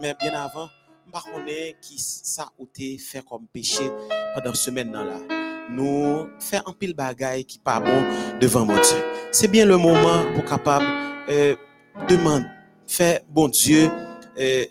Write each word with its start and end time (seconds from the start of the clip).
Mais 0.00 0.14
bien 0.20 0.32
avant, 0.34 0.68
je 1.12 1.40
ne 1.40 1.72
qui 1.80 1.98
ça 1.98 2.48
été 2.60 2.98
fait 2.98 3.24
comme 3.24 3.46
péché 3.52 3.90
pendant 4.34 4.54
ce 4.54 4.64
semaine 4.64 4.92
là. 4.92 5.04
Nous 5.70 6.28
faire 6.38 6.62
un 6.66 6.72
pile 6.72 6.94
bagaille 6.94 7.44
qui 7.44 7.58
pas 7.58 7.80
bon 7.80 8.04
devant 8.40 8.64
mon 8.64 8.74
Dieu. 8.74 9.04
C'est 9.32 9.48
bien 9.48 9.66
le 9.66 9.76
moment 9.76 10.24
pour 10.34 10.44
capable 10.44 10.86
euh, 11.28 11.56
demander, 12.08 12.46
faire 12.86 13.20
bon 13.28 13.48
Dieu, 13.48 13.90
euh, 14.38 14.64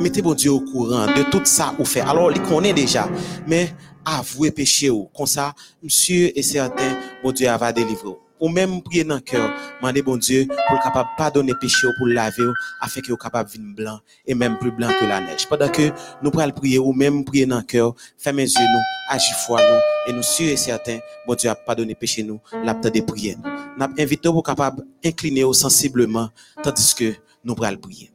mettez 0.00 0.20
bon 0.20 0.34
Dieu 0.34 0.50
au 0.50 0.60
courant 0.60 1.06
de 1.06 1.30
tout 1.30 1.44
ça 1.44 1.72
ou 1.78 1.84
fait. 1.84 2.00
Alors, 2.00 2.32
il 2.32 2.42
connaît 2.42 2.72
déjà, 2.72 3.08
mais 3.46 3.72
avouez 4.04 4.50
péché 4.50 4.90
ou 4.90 5.08
comme 5.16 5.26
ça, 5.26 5.54
monsieur 5.80 6.36
est 6.36 6.42
certain, 6.42 6.98
bon 7.22 7.30
Dieu 7.30 7.48
va 7.56 7.72
délivrer 7.72 8.16
ou 8.40 8.48
même 8.48 8.82
prier 8.82 9.04
dans 9.04 9.16
le 9.16 9.20
cœur, 9.20 9.50
demander 9.80 10.02
bon 10.02 10.16
Dieu 10.16 10.46
pour 10.68 10.80
capable 10.80 11.08
pardonner 11.16 11.54
péché 11.60 11.86
pour 11.98 12.06
laver 12.06 12.50
afin 12.80 13.00
que 13.00 13.10
vous 13.10 13.16
capable 13.16 13.50
venir 13.50 13.74
blanc 13.74 14.00
et 14.26 14.34
même 14.34 14.58
plus 14.58 14.70
blanc 14.70 14.88
que 15.00 15.06
la 15.06 15.20
neige. 15.20 15.46
Pendant 15.48 15.68
que 15.68 15.90
nous 16.22 16.30
pourrons 16.30 16.50
prier 16.50 16.78
ou 16.78 16.92
même 16.92 17.24
prier 17.24 17.46
dans 17.46 17.58
le 17.58 17.62
cœur, 17.62 17.94
fermez 18.18 18.44
les 18.44 18.52
yeux 18.52 18.60
nous, 18.60 19.14
agir 19.14 19.34
foi 19.46 19.60
nous 19.60 20.12
et 20.12 20.12
nous 20.14 20.22
sûrs 20.22 20.48
et 20.48 20.56
certains, 20.56 20.98
bon 21.26 21.34
Dieu 21.34 21.50
a 21.50 21.54
pardonné 21.54 21.94
péché 21.94 22.22
nous, 22.22 22.40
l'apte 22.64 22.86
de 22.86 23.00
prier 23.00 23.36
nous. 23.36 23.86
Invitons 23.98 24.32
pour 24.32 24.42
capable 24.42 24.84
incliner 25.04 25.44
sensiblement 25.52 26.30
tandis 26.62 26.94
que 26.94 27.14
nous 27.44 27.54
pourrons 27.54 27.76
prier. 27.76 28.10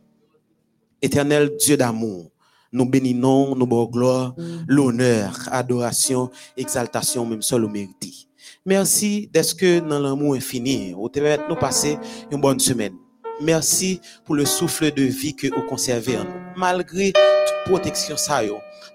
Éternel 1.02 1.52
Dieu 1.60 1.78
d'amour, 1.78 2.32
nous 2.72 2.86
bénissons, 2.86 3.56
nous 3.56 3.66
bon 3.68 3.86
gloire, 3.86 4.34
l'honneur, 4.68 5.38
adoration, 5.52 6.30
exaltation, 6.56 7.26
même 7.26 7.42
seul 7.42 7.66
au 7.66 7.70
mérite. 7.70 8.28
Merci 8.66 9.30
d'être 9.32 9.56
que 9.56 9.80
dans 9.80 10.00
l'amour 10.00 10.36
infini, 10.36 10.94
vous 10.94 11.10
nous 11.50 11.56
passer 11.56 11.98
une 12.32 12.42
bonne 12.42 12.60
semaine. 12.60 12.96
Merci 13.42 14.00
pour 14.24 14.36
le 14.36 14.46
souffle 14.46 14.92
de 14.92 15.04
vie 15.04 15.36
que 15.36 15.48
vous 15.48 15.64
conservez 15.68 16.18
en 16.18 16.24
nous. 16.24 16.42
Malgré 16.56 17.12
toute 17.12 17.72
protection, 17.72 18.16
ça, 18.18 18.42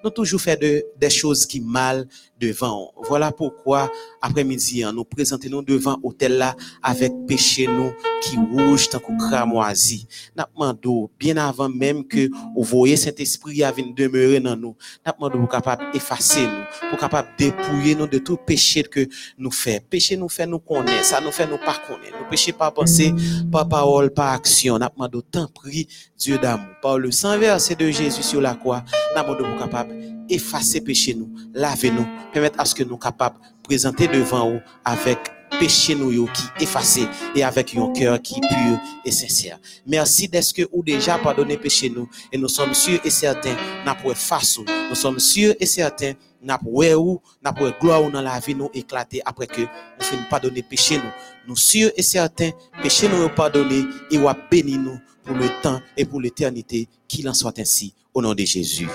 nous 0.04 0.10
toujours 0.10 0.40
fait 0.40 0.56
de, 0.60 0.84
des 0.96 1.10
choses 1.10 1.46
qui 1.46 1.60
mal 1.60 2.06
devant. 2.40 2.92
Voilà 3.08 3.32
pourquoi, 3.32 3.90
après-midi, 4.20 4.82
hein, 4.82 4.92
nous 4.92 5.04
présentons 5.04 5.62
devant 5.62 5.98
hôtel 6.02 6.36
là 6.38 6.54
avec 6.82 7.12
péché 7.26 7.66
nous 7.66 7.92
qui 8.22 8.36
rouge 8.36 8.88
tant 8.88 8.98
que 8.98 9.16
cramoisi. 9.18 10.06
Nous 10.36 11.10
bien 11.18 11.36
avant 11.36 11.68
même 11.68 12.04
que 12.04 12.28
vous 12.54 12.62
voyez 12.62 12.96
cet 12.96 13.20
esprit 13.20 13.62
à 13.62 13.72
demeurer 13.72 14.40
dans 14.40 14.56
nous. 14.56 14.76
Nous 15.06 15.30
pour 15.30 15.48
capable 15.48 15.84
effacer 15.94 16.46
nous, 16.46 16.90
pour 16.90 16.98
capable 16.98 17.28
dépouiller 17.38 17.94
nous 17.94 18.06
de 18.06 18.18
tout 18.18 18.36
péché 18.36 18.82
que 18.82 19.06
nous 19.38 19.50
fait. 19.50 19.80
Péché 19.88 20.16
nous 20.16 20.28
fait 20.28 20.46
nous 20.46 20.58
connaître, 20.58 21.04
ça 21.04 21.20
nous 21.20 21.32
fait 21.32 21.46
nous 21.46 21.58
pas 21.58 21.76
connaître. 21.86 22.16
Nous 22.20 22.28
péché 22.28 22.52
pas 22.52 22.70
penser, 22.70 23.12
pas 23.50 23.64
parole, 23.64 24.10
pas 24.10 24.32
action. 24.32 24.78
Nous 24.78 24.86
demandons 24.94 25.22
tant 25.30 25.48
prix 25.48 25.88
Dieu 26.18 26.38
d'amour. 26.38 26.66
Par 26.82 26.98
le 26.98 27.10
sang 27.10 27.38
versé 27.38 27.74
de 27.74 27.90
Jésus 27.90 28.22
sur 28.22 28.40
la 28.40 28.54
croix, 28.54 28.84
nous 29.16 29.34
pour 29.34 29.58
capable 29.58 30.15
effacer 30.28 30.80
péché 30.80 31.14
nous, 31.14 31.30
laver 31.54 31.90
nous, 31.90 32.06
permettre 32.32 32.60
à 32.60 32.64
ce 32.64 32.74
que 32.74 32.84
nous 32.84 32.96
capables 32.96 33.36
de 33.38 33.62
présenter 33.62 34.08
devant 34.08 34.50
vous 34.50 34.60
avec 34.84 35.18
péché 35.58 35.94
nous 35.94 36.26
qui 36.26 36.42
effacé 36.60 37.06
et 37.34 37.42
avec 37.42 37.76
un 37.76 37.92
cœur 37.92 38.20
qui 38.20 38.40
pur 38.40 38.78
et 39.04 39.10
sincère. 39.10 39.58
Merci 39.86 40.28
d'être 40.28 40.52
que 40.52 40.62
ou 40.72 40.82
déjà 40.82 41.18
pardonné 41.18 41.56
péché 41.56 41.88
nous 41.88 42.08
et 42.32 42.38
nous 42.38 42.48
sommes 42.48 42.74
sûrs 42.74 43.00
et 43.04 43.10
certains 43.10 43.56
n'a 43.84 43.94
pour 43.94 44.14
face 44.16 44.58
nous 44.58 44.94
sommes 44.94 45.18
sûrs 45.18 45.54
et 45.58 45.66
certains 45.66 46.12
n'a 46.42 46.58
pour 46.58 46.74
ou 46.74 47.20
n'a 47.42 47.52
pour 47.52 47.70
gloire 47.80 48.10
dans 48.10 48.20
la 48.20 48.38
vie 48.38 48.54
nous 48.54 48.70
éclater 48.74 49.20
après 49.24 49.46
que 49.46 49.62
nous 49.62 50.04
finissons 50.04 50.28
pardonner 50.28 50.62
péché 50.62 50.96
nous. 50.98 51.10
Nous 51.48 51.56
sûrs 51.56 51.90
et 51.96 52.02
certains 52.02 52.50
péché 52.82 53.08
nous 53.08 53.28
pardonné 53.30 53.84
et 54.10 54.18
ou 54.18 54.28
béni 54.50 54.78
nous 54.78 54.98
pour 55.24 55.36
le 55.36 55.48
temps 55.62 55.80
et 55.96 56.04
pour 56.04 56.20
l'éternité 56.20 56.88
qu'il 57.08 57.28
en 57.28 57.34
soit 57.34 57.58
ainsi 57.58 57.94
au 58.14 58.22
nom 58.22 58.34
de 58.34 58.44
Jésus. 58.44 58.88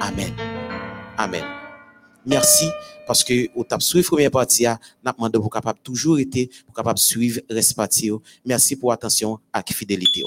Amen. 0.00 0.53
Amen. 1.16 1.44
Merci 2.26 2.70
parce 3.06 3.22
que 3.22 3.48
au 3.54 3.64
tap 3.64 3.82
suivre 3.82 4.08
première 4.08 4.30
partie 4.30 4.64
n'a 4.64 4.78
demandé 5.12 5.38
pour 5.38 5.50
capable 5.50 5.78
toujours 5.80 6.18
été 6.18 6.50
pour 6.66 6.74
capable 6.74 6.98
suivre 6.98 7.40
reste 7.50 7.76
partie. 7.76 8.10
Merci 8.44 8.76
pour 8.76 8.92
attention 8.92 9.38
et 9.54 9.72
fidélité. 9.72 10.24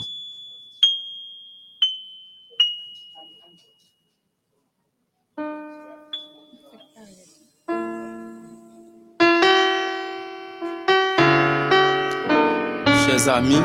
Chers 13.06 13.30
amis, 13.30 13.62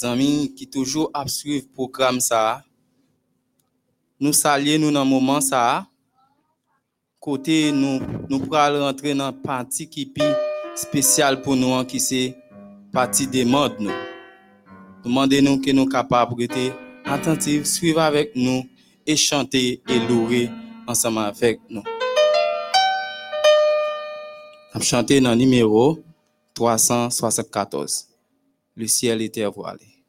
zami 0.00 0.48
ki 0.56 0.66
toujou 0.72 1.10
ap 1.12 1.28
suiv 1.28 1.66
program 1.76 2.20
sa. 2.24 2.60
Nou 4.20 4.32
salye 4.36 4.78
nou 4.80 4.92
nan 4.94 5.08
mouman 5.08 5.44
sa. 5.44 5.84
Kote 7.20 7.68
nou, 7.76 8.00
nou 8.30 8.48
pral 8.48 8.78
rentre 8.80 9.12
nan 9.12 9.36
panti 9.44 9.84
ki 9.84 10.06
pi 10.14 10.24
spesyal 10.80 11.36
pou 11.44 11.52
nou 11.52 11.76
an 11.76 11.84
ki 11.84 12.00
se 12.00 12.20
pati 12.94 13.28
demande 13.28 13.84
nou. 13.84 13.96
Nou 15.04 15.12
mande 15.16 15.40
nou 15.44 15.60
ke 15.60 15.74
nou 15.76 15.88
kapab 15.88 16.32
rete 16.38 16.70
atentiv, 17.04 17.64
suiv 17.68 18.00
avèk 18.00 18.36
nou, 18.36 18.64
e 19.04 19.16
chante, 19.16 19.80
e 19.84 19.96
loure 20.08 20.46
ansama 20.88 21.28
avèk 21.30 21.60
nou. 21.68 21.84
Am 24.72 24.84
chante 24.84 25.20
nan 25.20 25.36
nimero 25.40 25.98
374. 26.56 28.09
Le 28.74 28.86
ciel 28.86 29.22
était 29.22 29.44
voilé. 29.46 29.99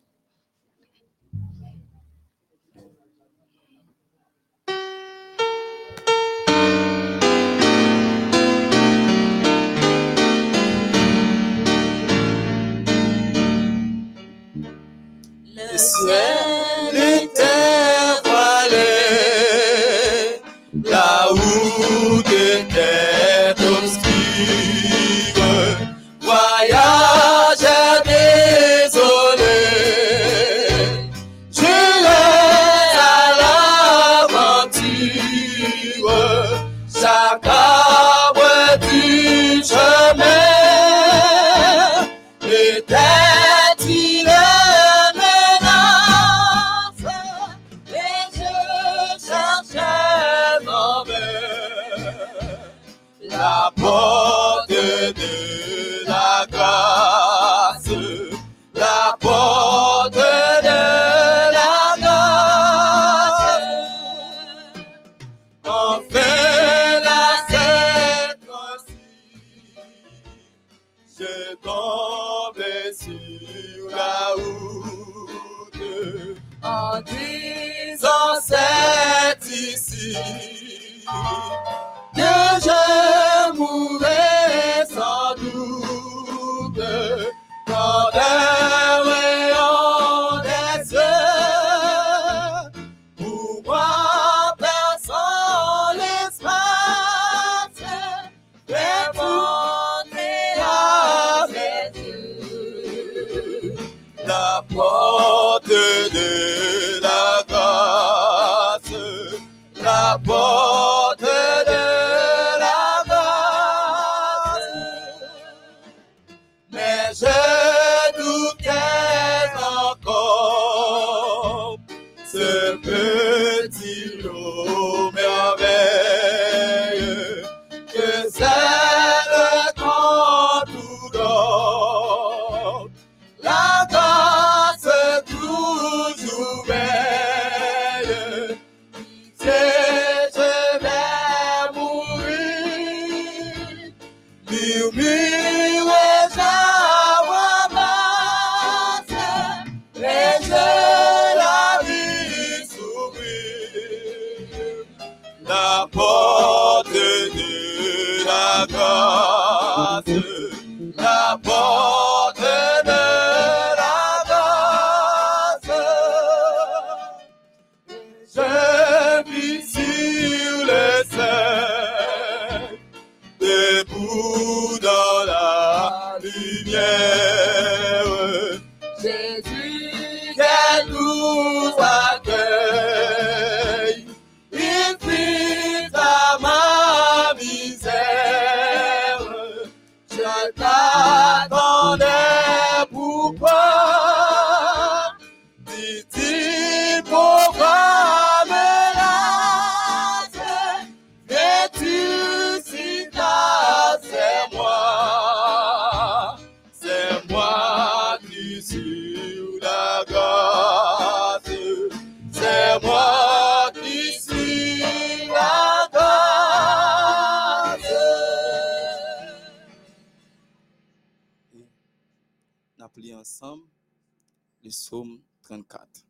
Psaume 224.91 225.21
34. 225.43 226.05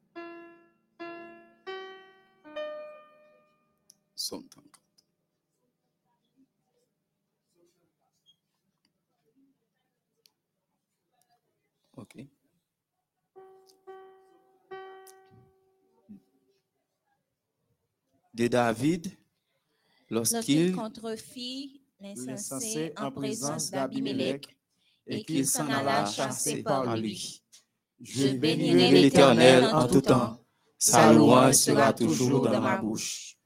Psaume 4.16 4.50
34. 4.50 4.82
Ok. 11.98 12.26
De 18.34 18.48
David, 18.48 19.16
Lorsqu'il 20.10 20.76
contrefit 20.76 21.84
l'insensé 22.00 22.94
en 22.98 23.06
en 23.06 23.12
présence 23.12 23.70
d'Abimelech, 23.70 24.58
et 25.06 25.24
qu'il 25.24 25.46
s'en 25.46 25.70
alla 25.70 26.08
chasser 26.08 26.64
par 26.64 26.98
lui. 26.98 27.41
Je 28.04 28.30
bénirai 28.30 28.90
l'Éternel 28.90 29.66
en 29.74 29.88
tout 29.88 30.02
temps. 30.02 30.38
Sa 30.78 31.14
louange 31.14 31.54
sera 31.54 31.94
toujours 31.94 32.50
dans 32.50 32.60
ma 32.60 32.78
bouche. 32.78 33.38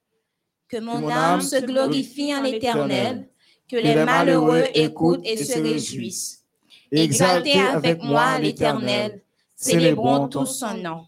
Que 0.70 0.78
mon 0.78 1.10
âme 1.10 1.42
se 1.42 1.58
glorifie 1.58 2.34
en 2.34 2.42
l'Éternel, 2.42 3.30
que 3.70 3.76
les 3.76 4.06
malheureux 4.06 4.64
écoutent 4.74 5.20
et 5.26 5.34
écoutent 5.34 5.38
se 5.38 5.42
et 5.42 5.46
se 5.46 5.60
réjouissent. 5.60 6.46
Exaltez 6.90 7.60
avec 7.60 8.02
moi 8.02 8.40
l'Éternel, 8.40 9.22
célébrons 9.56 10.30
tous 10.30 10.46
son 10.46 10.78
nom. 10.78 11.06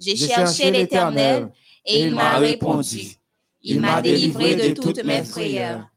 J'ai 0.00 0.16
cherché 0.16 0.72
l'Éternel 0.72 1.52
et 1.86 2.02
il 2.02 2.14
m'a 2.14 2.38
répondu. 2.38 3.14
Il 3.62 3.80
m'a 3.80 4.02
délivré 4.02 4.56
de 4.56 4.74
toutes 4.74 5.04
mes 5.04 5.22
frayeurs. 5.22 5.88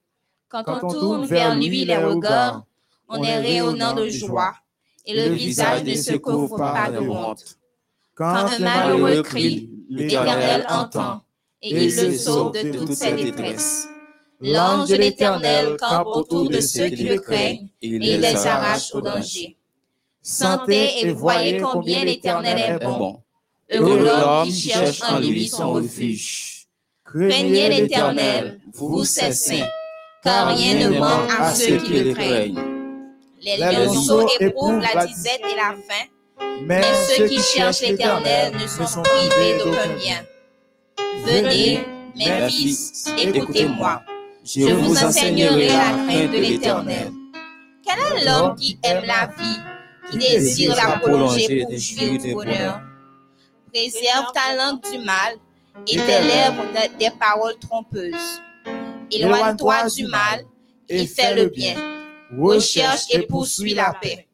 Quand 0.48 0.64
on 0.68 0.88
tourne 0.88 1.26
vers 1.26 1.56
lui 1.56 1.86
les 1.86 1.98
regards, 1.98 2.66
on 3.10 3.24
est 3.24 3.40
rayonnant 3.40 3.94
de 3.94 4.08
joie 4.10 4.54
et 5.08 5.30
le 5.30 5.34
visage 5.34 5.84
ne 5.84 5.96
se 5.96 6.14
couvre 6.18 6.58
pas 6.58 6.92
de 6.92 7.00
honte. 7.00 7.58
Quand 8.14 8.26
un 8.26 8.60
malheureux 8.60 9.22
crie, 9.24 9.70
l'Éternel 9.90 10.66
entend 10.70 11.22
et 11.62 11.86
il 11.86 11.96
le 11.96 12.18
sauve 12.18 12.52
de 12.52 12.72
toutes 12.72 12.94
ses 12.94 13.14
détresses. 13.14 13.88
L'ange 14.42 14.90
de 14.90 14.96
l'Éternel 14.96 15.78
campe 15.80 16.08
autour 16.08 16.50
de 16.50 16.60
ceux 16.60 16.90
qui 16.90 17.06
le 17.06 17.20
craignent 17.20 17.70
et 17.82 17.88
il 17.88 18.20
les 18.20 18.46
arrache 18.46 18.94
au 18.94 19.02
danger. 19.02 19.58
Sentez 20.22 21.02
et 21.02 21.12
voyez 21.14 21.60
combien 21.60 22.04
l'Éternel 22.04 22.60
est 22.60 22.86
bon. 22.86 23.22
Heureux 23.72 24.04
l'homme 24.04 24.46
qui 24.46 24.52
cherche 24.54 25.02
en 25.04 25.20
lui 25.20 25.48
son 25.48 25.72
refuge. 25.74 26.68
Craignez 27.06 27.70
l'Éternel, 27.70 28.60
vous 28.74 29.06
ses 29.06 29.32
saints, 29.32 29.70
car 30.24 30.56
rien 30.56 30.90
ne 30.90 31.00
manque 31.00 31.32
à 31.40 31.56
ceux 31.56 31.78
qui 31.78 31.94
le 31.94 32.14
craignent. 32.14 32.77
Les 33.42 33.58
lionceaux 33.58 34.28
éprouvent 34.40 34.80
la 34.82 35.06
disette 35.06 35.42
et 35.52 35.56
la 35.56 35.76
faim, 35.76 36.06
mais 36.64 36.82
ceux 37.16 37.28
qui 37.28 37.40
cherchent 37.40 37.82
l'Éternel 37.82 38.54
ne 38.56 38.68
sont 38.86 39.04
privés 39.04 39.58
d'aucun 39.60 39.88
bien. 39.98 40.24
Venez, 41.24 41.86
mes 42.16 42.50
fils, 42.50 43.06
écoutez-moi. 43.18 44.02
Je 44.44 44.72
vous 44.74 44.98
enseignerai 45.04 45.68
la 45.68 45.74
crainte 45.74 46.32
de 46.32 46.38
l'Éternel. 46.38 47.12
Quel 47.86 48.18
est 48.22 48.26
l'homme 48.26 48.56
qui 48.56 48.80
aime 48.84 49.04
la 49.06 49.28
vie, 49.38 49.60
qui 50.10 50.18
désire 50.18 50.76
la 50.76 50.98
prolonger 51.00 51.64
pour 51.64 51.78
jouir 51.78 52.20
du 52.20 52.34
bonheur? 52.34 52.82
Préserve 53.72 54.26
ta 54.34 54.56
langue 54.56 54.82
du 54.92 54.98
mal 55.00 55.36
et 55.88 55.96
tes 55.96 56.22
lèvres 56.24 56.64
de- 56.74 56.98
des 56.98 57.12
paroles 57.20 57.58
trompeuses. 57.60 58.42
Éloigne-toi 59.12 59.90
du 59.96 60.08
mal 60.08 60.44
et 60.90 61.06
fais 61.06 61.36
le 61.36 61.46
bien. 61.50 61.76
Recherche 62.36 63.06
et 63.12 63.26
poursuis 63.26 63.74
la 63.74 63.94
paix. 64.02 64.28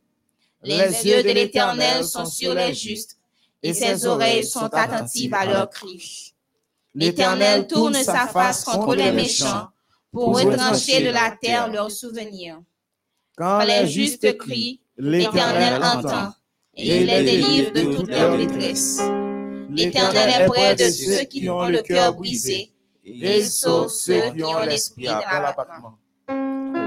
Les 0.64 1.06
yeux 1.06 1.24
de 1.24 1.30
l'Éternel 1.30 2.04
sont 2.04 2.26
sur 2.26 2.54
les 2.54 2.74
justes 2.74 3.18
et 3.62 3.74
ses 3.74 4.06
oreilles 4.06 4.46
sont 4.46 4.74
attentives 4.74 5.34
à 5.34 5.46
leurs 5.46 5.70
cris. 5.70 6.34
L'Éternel 6.96 7.68
tourne 7.68 7.96
sa 7.96 8.28
face 8.28 8.64
contre 8.64 8.96
les 8.96 9.12
méchants 9.12 9.70
pour 10.12 10.40
retrancher 10.40 11.04
de 11.04 11.10
la 11.10 11.36
terre 11.42 11.68
leurs 11.70 11.92
souvenirs. 11.92 12.62
Quand 13.36 13.64
les 13.64 13.88
justes 13.88 14.38
crient, 14.38 14.80
l'Éternel 14.98 15.84
entend 15.84 16.34
et 16.76 17.02
il 17.02 17.08
les 17.08 17.24
délivre 17.24 17.72
de 17.72 17.96
toute 17.96 18.10
leur 18.10 18.38
détresse. 18.38 19.02
L'Éternel 19.70 20.42
est 20.42 20.46
près 20.46 20.76
de 20.76 20.90
ceux 20.90 21.24
qui 21.26 21.50
ont 21.50 21.68
le 21.68 21.82
cœur 21.82 22.14
brisé 22.14 22.72
et 23.04 23.40
il 23.40 23.50
sauve 23.50 23.90
ceux 23.90 24.32
qui 24.32 24.44
ont 24.44 24.62
l'esprit 24.62 25.06
dans 25.06 25.20
l'abattement. 25.20 25.98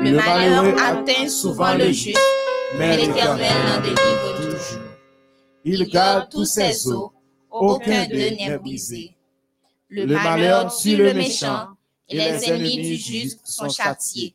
Le 0.03 0.13
malheur 0.13 0.81
atteint 0.83 1.29
souvent 1.29 1.75
le 1.75 1.91
juste, 1.91 2.19
mais 2.79 2.97
l'Éternel 2.97 3.53
l'en 3.67 3.81
délivre 3.81 4.37
toujours. 4.37 4.83
Il 5.65 5.85
garde 5.89 6.29
tous 6.31 6.45
ses 6.45 6.87
os, 6.89 7.11
aucun 7.51 8.07
d'eux 8.07 8.31
n'est 8.31 8.59
brisé. 8.59 9.17
Le 9.89 10.07
malheur 10.07 10.75
tue 10.77 10.97
le 10.97 11.15
méchant, 11.15 11.69
et 12.09 12.17
les 12.17 12.45
ennemis 12.49 12.77
du 12.77 12.97
juste 12.97 13.47
sont 13.47 13.69
châtiés. 13.69 14.35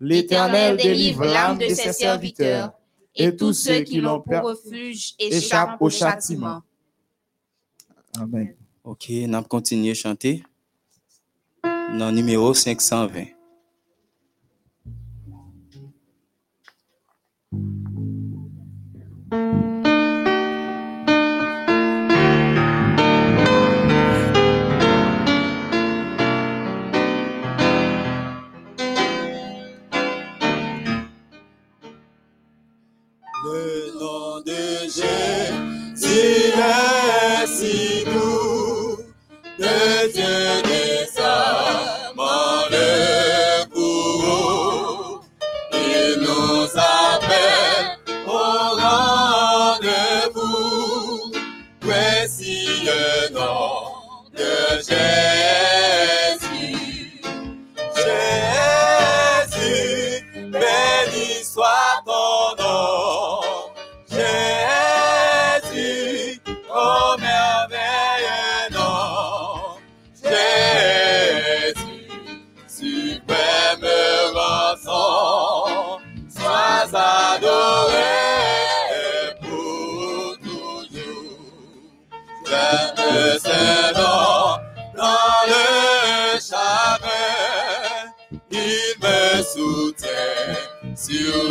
L'Éternel 0.00 0.76
délivre 0.76 1.24
l'âme 1.24 1.58
de 1.58 1.68
ses 1.68 1.92
serviteurs, 1.92 2.72
et 3.14 3.34
tous 3.34 3.52
ceux 3.52 3.80
qui 3.80 4.00
l'ont 4.00 4.20
pour 4.20 4.42
refuge 4.42 5.14
échappent 5.18 5.80
au 5.80 5.88
châtiment. 5.88 6.62
Amen. 8.18 8.54
Ok, 8.82 9.06
on 9.10 9.32
a 9.32 9.42
continué 9.42 9.92
à 9.92 9.94
chanter. 9.94 10.42
Dans 11.62 12.10
le 12.10 12.16
numéro 12.16 12.52
520. 12.52 13.33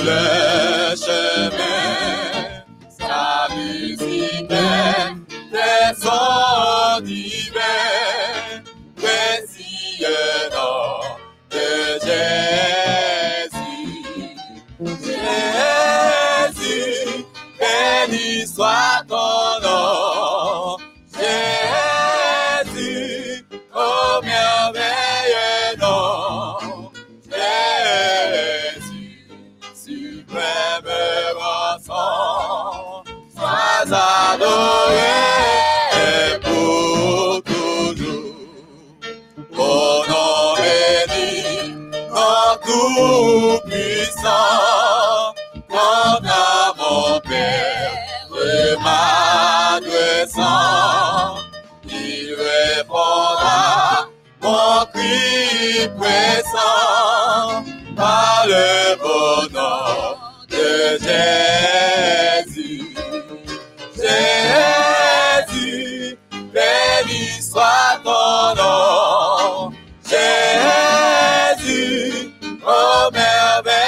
Le 0.06 0.96
chemin. 0.96 2.64
Sa 3.00 3.48
musique 3.56 4.48
des 4.48 5.90
sons 6.02 7.02
divins, 7.04 8.64
précieux 8.96 10.50
nom 10.52 11.00
de 11.52 11.70
Jésus. 12.06 13.64
Jésus, 16.56 17.26
béni 17.60 18.48
soit 18.48 19.02
ton 19.08 19.44
nom. 19.64 19.93
M'adressant, 48.84 50.44
il 51.86 52.36
répondra 52.36 54.08
mon 54.42 54.86
cri 54.94 55.90
pressant 55.98 57.64
par 57.96 58.46
le 58.48 58.96
nom 59.54 60.18
de 60.50 60.72
Jésus. 62.46 62.84
Jésus, 65.56 66.18
béni 66.54 67.26
soit 67.42 67.94
ton 68.04 68.56
nom. 68.56 69.72
Jésus, 70.10 71.74
oh 72.66 73.10
merveilleux 73.14 73.83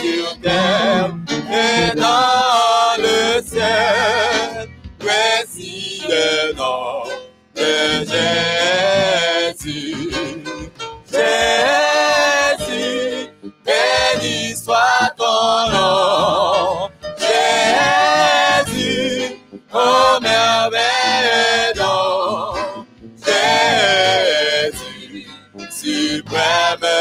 sur 0.00 0.38
terre 0.40 1.10
et 1.50 1.94
dans 1.96 2.96
le 2.98 3.42
ciel. 3.42 4.68
Voici 5.00 6.02
le 6.08 6.52
nom 6.54 7.02
de 7.56 8.04
Jésus. 9.54 10.10
Jésus, 11.10 13.28
béni 13.64 14.54
soit 14.56 15.10
ton 15.16 15.70
nom. 15.72 16.88
Jésus, 17.18 19.36
oh 19.72 20.18
merveilleux 20.20 21.72
nom. 21.76 22.54
Jésus, 23.26 25.26
suprême 25.70 26.97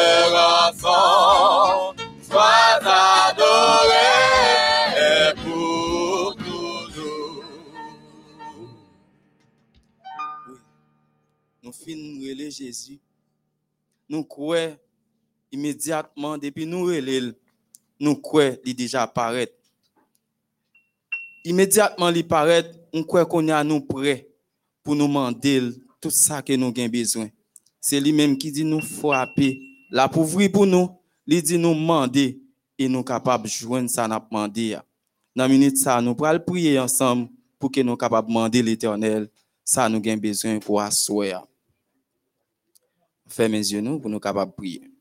Jésus. 12.58 13.00
Nous 14.10 14.24
croyons 14.24 14.78
immédiatement, 15.52 16.38
depuis 16.38 16.66
nous 16.66 16.90
nous 18.00 18.16
croyons 18.16 18.58
déjà 18.66 19.04
apparaît. 19.04 19.54
Immédiatement, 21.44 22.12
on 22.94 23.04
croit 23.04 23.26
qu'on 23.26 23.48
est 23.48 23.52
à 23.52 23.64
nous 23.64 23.82
pour 23.82 24.96
nous 24.96 25.08
demander 25.08 25.72
tout 26.02 26.10
ça 26.10 26.42
que 26.42 26.54
nous 26.54 26.68
avons 26.68 26.90
besoin. 26.90 27.30
C'est 27.80 28.00
lui-même 28.00 28.38
qui 28.38 28.52
dit 28.52 28.66
nous 28.66 28.82
frapper, 28.82 29.60
la 29.90 30.10
pauvreté 30.10 30.50
pour 30.50 30.66
nous, 30.66 30.90
il 31.26 31.42
dit 31.42 31.58
nous 31.58 31.74
demander 31.74 32.40
et 32.78 32.88
nous 32.88 33.04
capables 33.04 33.46
de 33.46 33.50
joindre 33.50 33.90
ça 33.90 34.08
n'a 34.08 34.20
demandé. 34.20 34.78
Dans 35.36 35.48
minute 35.48 35.78
nous 36.02 36.16
pourrons 36.16 36.40
prier 36.46 36.80
ensemble 36.80 37.30
pour 37.60 37.72
que 37.72 37.82
nous 37.82 37.96
capables 37.96 38.28
de 38.28 38.34
demander 38.34 38.62
l'éternel, 38.62 39.30
ça 39.64 39.90
nous 39.90 39.98
avons 39.98 40.18
besoin 40.18 40.60
pour 40.60 40.82
asseoir. 40.82 41.48
Fermez 43.28 43.72
yeux 43.72 43.82
nous 43.82 44.00
pour 44.00 44.10
nous 44.10 44.20
capables 44.20 44.52
de 44.52 44.56
prier. 44.56 44.92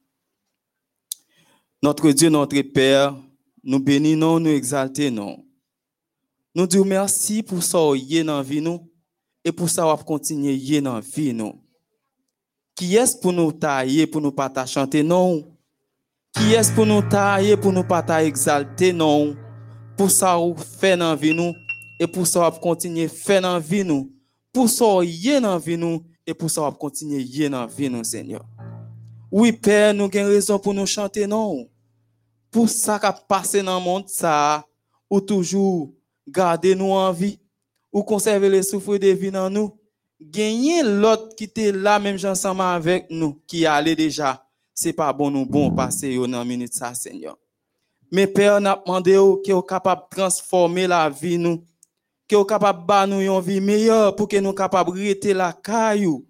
Notre 1.82 2.10
Dieu, 2.10 2.28
notre 2.28 2.60
Père, 2.62 3.16
nous 3.62 3.80
bénissons, 3.80 4.40
nous 4.40 4.50
exaltons. 4.50 5.44
Nous 6.54 6.66
disons 6.66 6.84
merci 6.84 7.42
pour 7.42 7.62
ça 7.62 7.78
qui 7.96 8.16
est 8.16 8.24
dans 8.24 8.40
vie 8.40 8.62
nous 8.62 8.90
et 9.44 9.52
pour 9.52 9.68
ça 9.68 9.84
va 9.84 9.96
continuer 9.96 10.80
dans 10.80 10.94
la 10.94 11.00
vie 11.00 11.34
nous. 11.34 11.62
Qui 12.74 12.96
est-ce 12.96 13.16
pour 13.16 13.32
nous 13.32 13.52
tailler, 13.52 14.06
pour 14.06 14.20
nous 14.20 14.32
pas 14.32 14.66
chanter 14.66 15.02
non? 15.02 15.54
Qui 16.34 16.54
est-ce 16.54 16.72
pour 16.72 16.86
nous 16.86 17.02
tailler, 17.02 17.56
pour 17.56 17.72
nous 17.72 17.84
pas 17.84 18.24
exalter 18.24 18.92
non? 18.92 19.36
Pour 19.96 20.10
ça 20.10 20.38
on 20.38 20.56
fait 20.56 20.96
dans 20.96 21.10
la 21.10 21.16
vie 21.16 21.34
nous 21.34 21.52
et 22.00 22.06
pour 22.06 22.26
ça 22.26 22.40
va 22.40 22.50
continuer 22.50 23.08
faire 23.08 23.42
dans 23.42 23.54
la 23.54 23.58
vie 23.60 23.84
nous. 23.84 24.10
Pour 24.52 24.68
ça 24.68 24.84
qui 25.02 25.28
est 25.28 25.40
dans 25.40 25.58
vie 25.58 25.76
nous 25.76 26.02
E 26.26 26.34
pou 26.34 26.50
sa 26.50 26.64
wap 26.64 26.74
kontinye 26.82 27.20
ye 27.22 27.46
nan 27.52 27.70
vi 27.70 27.86
nou, 27.86 28.02
Senyor. 28.02 28.42
Oui, 29.30 29.52
Père, 29.52 29.94
nou 29.94 30.10
gen 30.10 30.26
rezon 30.26 30.58
pou 30.58 30.74
nou 30.74 30.90
chante 30.90 31.22
nou. 31.30 31.68
Pou 32.50 32.66
sa 32.70 32.96
ka 32.98 33.12
pase 33.14 33.62
nan 33.62 33.78
moun 33.82 34.02
sa, 34.10 34.64
ou 35.06 35.22
toujou 35.22 35.92
gade 36.26 36.74
nou 36.74 36.98
an 36.98 37.14
vi, 37.14 37.36
ou 37.94 38.02
konserve 38.02 38.50
le 38.50 38.58
soufou 38.66 38.98
de 38.98 39.12
vi 39.14 39.30
nan 39.30 39.54
nou. 39.54 39.70
Genye 40.18 40.82
lot 40.82 41.34
ki 41.38 41.46
te 41.46 41.68
la 41.70 42.00
menm 42.02 42.18
jansama 42.18 42.72
avek 42.74 43.06
nou, 43.12 43.36
ki 43.46 43.62
ale 43.70 43.94
deja. 43.94 44.34
Se 44.76 44.90
pa 44.92 45.12
bon 45.14 45.30
nou 45.30 45.46
bon 45.46 45.70
pase 45.76 46.10
yo 46.10 46.26
nan 46.26 46.42
minute 46.48 46.74
sa, 46.74 46.90
Senyor. 46.96 47.38
Me 48.10 48.26
Père, 48.26 48.58
nap 48.58 48.82
mande 48.88 49.14
yo 49.14 49.36
ki 49.46 49.54
yo 49.54 49.62
kapap 49.62 50.08
transforme 50.10 50.88
la 50.90 51.04
vi 51.06 51.36
nou, 51.38 51.62
que 52.28 52.36
vous 52.36 52.44
capable 52.44 52.86
de 52.86 53.14
nous 53.14 53.20
une 53.20 53.40
vie 53.40 53.60
meilleure 53.60 54.14
pour 54.16 54.28
que 54.28 54.36
nous 54.36 54.52
capable 54.52 54.90
rester 54.90 55.32
la 55.34 55.52
caillou. 55.52 56.24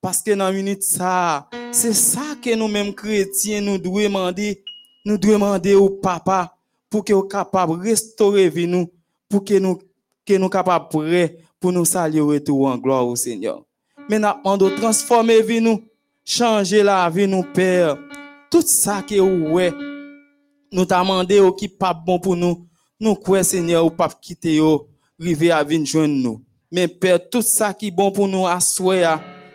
Parce 0.00 0.22
que 0.22 0.32
dans 0.32 0.52
minute 0.52 0.82
ça, 0.82 1.48
c'est 1.72 1.92
ça 1.92 2.36
que 2.42 2.54
nous-mêmes 2.54 2.94
chrétiens 2.94 3.60
nous 3.60 3.78
devons 3.78 4.02
demander. 4.02 4.62
Nous 5.04 5.18
devons 5.18 5.34
demander 5.34 5.74
au 5.74 5.90
papa 5.90 6.56
pour 6.90 7.04
que 7.04 7.12
vous 7.12 7.22
capable 7.22 7.80
restaurer 7.80 8.48
vie 8.48 8.66
nous 8.66 8.90
pour 9.28 9.44
que 9.44 9.58
nous 9.58 9.78
que 10.24 10.34
nous 10.34 10.48
capables 10.48 10.88
prêts 10.88 11.36
pour 11.60 11.72
nous 11.72 11.84
saluer 11.84 12.20
retour 12.20 12.66
en 12.66 12.76
gloire 12.76 13.06
au 13.06 13.16
Seigneur. 13.16 13.62
Mais 14.08 14.18
nous 14.18 14.28
demandons 14.28 14.68
de 14.68 14.76
transformer 14.76 15.42
vie 15.42 15.60
nous, 15.60 15.82
changer 16.24 16.82
la 16.82 17.08
vie 17.08 17.26
nous 17.26 17.42
Père. 17.42 17.96
Tout 18.50 18.62
ça 18.62 19.02
que 19.02 19.18
ouais 19.20 19.72
nous 20.72 20.84
t'a 20.84 21.00
demandé 21.00 21.40
qui 21.56 21.68
pas 21.68 21.94
bon 21.94 22.18
pour 22.18 22.36
nous. 22.36 22.66
Nous 22.98 23.14
croyons 23.14 23.44
Seigneur 23.44 23.86
ou 23.86 23.90
pas 23.90 24.08
quitter 24.08 24.54
yo, 24.54 24.88
river 25.18 25.50
à 25.50 25.64
venir 25.64 26.08
nous. 26.08 26.42
Mais 26.70 26.88
Père, 26.88 27.28
tout 27.28 27.42
ça 27.42 27.72
qui 27.72 27.88
est 27.88 27.90
bon 27.90 28.10
pour 28.10 28.28
nous 28.28 28.46
à 28.46 28.58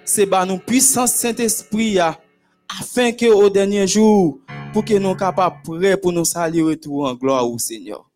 c'est 0.04 0.26
bah 0.26 0.46
nous 0.46 0.58
puissance 0.58 1.14
Saint-Esprit 1.14 2.00
afin 2.00 3.12
que 3.12 3.32
au 3.32 3.50
dernier 3.50 3.86
jour 3.86 4.40
pour 4.74 4.84
que 4.84 4.94
nous 4.98 5.16
capables 5.16 5.58
prêts 5.64 5.98
pour 5.98 6.12
nous 6.12 6.26
saluer 6.26 6.62
retour 6.62 7.06
en 7.06 7.14
gloire 7.14 7.50
au 7.50 7.58
Seigneur. 7.58 8.10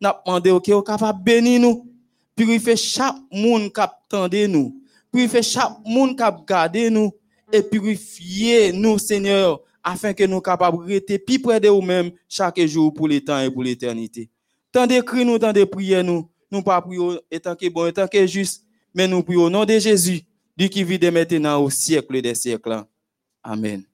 N'a 0.00 0.20
demandé 0.24 0.50
OK 0.50 0.68
au 0.70 0.82
capable 0.82 1.22
bénir 1.22 1.60
nous. 1.60 1.86
Purifier 2.34 2.76
chaque 2.76 3.16
monde 3.32 3.72
qui 3.72 3.80
attendait 3.80 4.48
nous. 4.48 4.80
Purifier 5.12 5.42
chaque 5.42 5.78
monde 5.84 6.16
qui 6.16 6.24
garder 6.46 6.90
nous. 6.90 7.12
Et 7.52 7.62
purifier 7.62 8.72
nous 8.72 8.98
Seigneur 8.98 9.60
afin 9.82 10.12
que 10.12 10.24
nous 10.24 10.40
capables 10.40 10.84
rester 10.84 11.18
plus 11.18 11.38
près 11.38 11.60
de 11.60 11.68
nous-mêmes 11.68 12.10
chaque 12.28 12.60
jour 12.66 12.92
pour 12.92 13.08
le 13.08 13.20
temps 13.20 13.40
et 13.40 13.50
pour 13.50 13.62
l'éternité. 13.62 14.28
Tant 14.70 14.86
de 14.86 15.00
cris 15.00 15.24
nous 15.24 15.38
tant 15.38 15.52
de 15.52 15.64
prières 15.64 16.04
nous 16.04 16.28
nous 16.50 16.62
pas 16.62 16.80
prions 16.80 17.18
étant 17.30 17.54
que 17.54 17.68
bon 17.68 17.86
étant 17.86 18.08
que 18.08 18.26
juste 18.26 18.64
mais 18.94 19.06
nous 19.06 19.22
prions 19.22 19.44
au 19.44 19.50
nom 19.50 19.64
de 19.64 19.78
Jésus 19.78 20.22
lui 20.56 20.68
qui 20.68 20.82
vit 20.82 20.98
de 20.98 21.10
maintenant 21.10 21.62
au 21.62 21.70
siècle 21.70 22.20
des 22.20 22.34
siècles. 22.34 22.82
Amen 23.44 23.84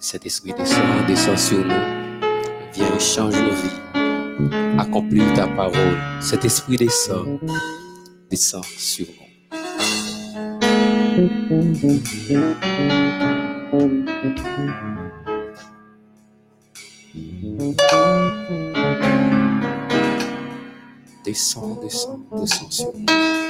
Cet 0.00 0.24
esprit 0.24 0.52
descend, 0.56 1.06
descend 1.06 1.36
sur 1.36 1.58
nous. 1.58 1.74
Viens 2.72 2.98
change 2.98 3.34
nos 3.34 3.50
vies. 3.50 3.80
Accomplis 4.78 5.22
ta 5.34 5.46
parole. 5.48 5.96
Cet 6.20 6.44
esprit 6.44 6.76
descend, 6.76 7.40
descend 8.30 8.64
sur 8.64 9.06
nous. 9.08 9.26
Descend, 21.26 21.80
descend, 21.80 22.20
descend 22.40 22.72
sur 22.72 22.92
nous. 22.94 23.45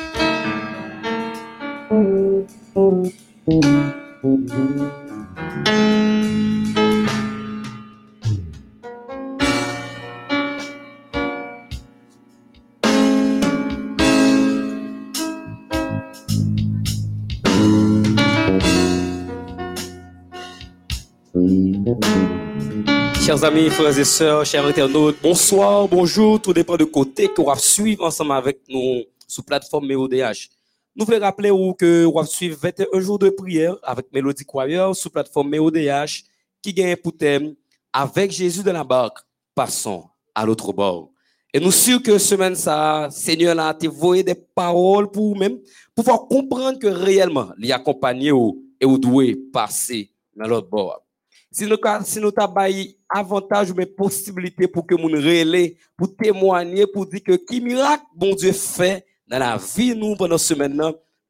Amis, 23.46 23.70
frères 23.70 23.96
et 23.96 24.04
sœurs, 24.04 24.44
chers 24.44 24.66
internautes, 24.66 25.18
bonsoir, 25.22 25.86
bonjour, 25.86 26.42
tout 26.42 26.52
dépend 26.52 26.76
de 26.76 26.82
côté 26.82 27.28
que 27.28 27.40
vous 27.40 27.54
suivre 27.58 28.04
ensemble 28.04 28.32
avec 28.32 28.58
nous 28.68 29.04
sur 29.28 29.44
plateforme 29.44 29.86
MEODH. 29.86 30.48
Nous 30.96 31.04
voulons 31.04 31.20
rappeler 31.20 31.50
que 31.78 32.04
vous 32.06 32.24
suivre 32.24 32.58
21 32.60 32.98
jours 32.98 33.20
de 33.20 33.28
prière 33.28 33.76
avec 33.84 34.06
Mélodie 34.12 34.44
Choir 34.44 34.96
sur 34.96 35.12
plateforme 35.12 35.50
MEODH 35.50 36.24
qui 36.60 36.74
gagne 36.74 36.96
pour 36.96 37.16
thème 37.16 37.54
avec 37.92 38.32
Jésus 38.32 38.64
dans 38.64 38.72
la 38.72 38.82
barque, 38.82 39.18
passons 39.54 40.06
à 40.34 40.44
l'autre 40.44 40.72
bord. 40.72 41.12
Et 41.54 41.60
nous 41.60 41.70
sûrs 41.70 42.02
que 42.02 42.18
semaine 42.18 42.56
ça, 42.56 43.06
Seigneur 43.12 43.56
a 43.60 43.76
voyé 43.84 44.24
des 44.24 44.34
paroles 44.34 45.08
pour 45.08 45.34
vous-même, 45.34 45.58
pouvoir 45.94 46.26
comprendre 46.26 46.80
que 46.80 46.88
réellement, 46.88 47.50
les 47.58 47.70
accompagner 47.70 48.32
et 48.80 48.86
vous 48.86 48.98
devez 48.98 49.36
passer 49.36 50.10
dans 50.34 50.48
l'autre 50.48 50.68
bord. 50.68 51.05
Si 51.56 51.64
nous, 51.64 51.78
si 52.04 52.98
avantage 53.08 53.70
ou 53.70 53.74
mais 53.74 53.86
possibilité 53.86 54.68
pour 54.68 54.86
que 54.86 54.94
nous 54.94 55.08
relais, 55.08 55.78
pour 55.96 56.14
témoigner, 56.14 56.86
pour 56.86 57.06
dire 57.06 57.22
que 57.24 57.32
qui 57.32 57.62
miracle 57.62 58.04
bon 58.14 58.34
Dieu 58.34 58.52
fait 58.52 59.06
dans 59.26 59.38
la 59.38 59.56
vie 59.56 59.96
nous 59.96 60.16
pendant 60.16 60.36
ce 60.36 60.54
semaine, 60.54 60.78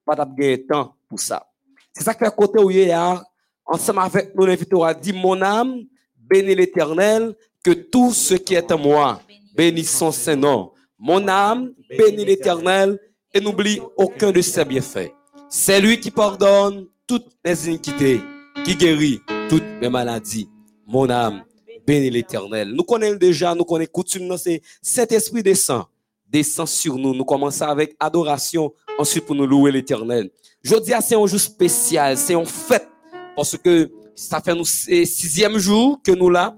pas 0.04 0.16
de 0.16 0.56
temps 0.66 0.96
pour 1.08 1.20
ça. 1.20 1.46
C'est 1.92 2.02
ça 2.02 2.12
que 2.12 2.24
fait 2.24 2.34
côté 2.34 2.58
où 2.58 2.68
il 2.72 2.88
y 2.88 2.90
a, 2.90 3.22
ensemble 3.64 4.00
avec 4.00 4.34
nous, 4.34 4.44
l'invité 4.44 4.76
à 4.82 4.92
dire 4.92 5.14
mon 5.14 5.40
âme, 5.40 5.76
bénis 6.16 6.56
l'éternel, 6.56 7.36
que 7.62 7.70
tout 7.70 8.10
ce 8.10 8.34
qui 8.34 8.56
est 8.56 8.72
en 8.72 8.78
moi, 8.78 9.20
bénisse 9.54 9.96
son 9.96 10.10
Saint-Nom. 10.10 10.72
Mon 10.98 11.28
âme, 11.28 11.72
bénis 11.88 12.24
l'éternel, 12.24 12.98
et 13.32 13.40
n'oublie 13.40 13.80
aucun 13.96 14.32
de 14.32 14.40
ses 14.40 14.64
bienfaits. 14.64 15.12
C'est 15.48 15.80
lui 15.80 16.00
qui 16.00 16.10
pardonne 16.10 16.88
toutes 17.06 17.28
les 17.44 17.68
iniquités, 17.68 18.20
qui 18.64 18.74
guérit 18.74 19.20
toutes 19.48 19.64
mes 19.80 19.88
maladies. 19.88 20.48
Mon 20.86 21.08
âme, 21.10 21.42
bénis 21.86 22.10
l'éternel. 22.10 22.72
Nous 22.72 22.84
connaissons 22.84 23.16
déjà, 23.16 23.54
nous 23.54 23.64
connaissons 23.64 23.90
coutume, 23.92 24.36
c'est 24.36 24.62
cet 24.82 25.12
esprit 25.12 25.42
descend, 25.42 25.84
descend 26.28 26.68
sur 26.68 26.96
nous. 26.96 27.14
Nous 27.14 27.24
commençons 27.24 27.64
avec 27.64 27.96
adoration, 27.98 28.72
ensuite 28.98 29.24
pour 29.26 29.34
nous 29.34 29.46
louer 29.46 29.72
l'éternel. 29.72 30.30
Je 30.62 30.76
dis, 30.76 30.92
c'est 31.00 31.16
un 31.16 31.26
jour 31.26 31.40
spécial, 31.40 32.16
c'est 32.16 32.34
en 32.34 32.44
fête, 32.44 32.88
parce 33.36 33.56
que 33.56 33.90
ça 34.14 34.40
fait 34.40 34.54
nous 34.54 34.64
sixième 34.64 35.58
jour 35.58 36.00
que 36.02 36.12
nous 36.12 36.30
là, 36.30 36.56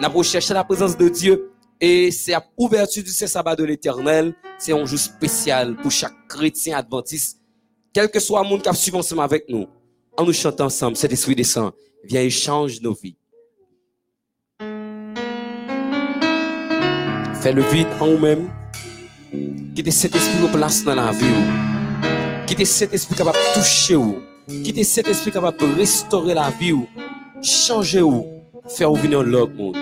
nous 0.00 0.22
cherché 0.22 0.52
la 0.52 0.64
présence 0.64 0.96
de 0.96 1.08
Dieu. 1.08 1.50
Et 1.80 2.10
c'est 2.10 2.34
à 2.34 2.44
ouverture 2.56 3.04
du 3.04 3.10
sabbat 3.10 3.54
de 3.54 3.62
l'éternel. 3.62 4.34
C'est 4.58 4.72
un 4.72 4.84
jour 4.84 4.98
spécial 4.98 5.76
pour 5.76 5.92
chaque 5.92 6.26
chrétien 6.28 6.76
adventiste. 6.76 7.40
Quel 7.92 8.10
que 8.10 8.18
soit 8.18 8.42
le 8.42 8.48
monde 8.48 8.62
qui 8.62 8.68
a 8.68 8.72
suivi 8.72 8.96
ensemble 8.96 9.22
avec 9.22 9.48
nous. 9.48 9.66
En 10.18 10.24
nous 10.24 10.32
chantant 10.32 10.64
ensemble, 10.64 10.96
cet 10.96 11.12
esprit 11.12 11.36
descend. 11.36 11.70
Viens 12.02 12.22
et 12.22 12.30
change 12.30 12.80
nos 12.80 12.92
vies. 12.92 13.16
Fais 17.40 17.52
le 17.52 17.62
vide 17.62 17.86
en 18.00 18.08
nous-mêmes. 18.08 18.50
Quittez 19.76 19.92
cet 19.92 20.16
esprit 20.16 20.40
nous 20.40 20.48
place 20.48 20.82
dans 20.82 20.96
la 20.96 21.12
vie. 21.12 22.44
Quittez 22.48 22.64
cet 22.64 22.92
esprit 22.94 23.14
capable 23.14 23.38
de 23.38 23.60
toucher 23.60 23.94
ou. 23.94 24.16
Quittez 24.48 24.82
cet 24.82 25.06
esprit 25.06 25.30
capable 25.30 25.56
de 25.56 25.66
restaurer 25.76 26.34
la 26.34 26.50
vie. 26.50 26.74
Changer. 27.40 28.02
Faire 28.66 28.92
venir 28.94 29.22
l'autre 29.22 29.54
monde. 29.54 29.76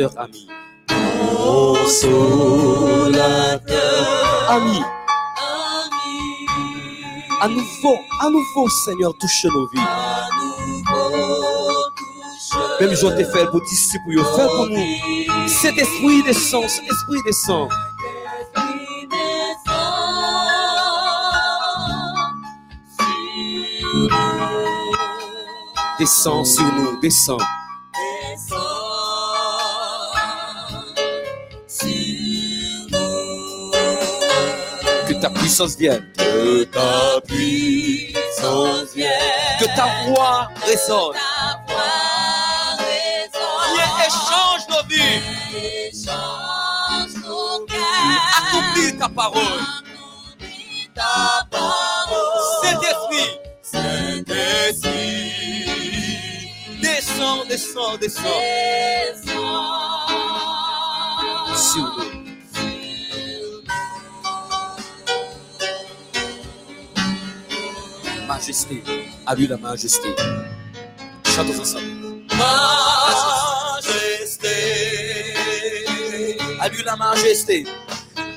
Consolateur 0.00 0.12
ami. 0.18 0.48
Consolateur. 1.36 2.40
Ami. 4.48 4.82
À 7.42 7.48
nouveau, 7.48 7.96
à 8.20 8.30
nouveau, 8.30 8.68
Seigneur, 8.84 9.12
touche 9.18 9.44
nos 9.44 9.66
vies. 9.68 9.80
Même 12.80 12.94
je 12.94 13.06
t'ai 13.16 13.24
fait 13.24 13.46
pour 13.50 13.60
disciples, 13.62 14.12
yo, 14.12 14.24
fais 14.24 14.46
pour 14.46 14.68
nous. 14.68 15.48
Cet 15.48 15.78
esprit 15.78 16.22
descend, 16.22 16.68
cet 16.68 16.84
esprit 16.84 17.20
descend. 17.26 17.68
Descend 25.98 26.46
sur 26.46 26.72
nous, 26.72 26.98
Que 35.50 35.56
ta 35.56 35.66
puissance 35.66 35.76
vienne. 35.76 36.06
Que 36.14 36.64
ta 36.64 37.20
puissance 37.26 38.94
vienne. 38.94 39.10
Que 39.58 39.66
ta 39.74 39.86
voix 40.06 40.48
résonne. 40.64 41.16
Viens 43.74 43.94
échange 44.06 44.62
nos 44.68 44.84
vies. 44.88 45.22
Accomplis 48.38 48.96
ta 48.96 49.08
parole. 49.08 49.60
Saint-Esprit, 52.62 53.30
Saint-Esprit. 53.62 55.00
descend, 56.80 57.48
descend, 57.48 57.98
descend 57.98 58.24
sur 61.56 61.82
nous. 61.98 62.19
Majesté, 68.30 68.80
à 69.26 69.34
lui 69.34 69.48
la 69.48 69.56
majesté. 69.56 70.14
Chantons 71.26 71.58
ensemble. 71.60 72.22
Majesté. 73.82 74.48
À 76.60 76.68
lui 76.68 76.84
la 76.84 76.94
majesté. 76.94 77.66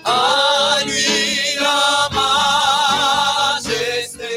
À 0.04 0.80
lui 0.84 1.60
la 1.62 2.10
majesté. 3.62 4.32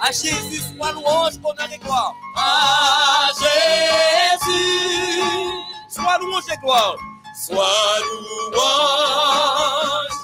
À 0.00 0.12
Jésus 0.12 0.62
soit 0.76 0.92
louange, 0.92 1.34
honneur 1.42 1.68
et 1.74 1.78
gloire. 1.78 2.14
À 2.36 3.26
Jésus. 3.40 4.78
Soit 5.88 6.18
louange 6.20 6.44
et 6.54 6.58
gloire. 6.62 6.96
Sois 7.44 7.98
louange, 8.52 10.15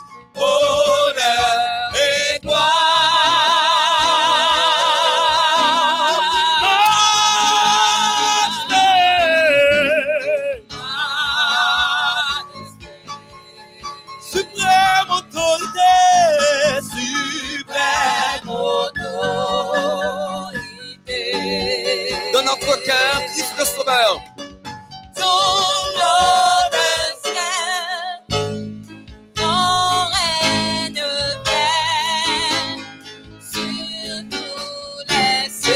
cieux. 35.51 35.73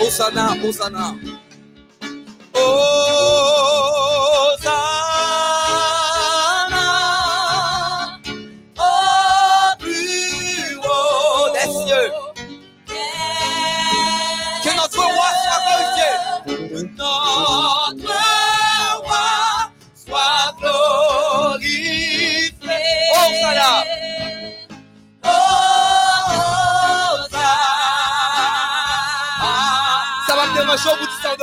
Hosanna, 0.00 0.56
Hosanna. 0.64 1.14
Hosanna 1.14 1.31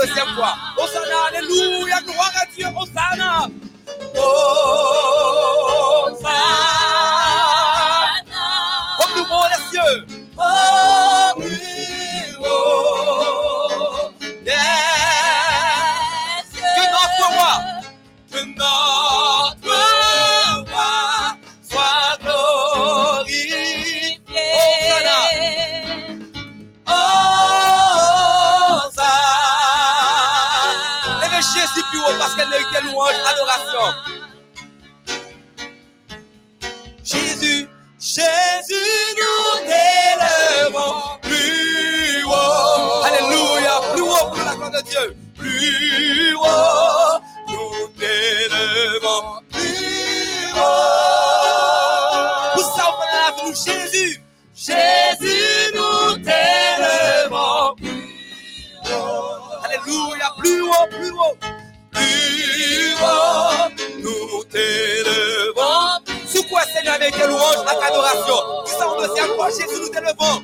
Hosanna, 0.02 1.18
Alléluia, 1.28 2.00
gloire 2.02 2.32
à. 2.36 2.82
Hosanna. 2.82 3.48
Oh, 4.18 4.59
louange, 67.74 67.84
avec 67.84 67.92
adoration. 67.92 68.36
Tout 68.66 68.72
ça, 68.78 68.90
en 68.90 68.98
deuxième 68.98 69.36
fois, 69.36 69.50
Jésus, 69.50 69.82
nous 69.82 69.90
t'élevons. 69.90 70.44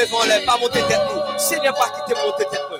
Lever 0.00 0.14
en 0.14 0.24
l'air, 0.24 0.44
pas 0.44 0.56
monter 0.58 0.80
tête 0.88 1.00
nous. 1.12 1.38
Seigneur, 1.38 1.74
pas 1.74 1.88
quitter 1.90 2.20
monter 2.20 2.44
tête 2.50 2.66
nous. 2.70 2.78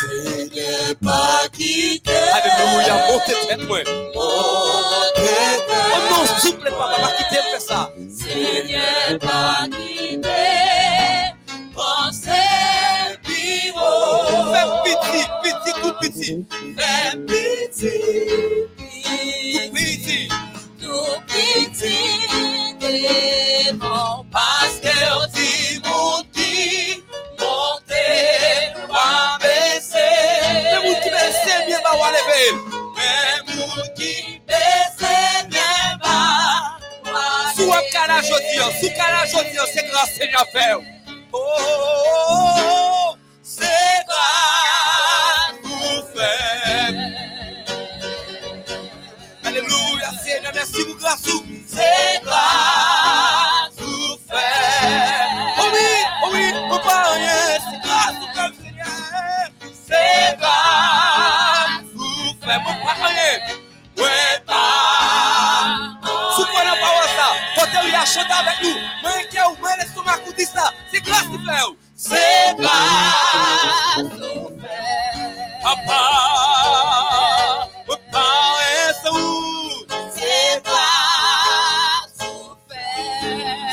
Seigneur, 0.00 0.94
pas 1.02 1.48
quitter 1.52 2.12
Alléluia, 2.12 2.94
montez 3.10 3.34
tête 3.48 3.68
moi. 3.68 3.78
mon 4.14 5.12
tête. 5.14 5.64
Oh 5.68 6.00
non, 6.10 6.38
s'il 6.38 6.54
vous 6.54 6.60
plaît, 6.60 6.70
papa, 6.70 6.96
pas 7.00 7.12
quitter 7.16 7.42
faire 7.50 7.60
ça. 7.60 7.90
Seigneur, 8.16 9.18
petit, 14.84 15.26
petit, 15.42 15.72
tout 15.80 15.94
da 39.98 40.06
Senha 40.06 40.44
a 69.98 70.00
ouvert 70.00 70.08
l'estomac 70.14 70.18
pour 70.24 70.32
dire 70.34 70.48
ça, 70.48 70.72
c'est 70.92 71.00
grâce 71.00 71.22
qui 71.22 71.38
fait. 71.38 71.76
C'est 71.96 72.54
grâce 72.58 74.02
pour 74.30 74.50
faire. 74.60 75.60
Papa, 75.62 76.02
mon 77.88 77.96
pas 78.12 78.92
c'est 79.02 79.10
où? 79.10 79.16
C'est 80.14 80.62
grâce 80.64 82.18
pour 82.18 82.58
faire. 82.68 83.68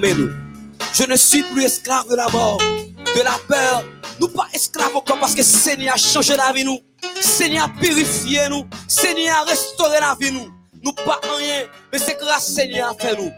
Je 0.00 1.04
ne 1.08 1.16
suis 1.16 1.42
plus 1.42 1.64
esclave 1.64 2.08
de 2.08 2.14
la 2.14 2.28
mort, 2.28 2.58
de 2.58 3.20
la 3.20 3.36
peur. 3.48 3.84
Nous 4.20 4.28
pas 4.28 4.46
esclaves 4.52 4.94
encore 4.94 5.18
parce 5.18 5.34
que 5.34 5.42
Seigneur 5.42 5.94
a 5.94 5.96
changé 5.96 6.36
la 6.36 6.52
vie 6.52 6.64
nous. 6.64 6.78
Seigneur 7.20 7.64
a 7.64 7.68
purifié 7.68 8.48
nous. 8.48 8.64
Seigneur 8.86 9.38
a 9.38 9.44
restauré 9.44 9.98
la 10.00 10.16
vie 10.20 10.30
nous. 10.30 10.52
Nous 10.84 10.92
pas 10.92 11.20
rien, 11.36 11.66
mais 11.92 11.98
c'est 11.98 12.16
grâce 12.16 12.46
Seigneur 12.46 12.90
a 12.90 12.94
fait 12.94 13.16
nous. 13.16 13.32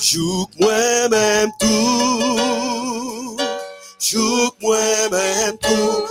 Jouk 0.00 0.50
moi-même 0.58 1.50
tout. 1.60 3.36
Jouk 4.00 4.54
moi-même 4.60 5.58
tout. 5.58 6.02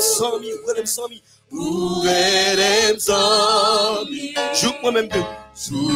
Sans 0.00 0.38
mi, 0.38 0.52
ou 0.52 0.66
relève 0.68 0.86
sans 0.86 1.08
mi. 1.08 1.22
Ou 1.52 2.00
redem 2.00 2.98
zami. 2.98 4.34
Joue 4.54 4.72
moi-même 4.82 5.08
tout. 5.08 5.16
Jouk 5.18 5.22
moi-même 5.22 5.34
tout. 5.34 5.37
Pour 5.58 5.90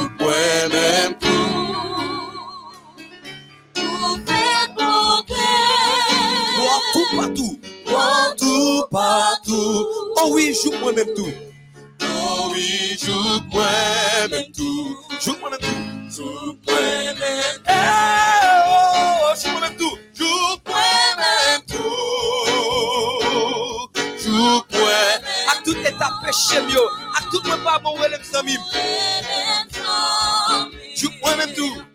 faire 4.26 4.68
mon 4.76 5.22
cœur. 5.22 5.38
Gloire 6.56 6.82
tout 6.92 7.06
partout. 7.16 7.54
Tout 8.38 8.84
partout. 8.90 9.86
Oh 10.16 10.30
oui, 10.32 10.52
joue 10.52 10.72
moi-même 10.80 11.14
tout. 11.14 11.32
Oh 12.02 12.50
oui, 12.52 12.98
jouk 13.00 13.44
moi-même 13.52 14.50
tout. 14.52 14.96
Joue 15.20 15.36
moi-même 15.40 15.60
tout. 15.60 15.80
Jouk 16.10 16.58
moi-même 16.66 17.62
Eh, 17.68 17.72
oh, 18.66 19.32
joue 19.40 19.50
moi-même 19.52 19.76
tout. 19.78 19.96
Jouk 20.12 20.60
moi-même 20.66 21.62
tout. 21.68 21.78
Jouk 24.24 24.66
moi-même 24.72 25.22
À 25.46 25.62
tout 25.64 25.76
état 25.78 26.10
péché 26.24 26.60
mieux. 26.62 27.01
tout 27.32 27.48
mwen 27.48 27.64
pa 27.64 27.78
bon 27.80 27.96
wè 28.00 28.08
lèm 28.12 28.24
samim. 28.28 28.60
Choup 30.98 31.14
mwen 31.22 31.40
mèm 31.40 31.56
tou. 31.56 31.91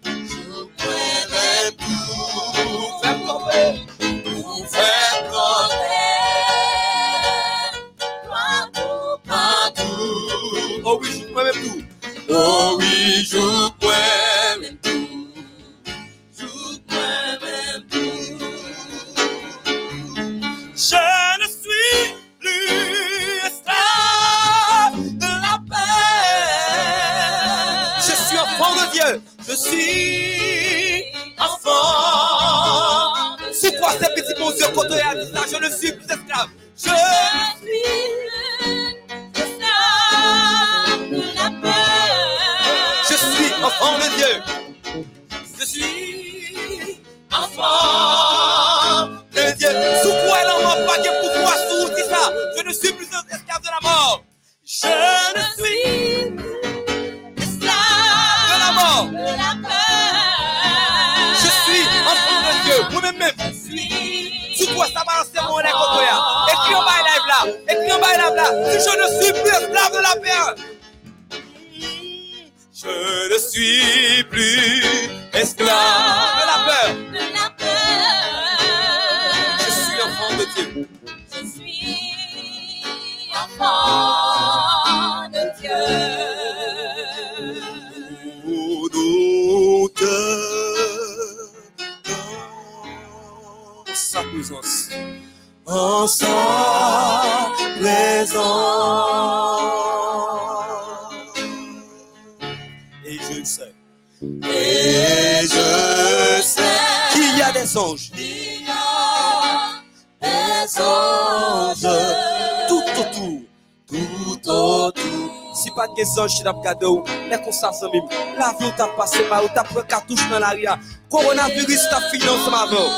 Pas 116.53 116.75
de 116.75 116.85
anges 116.85 117.03
qui 117.05 118.81
n'a 118.81 118.87
pas 118.87 119.07
ou. 119.07 119.23
La 119.23 119.29
mal, 119.29 119.43
ou 119.45 119.49
t'as 119.53 119.63
pris 119.63 119.87
cartouche 119.87 120.29
dans 120.29 120.39
l'arrière. 120.39 120.77
Coronavirus, 121.09 121.87
t'as 121.89 122.01
fini 122.09 122.27
ensemble 122.27 122.55
avant. 122.55 122.89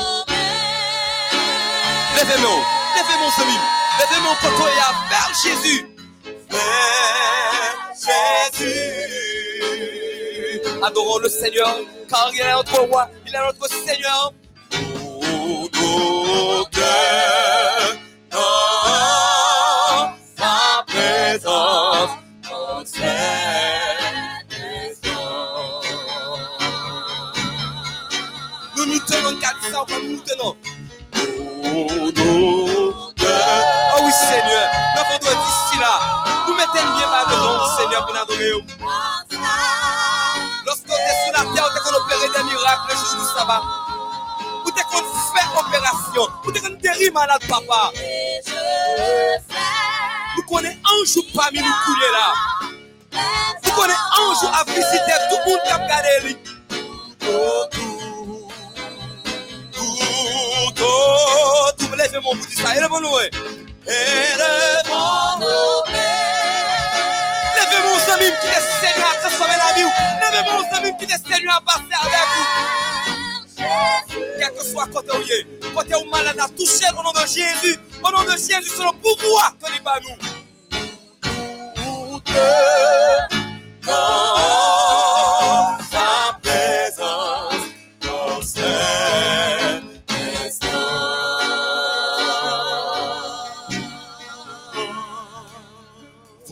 Levez-moi, 2.16 2.56
levez-moi, 2.96 3.30
Sami. 3.36 3.58
Levez-moi, 4.00 4.32
quand 4.42 4.50
il 4.58 4.76
y 4.76 4.80
a 4.80 4.92
vers 5.10 5.32
Jésus. 5.42 5.82
Vers 6.50 7.80
Jésus. 8.58 9.10
Adorons 10.82 11.18
le 11.18 11.28
Seigneur, 11.28 11.76
car 12.08 12.30
il 12.32 12.40
est 12.40 12.52
notre 12.52 12.80
roi, 12.82 13.08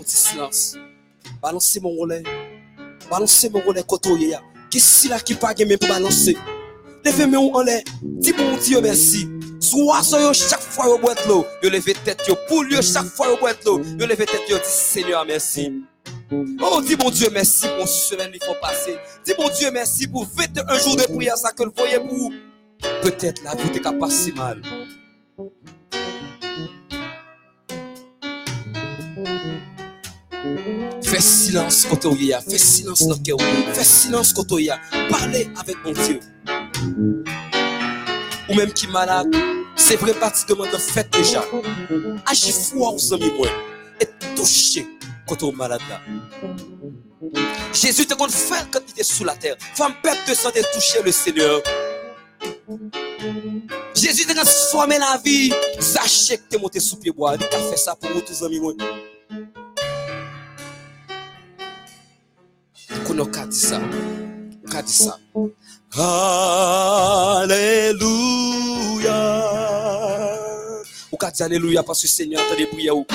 petit 0.03 0.17
silence. 0.17 0.77
Balancez 1.43 1.81
mon 1.81 1.95
relais. 1.97 2.23
Balancez 3.11 3.51
mon 3.51 3.61
relais 3.61 3.83
côté 3.87 4.35
a. 4.35 4.43
Qu'est-ce 4.71 5.09
là 5.09 5.19
qui 5.19 5.35
pas 5.35 5.55
gagné 5.55 5.77
pour 5.77 5.89
balancer? 5.89 6.37
Levez-moi 7.05 7.41
en 7.55 7.63
l'air. 7.63 7.83
Dis 8.03 8.33
bon 8.33 8.57
Dieu 8.57 8.81
merci. 8.81 9.29
Soit 9.61 10.03
ça 10.03 10.21
yo 10.21 10.33
chaque 10.33 10.61
fois 10.61 10.95
au 10.95 10.99
boîte 10.99 11.27
l'eau. 11.27 11.45
Yo 11.63 11.71
levez 11.71 11.95
tête 11.95 12.23
yo 12.29 12.37
chaque 12.83 13.07
fois 13.07 13.33
au 13.33 13.37
boîte 13.37 13.65
l'eau. 13.65 13.81
Yo 13.99 14.07
levez 14.07 14.27
tête 14.27 14.49
yo 14.49 14.57
dis 14.59 14.65
Seigneur 14.65 15.25
merci. 15.27 15.73
Oh, 16.31 16.83
dis 16.83 16.97
mon 16.97 17.11
Dieu 17.11 17.29
merci 17.33 17.67
pour 17.77 17.89
semaine 17.89 18.31
il 18.35 18.45
faut 18.45 18.55
passer. 18.61 18.97
Dis 19.25 19.33
mon 19.39 19.49
Dieu 19.49 19.71
merci 19.73 20.07
pour 20.07 20.27
21 20.27 20.79
jours 20.79 20.97
de 20.97 21.03
prière 21.15 21.37
ça 21.37 21.53
que 21.53 21.63
le 21.63 21.71
voyez 21.75 21.99
pour. 22.01 22.33
Peut-être 23.03 23.43
la 23.43 23.55
vie 23.55 23.71
t'est 23.71 23.81
qu'à 23.81 23.93
passer 23.93 24.33
mal. 24.33 24.63
Fais 31.03 31.21
silence 31.21 31.87
quand 31.89 32.07
on 32.07 32.15
y. 32.15 32.35
Fais 32.49 32.59
silence 32.59 33.07
dans. 33.07 33.17
Fais 33.73 33.85
silence 33.85 34.33
quand 34.33 34.53
a. 34.53 34.79
Parlez 35.09 35.49
avec 35.59 35.77
mon 35.85 35.93
Dieu. 35.93 36.21
Ou 38.49 38.55
même 38.55 38.73
qui 38.73 38.87
est 38.87 38.91
malade. 38.91 39.35
C'est 39.77 39.97
vrai, 39.97 40.13
parti 40.15 40.45
demande 40.49 40.71
de 40.71 40.77
fête 40.77 41.11
déjà. 41.13 41.45
Agis 42.27 42.53
foi 42.53 42.93
aux 42.93 43.15
amis, 43.15 43.33
moi. 43.37 43.49
Et 44.01 44.07
touché 44.37 44.87
quand 45.27 45.43
est 45.43 45.53
malade. 45.53 45.81
Jésus 47.73 48.07
te 48.07 48.15
compte 48.15 48.33
quand 48.73 48.81
il 48.87 48.91
était 48.91 49.03
sous 49.03 49.25
la 49.25 49.35
terre. 49.35 49.57
Femme 49.75 49.95
peuple 50.03 50.19
de 50.29 50.35
santé 50.35 50.63
toucher 50.73 51.03
le 51.05 51.13
Seigneur. 51.13 51.61
Jésus 53.95 54.27
te 54.27 54.33
transformé 54.35 54.99
la 54.99 55.21
vie. 55.25 55.53
Sachez 55.81 56.39
que 56.39 56.43
tu 56.51 56.57
es 56.57 56.61
monté 56.61 56.81
sous 56.81 56.97
pied 56.97 57.11
bois. 57.11 57.35
Il 57.35 57.71
fait 57.71 57.77
ça 57.77 57.97
pour 57.97 58.11
vous 58.11 58.45
amis, 58.45 58.61
moi. 58.61 58.75
Qu'on 63.09 63.19
a 63.21 63.47
dit 63.47 63.59
ça. 63.59 63.81
Qu'a 64.71 64.83
dit 64.83 64.93
ça. 64.93 65.17
Alléluia. 68.99 70.35
Ou 71.11 71.17
qu'a 71.17 71.31
dit 71.31 71.43
Alléluia 71.43 71.83
parce 71.83 72.03
que 72.03 72.09
Seigneur 72.09 72.43
prières. 72.71 72.97
ou- 72.97 73.07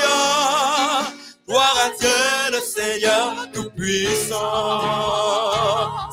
Alléluia. 0.00 1.06
Gloire 1.46 1.76
à 1.84 1.90
Dieu 1.98 2.08
le 2.52 2.60
Seigneur 2.60 3.46
Tout-Puissant. 3.52 4.80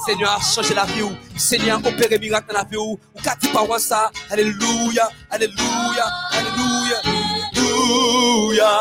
Seigneur 0.06 0.32
a 0.32 0.40
changé 0.42 0.74
la 0.74 0.86
vie 0.86 1.02
ou 1.04 1.12
Seigneur 1.38 1.82
a 1.84 1.88
opéré 1.90 2.18
miracle 2.18 2.48
dans 2.54 2.60
la 2.60 2.64
vie 2.64 2.78
ou 2.78 2.94
ou 3.16 3.22
qu'a 3.22 3.36
dit 3.36 3.50
par 3.50 3.66
moi 3.68 3.78
ça 3.80 4.10
Alléluia, 4.30 5.10
Alléluia, 5.30 6.06
Alléluia, 6.32 7.02
Alléluia. 7.68 8.74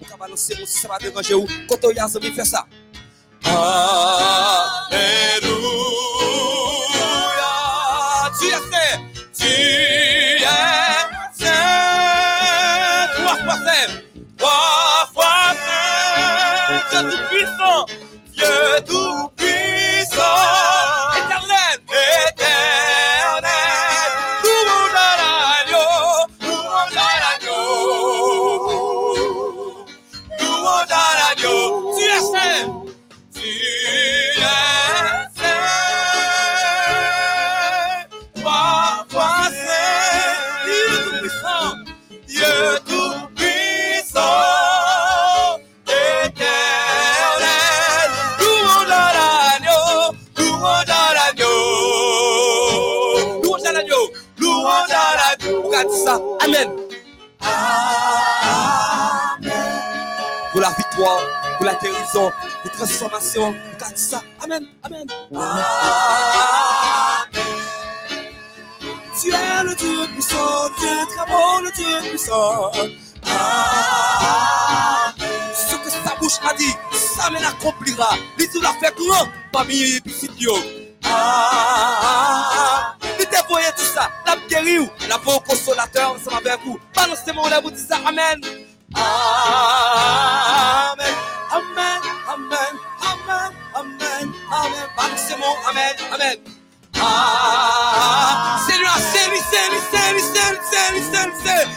Ou 0.00 0.04
qu'a 0.04 0.16
balancer 0.16 0.56
mon 0.58 0.66
si 0.66 0.78
ça 0.78 0.88
va 0.88 0.98
déranger 0.98 1.34
ou 1.34 1.46
quand 1.68 1.84
on 1.84 1.90
pour 60.96 61.66
la 61.66 61.74
guérison, 61.74 62.32
pour 62.32 62.32
la 62.64 62.70
transformation, 62.70 63.54
regarde 63.74 63.96
ça, 63.96 64.22
Amen, 64.42 64.66
Amen. 64.82 65.06
Tu 69.20 69.28
es 69.32 69.62
le 69.64 69.74
Dieu 69.74 70.06
puissant, 70.12 70.68
es 70.68 71.06
très 71.06 71.26
bon, 71.26 71.60
le 71.60 71.70
Dieu 71.72 72.10
puissant. 72.10 72.72
Ce 75.54 75.76
que 75.76 75.90
sa 75.90 76.14
bouche 76.20 76.38
a 76.48 76.54
dit, 76.54 76.74
ça 76.92 77.30
me 77.30 77.40
l'accomplira. 77.40 78.10
Te 78.38 78.62
l'a 78.62 78.72
fait 78.80 78.94
grand 78.96 79.26
parmi 79.52 79.74
les 79.74 80.00
t'a 83.30 83.42
voyé 83.48 83.66
tout 83.76 83.84
ça, 83.84 84.08
la 84.26 84.36
guérir, 84.48 84.88
la 85.08 85.18
consolateur 85.18 86.12
ensemble 86.12 86.48
avec 86.48 86.60
vous. 86.64 86.78
Balancez-moi 86.94 87.50
l'air, 87.50 87.62
vous 87.62 87.70
dites 87.70 87.86
ça. 87.88 87.98
Amen. 88.06 88.40
Amen. 88.96 90.96
Amen. 91.52 92.00
Amen. 92.28 92.74
Amen. 93.10 93.52
Amen. 93.76 94.34
Amen. 94.52 94.88
Maksimum 94.96 95.56
amen. 95.70 95.94
Amen. 96.14 96.36
Ah, 96.98 98.58
Seigneur, 98.66 98.90
ah, 98.90 99.00
servi, 99.12 99.40
servi, 99.52 99.78
servi, 99.92 100.20
servi, 100.20 100.60
servi, 100.72 101.00
servi, 101.12 101.34
servi. 101.44 101.74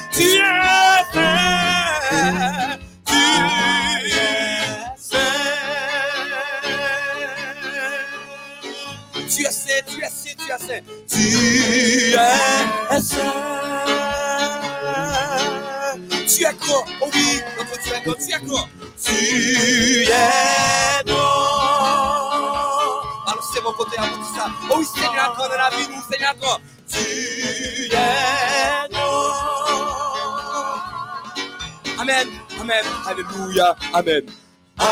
Tu 9.30 9.46
es 9.46 9.66
tu 9.90 10.02
es 10.04 10.10
fait. 10.10 10.10
Tu 10.10 10.10
es 10.10 10.12
saint, 10.12 10.36
tu 10.36 10.52
es 10.52 10.60
saint, 10.60 10.84
tu 11.08 11.20
es 12.94 13.02
saint. 13.02 13.99
Tu 16.30 16.44
es 16.44 16.54
quoi? 16.54 16.86
Oh 17.02 17.10
oui, 17.12 17.42
notre 17.58 17.82
Dieu 17.82 17.94
est 17.96 18.04
quoi? 18.04 18.16
Tu 18.16 18.32
es 18.32 18.40
quoi? 18.48 18.70
Tu 19.04 19.14
es 20.04 21.04
bon. 21.08 21.14
Alors 23.26 23.52
c'est 23.52 23.64
mon 23.64 23.74
côté 23.74 23.98
à 23.98 24.04
vous 24.04 24.24
ça. 24.36 24.46
Oh 24.70 24.76
oui, 24.78 24.86
Seigneur, 24.86 25.32
encore 25.32 25.50
dans 25.50 25.58
la 25.58 25.70
vie, 25.72 25.88
nous, 25.90 26.04
Seigneur, 26.12 26.36
encore. 26.38 26.62
Tu 26.88 27.00
es 27.00 28.90
bon. 28.92 28.98
Amen, 32.00 32.28
Amen, 32.62 32.86
Alléluia, 33.08 33.76
Amen. 33.92 34.24
Amen. 34.78 34.90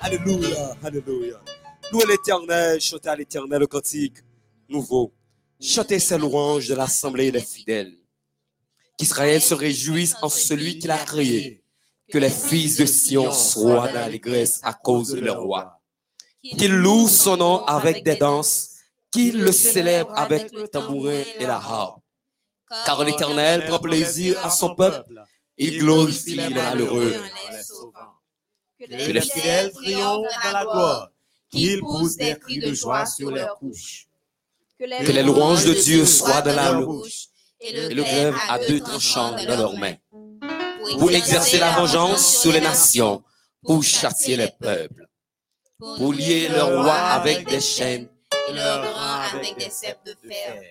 Alléluia, 0.00 0.76
Alléluia. 0.82 1.36
Louez 1.92 2.06
l'éternel, 2.06 2.80
chantez 2.80 3.08
à 3.10 3.16
l'éternel 3.16 3.60
le 3.60 3.66
cantique 3.66 4.14
nouveau. 4.70 5.12
Chantez 5.60 5.98
ses 5.98 6.16
louanges 6.16 6.68
de 6.68 6.74
l'assemblée 6.74 7.30
des 7.30 7.40
fidèles. 7.40 7.98
Qu'Israël 8.96 9.42
se 9.42 9.54
réjouisse 9.54 10.14
en 10.22 10.28
celui 10.28 10.78
qu'il 10.78 10.90
a 10.90 10.98
créé. 10.98 11.62
Que 12.10 12.18
les 12.18 12.30
fils 12.30 12.76
de 12.76 12.86
Sion 12.86 13.32
soient 13.32 13.88
dans 13.88 13.94
l'allégresse 13.94 14.60
à 14.62 14.72
cause 14.72 15.10
de 15.10 15.20
leur 15.20 15.42
roi. 15.42 15.80
Qu'il 16.42 16.72
loue 16.72 17.08
son 17.08 17.36
nom 17.36 17.64
avec 17.66 18.04
des 18.04 18.16
danses. 18.16 18.68
Qu'il 19.10 19.40
le 19.40 19.52
célèbre 19.52 20.12
avec 20.16 20.52
le 20.52 20.68
tambourin 20.68 21.22
et 21.38 21.46
la 21.46 21.56
harpe. 21.56 22.02
Car 22.86 23.04
l'Éternel 23.04 23.66
prend 23.66 23.80
plaisir 23.80 24.44
à 24.44 24.50
son 24.50 24.74
peuple. 24.74 25.04
Il 25.58 25.78
glorifie 25.78 26.36
les 26.36 26.48
malheureux. 26.48 27.14
Que 28.78 29.12
les 29.12 29.20
fidèles 29.20 29.72
triomphent 29.72 30.26
dans 30.44 30.52
la 30.52 30.62
gloire. 30.62 31.10
Qu'ils 31.50 31.80
poussent 31.80 32.16
des 32.16 32.38
cris 32.38 32.60
de 32.60 32.72
joie 32.72 33.04
sur 33.06 33.30
leurs 33.30 33.56
couches. 33.56 34.09
Que 34.80 35.12
les 35.12 35.22
louanges 35.22 35.66
de 35.66 35.74
Dieu 35.74 36.06
soient 36.06 36.40
dans 36.40 36.56
la 36.56 36.72
bouche 36.72 37.26
et 37.60 37.90
le 37.94 38.02
glaive 38.02 38.34
à 38.48 38.58
deux 38.58 38.80
tranchants 38.80 39.32
dans 39.32 39.56
leurs 39.56 39.76
mains. 39.76 39.96
Pour 40.98 41.10
exercer 41.10 41.58
la 41.58 41.72
vengeance 41.72 42.38
sur 42.40 42.50
les 42.50 42.62
nations, 42.62 43.22
pour 43.62 43.82
châtier 43.84 44.38
les 44.38 44.48
peuples, 44.58 45.06
pour 45.98 46.14
lier 46.14 46.48
leurs 46.48 46.82
rois 46.82 46.94
avec 46.94 47.46
des 47.46 47.60
chaînes 47.60 48.08
et 48.48 48.52
leurs 48.54 48.90
grands 48.90 49.38
avec 49.38 49.58
des 49.58 49.68
ceps 49.68 50.02
de 50.06 50.16
fer. 50.26 50.62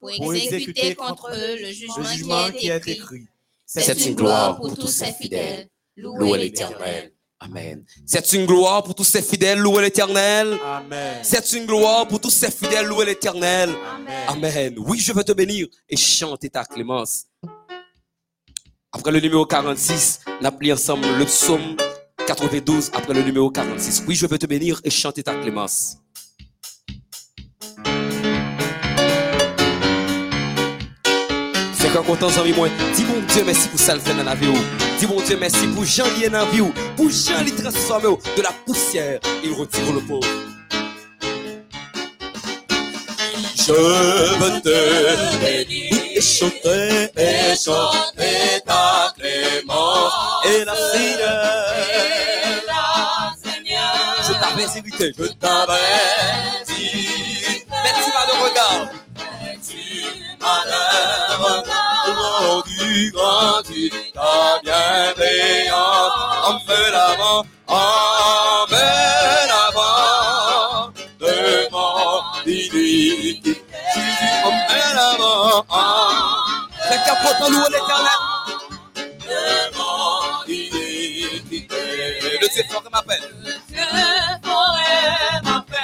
Pour 0.00 0.34
exécuter 0.34 0.94
contre 0.94 1.30
eux 1.34 1.56
le 1.60 1.70
jugement 1.72 2.50
qui 2.52 2.68
est 2.68 2.88
écrit. 2.88 3.26
C'est 3.66 4.06
une 4.06 4.14
gloire 4.14 4.56
pour 4.56 4.78
tous 4.78 4.86
ses 4.86 5.12
fidèles. 5.12 5.68
Louez 5.96 6.38
l'Éternel. 6.38 7.12
Amen. 7.38 7.84
C'est 8.06 8.32
une 8.32 8.46
gloire 8.46 8.82
pour 8.82 8.94
tous 8.94 9.04
ses 9.04 9.20
fidèles. 9.20 9.58
Louez 9.58 9.82
l'Éternel. 9.82 10.58
Amen. 10.64 11.18
C'est 11.22 11.52
une 11.52 11.66
gloire 11.66 12.08
pour 12.08 12.20
tous 12.20 12.30
ses 12.30 12.50
fidèles. 12.50 12.86
Louez 12.86 13.04
l'Éternel. 13.04 13.70
Amen. 13.94 14.24
Amen. 14.28 14.74
Oui, 14.78 14.98
je 14.98 15.12
veux 15.12 15.22
te 15.22 15.32
bénir 15.32 15.66
et 15.88 15.96
chanter 15.96 16.48
ta 16.48 16.64
clémence. 16.64 17.26
Après 18.90 19.12
le 19.12 19.20
numéro 19.20 19.44
46, 19.44 20.20
on 20.40 20.44
appelé 20.46 20.72
ensemble 20.72 21.06
le 21.18 21.26
psaume 21.26 21.76
92 22.26 22.90
après 22.94 23.12
le 23.12 23.22
numéro 23.22 23.50
46. 23.50 24.04
Oui, 24.08 24.14
je 24.14 24.26
veux 24.26 24.38
te 24.38 24.46
bénir 24.46 24.80
et 24.82 24.90
chanter 24.90 25.22
ta 25.22 25.34
clémence. 25.34 25.98
C'est 31.74 31.92
quand 31.92 32.02
content, 32.02 32.28
amis, 32.40 32.54
moi. 32.54 32.68
Dis 32.94 33.04
bon 33.04 33.20
Dieu, 33.28 33.44
merci 33.44 33.68
pour 33.68 33.78
ça 33.78 33.94
le 33.94 34.00
fait 34.00 34.14
dans 34.14 34.24
la 34.24 34.34
vie. 34.34 34.48
Dis 34.98 35.06
bon 35.06 35.20
Dieu, 35.20 35.36
merci 35.38 35.66
pour 35.68 35.84
Jean 35.84 36.06
lié 36.18 36.30
dans 36.30 36.46
vie. 36.46 36.62
Pour 36.96 37.10
Jean 37.10 37.42
li 37.44 37.52
transforme 37.52 38.16
de 38.36 38.42
la 38.42 38.50
poussière. 38.64 39.20
Il 39.44 39.52
retire 39.52 39.92
le 39.92 40.00
pauvre. 40.00 40.26
Je 43.56 43.72
veux 43.72 44.60
te 44.62 45.40
bénir 45.40 45.92
et 46.14 46.20
chanter 46.20 47.10
et 47.14 47.56
chanter 47.56 48.62
ta 48.64 49.12
clémence 49.18 50.12
et 50.46 50.64
la 50.64 50.74
Seigneur. 50.74 51.74
Je 54.22 54.32
t'avais 54.32 54.64
invité, 54.64 55.12
je 55.18 55.26
t'avais 55.34 55.74
dit. 56.68 57.08
Mais 57.70 57.92
tu 58.02 58.10
m'as 58.12 58.26
de 58.26 58.34
regard 58.48 58.88
tu 62.86 63.10
grandis, 63.10 63.90
ta 64.14 64.60
bienveillance 64.62 66.12
emmène 66.44 66.94
avant, 66.94 67.44
emmène 67.66 69.52
avant 69.68 70.92
de 71.20 71.68
mon. 71.72 72.22
Jésus 72.44 73.54
emmène 74.44 74.98
avant, 74.98 75.64
c'est 76.88 77.02
qu'à 77.04 77.14
pourtant 77.16 77.50
louer 77.50 77.70
l'éternel. 77.70 78.20
Le 82.40 82.48
Dieu 82.48 82.90
m'appelle. 82.92 83.24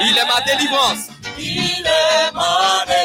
Il 0.01 0.19
est 0.19 0.27
ma 0.27 0.41
délivrance. 0.47 1.09
Il 1.39 1.87
est 1.87 2.33
ma 2.35 2.85
délivrance. 2.87 3.02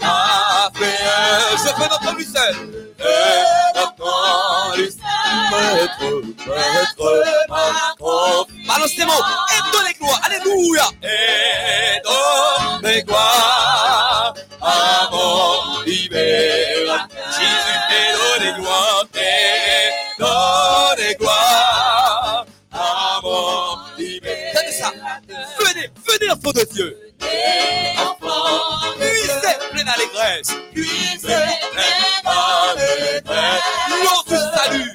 Caféens, 0.00 1.56
je 1.58 1.68
fais 1.68 1.88
notre 1.88 2.16
Lucelle. 2.16 2.56
Et 3.00 3.78
notre 3.78 4.06
Maître, 5.50 6.08
maître, 6.46 7.08
maître. 7.48 8.46
Balancez 8.68 8.98
les 8.98 9.04
mots 9.04 9.12
et 9.12 9.60
donnez 9.72 9.94
gloire. 9.98 10.20
Alléluia. 10.24 10.86
Et 11.02 12.00
donnez 12.82 13.02
gloire 13.02 14.34
à 14.60 15.08
mon. 15.10 15.84
Jésus, 15.86 16.10
et 17.90 18.38
donnez 18.38 18.52
gloire. 18.58 19.04
Et 19.14 20.18
donnez. 20.18 21.35
Venez, 26.18 26.30
enfant 26.32 26.52
de 26.52 26.64
Dieu. 26.72 26.96
Venez, 27.20 27.98
enfant 27.98 28.94
pleine 29.72 29.88
allégresse. 29.88 30.48
Pleine 30.72 31.28
allégresse. 31.28 32.32
L'eau 34.02 34.22
du 34.26 34.36
salut. 34.56 34.92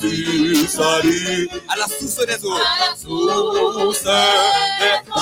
Du 0.00 0.66
salut. 0.66 1.48
À 1.70 1.72
la 1.76 1.86
source 1.86 2.26
des 2.26 2.44
eaux. 2.44 2.54
À 2.54 2.56
la 2.80 2.90
source 2.96 4.02
des 4.02 4.08
eaux. 4.10 4.14
Oh, 5.16 5.20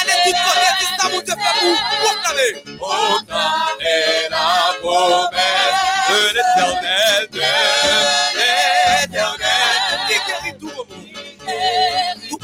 Allez, 0.00 0.16
mon 1.12 1.20
Dieu. 1.20 1.34
Proclamez. 2.02 2.52
Proclamez 2.78 4.28
la. 4.30 4.38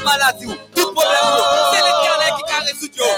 maladi 0.05 0.47
ou, 0.47 0.57
tout 0.75 0.93
problem 0.93 1.25
ou, 1.33 1.43
se 1.73 1.81
l'Eternel 1.87 2.33
ki 2.37 2.45
ka 2.51 2.59
resout 2.69 3.03
yo. 3.03 3.09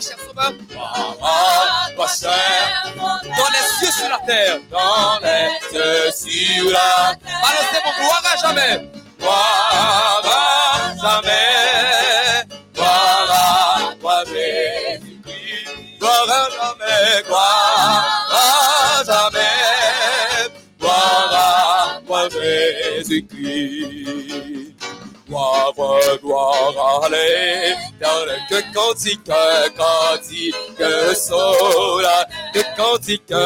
Toi, 0.00 0.08
cher 0.08 0.18
Sauveur. 0.26 0.52
Cher. 2.08 2.92
Dans 2.96 3.50
les 3.52 3.64
cieux 3.78 3.92
sur 3.92 4.08
la 4.08 4.18
terre. 4.26 4.58
Dans 4.70 5.18
les 5.22 5.50
cieux 5.70 6.10
sur 6.12 6.70
la 6.70 7.14
terre. 7.14 7.40
Balancez 7.42 7.80
mon 7.84 7.92
gloire 7.98 8.24
à 8.24 8.36
jamais. 8.36 8.74
Gloire 9.18 10.22
à 10.24 10.96
jamais. 11.02 12.46
Gloire 12.74 13.30
à 13.30 13.94
toi, 14.00 14.16
Jésus-Christ. 14.26 15.98
Gloire 15.98 16.30
à 16.30 16.32
jamais. 16.50 17.22
Gloire 17.26 18.04
à 18.32 19.04
jamais. 19.04 19.56
Gloire 20.78 21.32
à 21.32 22.00
toi, 22.06 22.20
Jésus-Christ. 22.30 23.40
Gloire, 25.28 25.72
gloire 26.20 27.08
que 32.98 33.39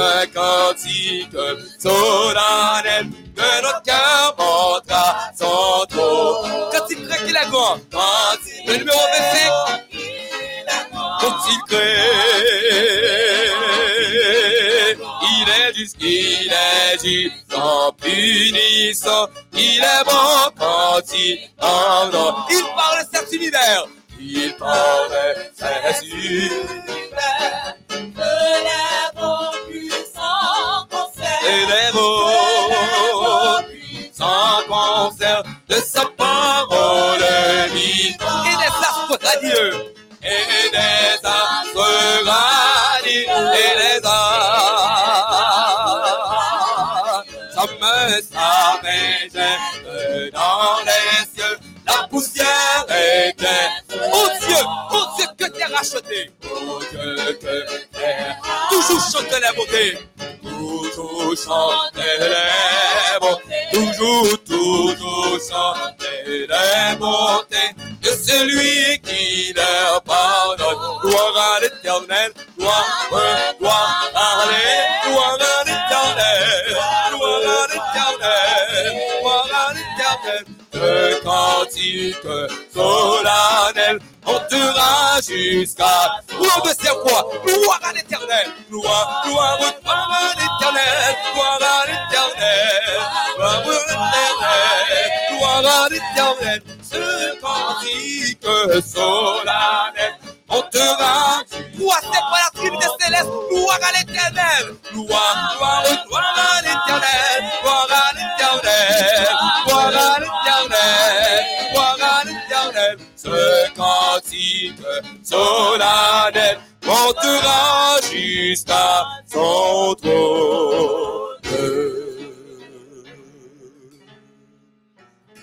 c'est 102.15 102.21
pas 102.31 102.41
la 102.45 102.51
trinité 102.61 102.87
céleste, 103.01 103.31
gloire 103.51 103.81
à 103.83 103.99
l'éternel, 103.99 104.77
gloire, 104.93 105.55
gloire, 105.57 105.85
gloire 106.07 106.37
à 106.37 106.63
l'éternel, 106.63 107.41
gloire 107.63 107.89
à 107.91 108.13
l'éternel, 108.15 109.29
gloire 109.67 109.87
à 109.87 110.21
l'éternel, 110.21 111.45
gloire 111.73 111.99
à 112.01 112.25
l'éternel, 112.25 112.99
ce 113.17 113.75
cantique 113.75 114.83
solennel 115.23 116.59
montera 116.87 118.01
jusqu'à 118.03 119.07
son 119.33 119.95
trône. 120.01 121.25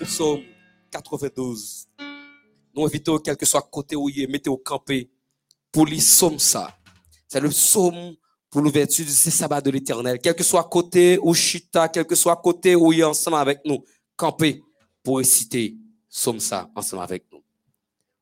Psaume 0.02 0.42
92. 0.90 1.86
Nous 2.74 2.84
invitons, 2.86 3.18
quel 3.18 3.36
que 3.36 3.46
soit 3.46 3.62
côté 3.70 3.96
où 3.96 4.08
il 4.08 4.22
est, 4.22 4.26
mettez 4.26 4.50
au 4.50 4.56
campé 4.56 5.11
pour 5.72 5.86
lire 5.86 6.00
psaume 6.00 6.38
ça. 6.38 6.76
C'est 7.26 7.40
le 7.40 7.48
psaume 7.48 8.14
pour 8.50 8.60
l'ouverture 8.60 9.06
du 9.06 9.10
sabbat 9.10 9.62
de 9.62 9.70
l'éternel. 9.70 10.18
Quel 10.22 10.34
que 10.34 10.44
soit 10.44 10.64
côté 10.64 11.18
ou 11.22 11.32
chita, 11.32 11.88
quel 11.88 12.04
que 12.04 12.14
soit 12.14 12.36
côté 12.36 12.76
où 12.76 12.92
il 12.92 13.00
est 13.00 13.04
ensemble 13.04 13.38
avec 13.38 13.60
nous, 13.64 13.82
campé 14.14 14.62
pour 15.02 15.18
réciter 15.18 15.76
psaume 16.10 16.38
ça 16.38 16.70
ensemble 16.76 17.02
avec 17.02 17.24
nous. 17.32 17.42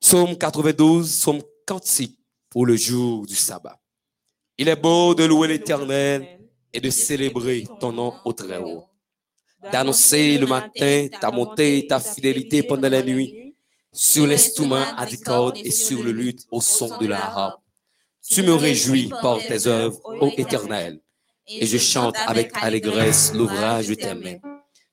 Psaume 0.01 0.39
92, 0.39 1.11
psaume 1.11 1.43
cantique 1.67 2.17
pour 2.49 2.65
le 2.65 2.77
jour 2.77 3.27
du 3.27 3.35
sabbat. 3.35 3.79
Il 4.57 4.69
est 4.69 4.77
beau 4.77 5.15
de 5.15 5.25
louer 5.25 5.49
l'éternel 5.49 6.41
et 6.73 6.81
de 6.81 6.91
célébrer 6.91 7.67
ton 7.81 7.93
nom 7.93 8.15
au 8.25 8.33
très 8.33 8.59
haut. 8.59 8.85
D'annoncer 9.73 10.39
le 10.39 10.47
matin 10.47 11.09
ta 11.21 11.31
montée, 11.31 11.87
ta 11.87 11.99
fidélité 12.01 12.63
pendant 12.63 12.89
la 12.89 13.03
nuit, 13.03 13.40
sur 13.93 14.27
l'instrument 14.27 14.85
à 14.97 15.07
des 15.07 15.21
et 15.65 15.71
sur 15.71 16.03
le 16.03 16.13
luth 16.13 16.47
au 16.51 16.61
son 16.61 16.97
de 16.99 17.07
la 17.07 17.25
harpe. 17.25 17.63
Tu 18.29 18.43
me 18.43 18.55
réjouis 18.55 19.11
par 19.23 19.39
tes 19.39 19.67
œuvres, 19.67 20.01
ô 20.05 20.31
éternel, 20.37 21.01
et 21.49 21.67
je 21.67 21.79
chante 21.79 22.15
avec 22.27 22.53
allégresse 22.61 23.33
l'ouvrage 23.35 23.89
de 23.89 23.95
tes 23.95 24.15
mains. 24.15 24.39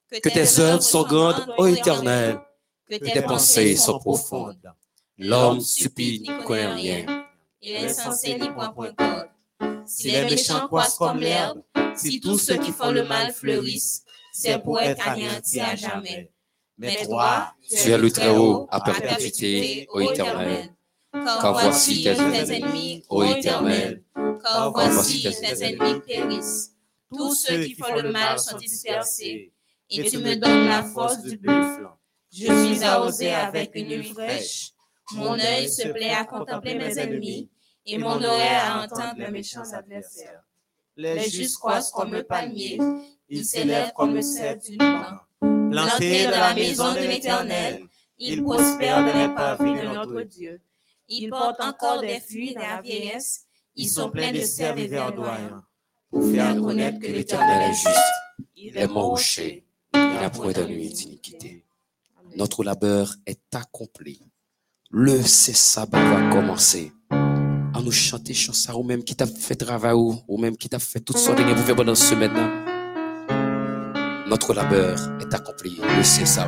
Que 0.09 0.29
tes 0.29 0.59
œuvres 0.59 0.81
sont 0.81 1.03
grandes, 1.03 1.45
ô 1.57 1.67
éternel, 1.67 2.39
que 2.89 2.95
tes 2.95 3.21
pensées 3.21 3.75
sont 3.75 3.99
profondes. 3.99 4.57
L'homme 5.17 5.61
stupide 5.61 6.21
n'y 6.21 6.43
connaît 6.45 6.73
rien. 6.73 7.25
Il 7.61 7.75
est 7.75 7.89
censé 7.89 8.37
n'y 8.37 8.49
point 8.49 8.69
point. 8.69 8.93
Si 9.85 10.11
les 10.11 10.25
méchants 10.25 10.67
croissent 10.67 10.97
comme 10.97 11.19
l'herbe, 11.19 11.61
si 11.95 12.19
tous 12.19 12.37
ceux 12.37 12.57
qui 12.57 12.71
font 12.71 12.91
le 12.91 13.03
mal 13.03 13.33
fleurissent, 13.33 14.03
c'est 14.31 14.61
pour 14.61 14.79
être 14.79 15.07
anéantis 15.07 15.59
à 15.59 15.75
jamais. 15.75 16.31
Mais 16.77 16.95
toi, 17.05 17.53
Tu 17.69 17.89
es 17.89 17.97
le 17.97 18.11
Très-Haut 18.11 18.67
à 18.69 18.81
perpétuité, 18.81 19.87
ô 19.91 19.99
éternel. 20.01 20.73
Car 21.11 21.53
voici 21.53 22.03
tes 22.03 22.11
ennemis, 22.11 23.03
ô 23.09 23.23
éternel. 23.23 24.03
Car 24.43 24.71
voici 24.71 25.23
tes 25.23 25.63
ennemis 25.63 25.99
périssent. 26.05 26.73
Tous 27.11 27.33
ceux 27.33 27.63
qui 27.63 27.75
font 27.75 27.95
le 27.95 28.11
mal 28.11 28.37
sont 28.39 28.57
dispersés. 28.57 29.51
Et 29.89 30.09
tu 30.09 30.17
me 30.17 30.35
donnes 30.35 30.67
la 30.67 30.83
force 30.83 31.21
du 31.21 31.37
buffle. 31.37 31.87
Je 32.31 32.45
suis 32.65 32.83
arrosé 32.83 33.33
avec 33.33 33.71
une 33.73 33.87
nuit 33.87 34.03
fraîche. 34.03 34.73
Mon 35.13 35.39
œil 35.39 35.69
se 35.69 35.87
plaît 35.87 36.13
à 36.13 36.25
contempler 36.25 36.75
mes 36.75 36.99
ennemis 36.99 37.49
et 37.85 37.97
mon 37.97 38.21
oreille 38.21 38.57
à 38.61 38.83
entendre 38.83 39.15
mes 39.17 39.29
méchants 39.31 39.71
adversaires. 39.73 40.43
Les 40.97 41.29
justes 41.29 41.57
croissent 41.57 41.91
comme 41.91 42.13
un 42.13 42.23
palmier, 42.23 42.79
ils 43.29 43.45
s'élèvent 43.45 43.93
comme 43.93 44.13
le 44.15 44.21
cèdre 44.21 44.61
du 44.61 44.71
Liban. 44.71 45.19
Plantés 45.71 46.25
dans 46.25 46.31
la 46.31 46.53
maison 46.53 46.93
de 46.93 46.99
l'Éternel, 46.99 47.83
ils 48.17 48.43
prospèrent 48.43 49.05
dans 49.05 49.27
les 49.27 49.33
pavés 49.33 49.81
de 49.81 49.93
notre 49.93 50.21
Dieu. 50.21 50.61
Ils 51.09 51.29
portent 51.29 51.61
encore 51.61 52.01
des 52.01 52.19
fruits 52.19 52.53
dans 52.53 52.61
la 52.61 52.81
vieillesse, 52.81 53.45
ils 53.75 53.89
sont 53.89 54.09
pleins 54.09 54.31
de 54.31 54.41
sève 54.41 54.77
et 54.77 54.87
verdoyants, 54.87 55.63
pour 56.09 56.29
faire 56.31 56.55
connaître 56.55 56.99
que 56.99 57.07
l'Éternel 57.07 57.71
est 57.71 57.73
juste. 57.73 58.17
Il 58.55 58.77
est 58.77 58.85
rocher, 58.85 59.65
il 59.93 59.99
n'a 59.99 60.29
point 60.29 60.51
de 60.51 60.63
nuit 60.63 60.89
d'iniquité. 60.89 61.63
Notre 62.35 62.63
labeur 62.63 63.13
est 63.25 63.39
accompli. 63.55 64.21
Le 64.89 65.21
sabbat 65.21 66.03
va 66.03 66.29
commencer. 66.29 66.91
En 67.11 67.81
nous 67.83 67.91
chanter 67.91 68.33
chanson 68.33 68.73
ou 68.73 68.83
même 68.83 69.03
qui 69.03 69.15
t'a 69.15 69.27
fait 69.27 69.55
travail 69.55 69.93
ou, 69.93 70.37
même 70.37 70.57
qui 70.57 70.69
t'a 70.69 70.79
fait 70.79 70.99
toutes 70.99 71.17
sortes 71.17 71.37
de 71.37 71.43
choses 71.43 71.55
pour 71.55 71.65
faire 71.65 71.75
pendant 71.75 71.95
ce 71.95 72.05
semaine. 72.05 72.66
Notre 74.29 74.53
labeur 74.53 74.97
est 75.21 75.33
accompli. 75.33 75.79
Le 75.95 76.03
l'Éternel. 76.03 76.45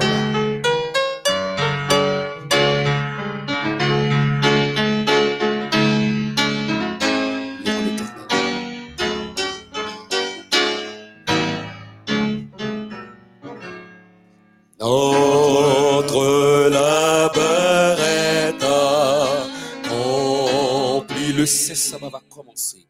Notre 14.82 16.70
labeur 16.70 18.00
est 18.02 18.62
accompli. 19.88 21.34
Le 21.34 21.46
ça 21.46 21.98
va 21.98 22.10
commencer. 22.30 22.90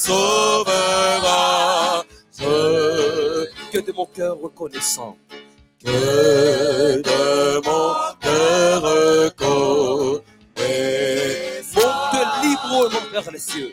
Ce 0.00 0.16
Que 3.72 3.78
de 3.78 3.92
mon 3.92 4.06
cœur 4.06 4.38
reconnaissant. 4.40 5.16
que 5.84 7.02
de 7.02 7.60
mon 7.66 7.94
cœur 8.20 8.82
reconnaissant. 8.82 10.22
Monte 11.76 12.26
librement 12.42 13.10
vers 13.12 13.30
les 13.30 13.38
cieux. 13.38 13.72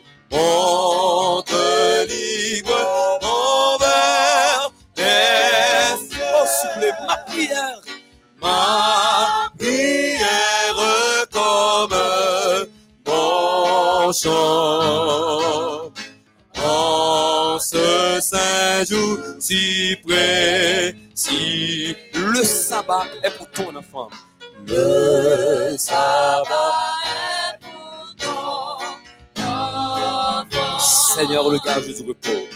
Gage 31.79 31.93
du 31.93 32.03
repos. 32.07 32.47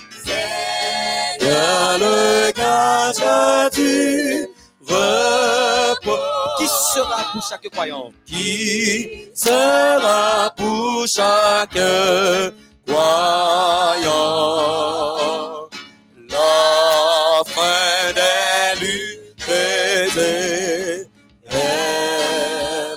Viens 1.39 1.97
le 1.97 2.51
gage 2.53 3.71
du 3.73 4.47
repos. 4.81 6.17
Qui 6.57 6.67
sera 6.67 7.31
pour 7.31 7.43
chaque 7.47 7.69
croyant? 7.69 8.11
Qui 8.25 9.29
sera 9.33 10.53
pour 10.55 11.07
chaque 11.07 11.79
croyant? 12.87 14.09
La 16.29 17.43
fin 17.45 18.13
des 18.15 18.85
luttes 18.85 19.49
et 19.49 20.09
des 20.15 21.07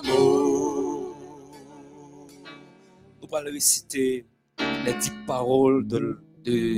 maux. 0.09 1.15
Nous 3.23 3.37
allons 3.37 3.53
réciter 3.53 4.25
les 4.85 4.95
dix 4.95 5.13
paroles 5.27 5.87
de, 5.87 6.21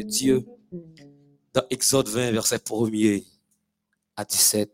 Dieu 0.03 0.47
dans 1.53 1.65
Exode 1.71 2.09
20, 2.09 2.31
verset 2.31 2.59
1er 2.59 3.25
à 4.15 4.25
17. 4.25 4.73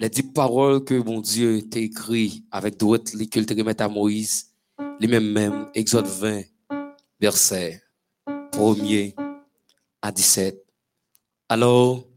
Les 0.00 0.08
dix 0.08 0.24
paroles 0.24 0.82
que 0.82 0.94
mon 0.94 1.20
Dieu 1.20 1.62
t'a 1.68 1.78
écrit 1.78 2.44
avec 2.50 2.78
d'autres 2.78 3.16
qu'il 3.16 3.46
te 3.46 3.54
remet 3.54 3.80
à 3.80 3.88
Moïse, 3.88 4.52
les 4.98 5.06
mêmes 5.06 5.30
mêmes, 5.30 5.70
Exode 5.74 6.06
20, 6.06 6.42
verset 7.20 7.80
1er 8.26 9.14
à 10.02 10.10
17. 10.10 10.64
Alors, 11.48 12.08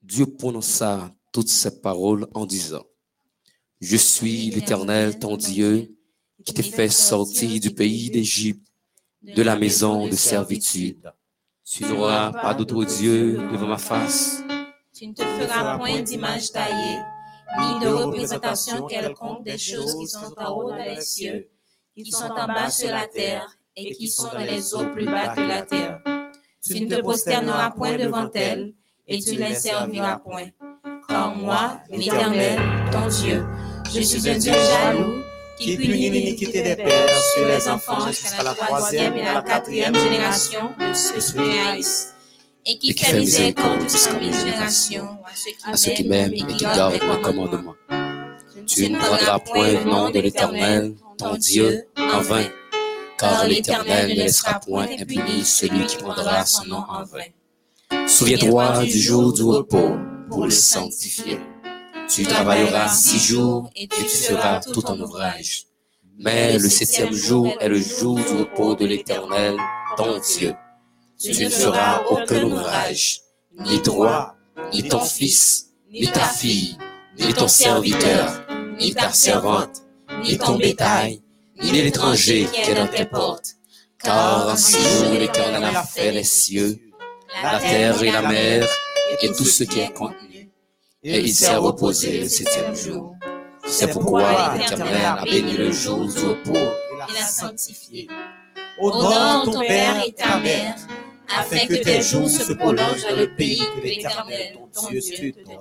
Dieu 0.00 0.24
prononça 0.24 1.14
toutes 1.32 1.48
ces 1.48 1.82
paroles 1.82 2.26
en 2.32 2.46
disant, 2.46 2.86
Je 3.80 3.96
suis 3.96 4.50
l'Éternel, 4.50 5.18
ton 5.18 5.36
Dieu, 5.36 5.94
qui 6.46 6.54
t'ai 6.54 6.62
fait 6.62 6.88
sortir 6.88 7.60
du 7.60 7.70
pays 7.70 8.10
d'Égypte, 8.10 8.69
de 9.22 9.42
la 9.42 9.56
maison 9.56 10.06
de 10.06 10.16
servitude. 10.16 11.12
Tu 11.64 11.84
n'auras 11.84 12.32
pas 12.32 12.54
d'autre 12.54 12.84
Dieu 12.84 13.36
devant 13.52 13.68
ma 13.68 13.78
face. 13.78 14.42
Tu 14.92 15.06
ne 15.06 15.14
te 15.14 15.22
feras 15.22 15.78
point 15.78 16.00
d'image 16.00 16.50
taillée, 16.50 16.98
ni 17.58 17.80
de 17.80 17.88
représentation 17.88 18.86
quelconque 18.86 19.44
des 19.44 19.58
choses 19.58 19.96
qui 19.98 20.08
sont 20.08 20.34
en 20.36 20.52
haut 20.52 20.70
dans 20.70 20.76
les 20.76 21.00
cieux, 21.00 21.48
qui 21.96 22.10
sont 22.10 22.30
en 22.30 22.46
bas 22.46 22.70
sur 22.70 22.90
la 22.90 23.06
terre, 23.06 23.56
et 23.76 23.92
qui 23.92 24.08
sont 24.08 24.28
dans 24.32 24.38
les 24.38 24.74
eaux 24.74 24.86
plus 24.92 25.06
bas 25.06 25.34
que 25.34 25.40
la 25.40 25.62
terre. 25.62 26.00
Tu 26.64 26.80
ne 26.80 26.94
te 26.94 27.00
prosterneras 27.00 27.70
point 27.70 27.96
devant 27.96 28.30
elles, 28.34 28.74
et 29.06 29.20
tu 29.20 29.36
ne 29.36 29.48
les 29.48 29.54
serviras 29.54 30.18
point. 30.18 30.48
Car 31.08 31.34
moi, 31.34 31.80
l'Éternel, 31.90 32.60
ton 32.92 33.06
Dieu, 33.08 33.46
je 33.92 34.00
suis 34.00 34.28
un 34.28 34.38
Dieu 34.38 34.52
jaloux, 34.52 35.22
qui 35.60 35.76
punit 35.76 36.10
l'iniquité 36.10 36.62
des 36.62 36.76
pères 36.76 37.22
sur 37.34 37.46
les 37.46 37.68
enfants 37.68 38.06
jusqu'à 38.06 38.42
la 38.42 38.54
troisième 38.54 39.16
et 39.16 39.22
la 39.22 39.42
quatrième 39.42 39.94
génération 39.94 40.70
de 40.78 40.92
ceux 40.94 41.20
qui 41.20 41.58
haïssent, 41.58 42.14
et 42.66 42.78
qui 42.78 42.92
fait 42.94 43.18
miséricorde 43.18 43.82
jusqu'à 43.82 44.18
mille 44.18 44.34
générations 44.34 45.18
À 45.64 45.76
ceux 45.76 45.92
qui 45.92 46.04
m'aiment 46.04 46.32
et 46.32 46.44
qui 46.46 46.64
gardent 46.64 46.94
mes 46.94 47.20
commandements. 47.22 47.74
Tu 48.66 48.88
ne 48.88 48.98
prendras 48.98 49.38
point 49.40 49.72
le 49.72 49.84
nom 49.84 50.10
de 50.10 50.20
l'Éternel, 50.20 50.94
ton 51.18 51.36
Dieu, 51.36 51.86
en 51.96 52.20
vain, 52.20 52.44
car 53.18 53.46
l'Éternel 53.46 54.10
ne 54.10 54.14
laissera 54.14 54.60
point 54.60 54.86
impuni 54.98 55.44
celui 55.44 55.84
qui 55.86 55.96
prendra 55.96 56.46
son 56.46 56.64
nom 56.66 56.84
en 56.88 57.04
vain. 57.04 58.06
Souviens-toi 58.06 58.84
du 58.84 58.98
jour 58.98 59.32
du 59.32 59.42
repos 59.42 59.96
pour 60.30 60.44
le 60.44 60.50
sanctifier. 60.50 61.38
Tu 62.12 62.24
travailleras 62.24 62.88
six 62.88 63.20
jours 63.20 63.70
et 63.76 63.86
tu 63.86 64.02
feras 64.02 64.60
tout 64.60 64.82
ton 64.82 65.00
ouvrage. 65.00 65.66
Mais 66.18 66.58
le 66.58 66.68
septième 66.68 67.12
jour 67.12 67.52
est 67.60 67.68
le 67.68 67.80
jour 67.80 68.16
du 68.16 68.22
repos 68.22 68.74
de 68.74 68.84
l'Éternel, 68.84 69.56
ton 69.96 70.18
Dieu. 70.18 70.54
Tu 71.20 71.30
ne 71.44 71.48
feras 71.48 72.02
aucun 72.10 72.42
ouvrage, 72.42 73.20
ni 73.60 73.80
toi, 73.80 74.34
ni 74.72 74.88
ton 74.88 75.00
fils, 75.00 75.70
ni 75.90 76.06
ta 76.08 76.24
fille, 76.24 76.76
ni 77.18 77.32
ton 77.32 77.46
serviteur, 77.46 78.44
ni 78.78 78.92
ta 78.92 79.12
servante, 79.12 79.82
ni 80.24 80.36
ton 80.36 80.56
bétail, 80.56 81.22
ni 81.62 81.70
l'étranger 81.70 82.48
qui 82.52 82.70
est 82.70 82.74
dans 82.74 82.88
tes 82.88 83.04
portes. 83.04 83.54
Car 84.02 84.58
six 84.58 84.82
jours 84.82 85.12
l'Éternel 85.12 85.76
a 85.76 85.84
fait 85.84 86.10
les 86.10 86.24
cieux, 86.24 86.76
la 87.42 87.60
terre 87.60 88.02
et 88.02 88.10
la 88.10 88.22
mer, 88.22 88.66
et 89.22 89.28
tout 89.28 89.44
ce 89.44 89.64
qui 89.64 89.80
est 89.80 89.92
contenu. 89.92 90.29
Et 91.02 91.20
il 91.20 91.34
s'est 91.34 91.56
reposé 91.56 92.20
le 92.20 92.28
septième 92.28 92.74
jour. 92.74 93.16
C'est 93.64 93.90
pourquoi 93.90 94.54
l'Éternel 94.54 95.02
a 95.02 95.24
béni 95.24 95.56
le 95.56 95.72
jour 95.72 96.06
du 96.06 96.18
repos 96.18 96.54
et 96.54 96.98
l'a 96.98 97.26
sanctifié. 97.26 98.06
Honore 98.78 99.44
ton 99.46 99.60
père 99.60 100.04
et 100.06 100.12
ta 100.12 100.38
mère, 100.40 100.76
afin 101.34 101.66
que 101.66 101.82
tes 101.82 102.02
jours 102.02 102.28
se 102.28 102.52
prolongent 102.52 103.06
dans 103.08 103.16
le 103.16 103.34
pays 103.34 103.62
que 103.76 103.82
l'Éternel, 103.82 104.58
ton 104.74 104.88
Dieu, 104.90 105.00
te 105.00 105.42
donne. 105.42 105.60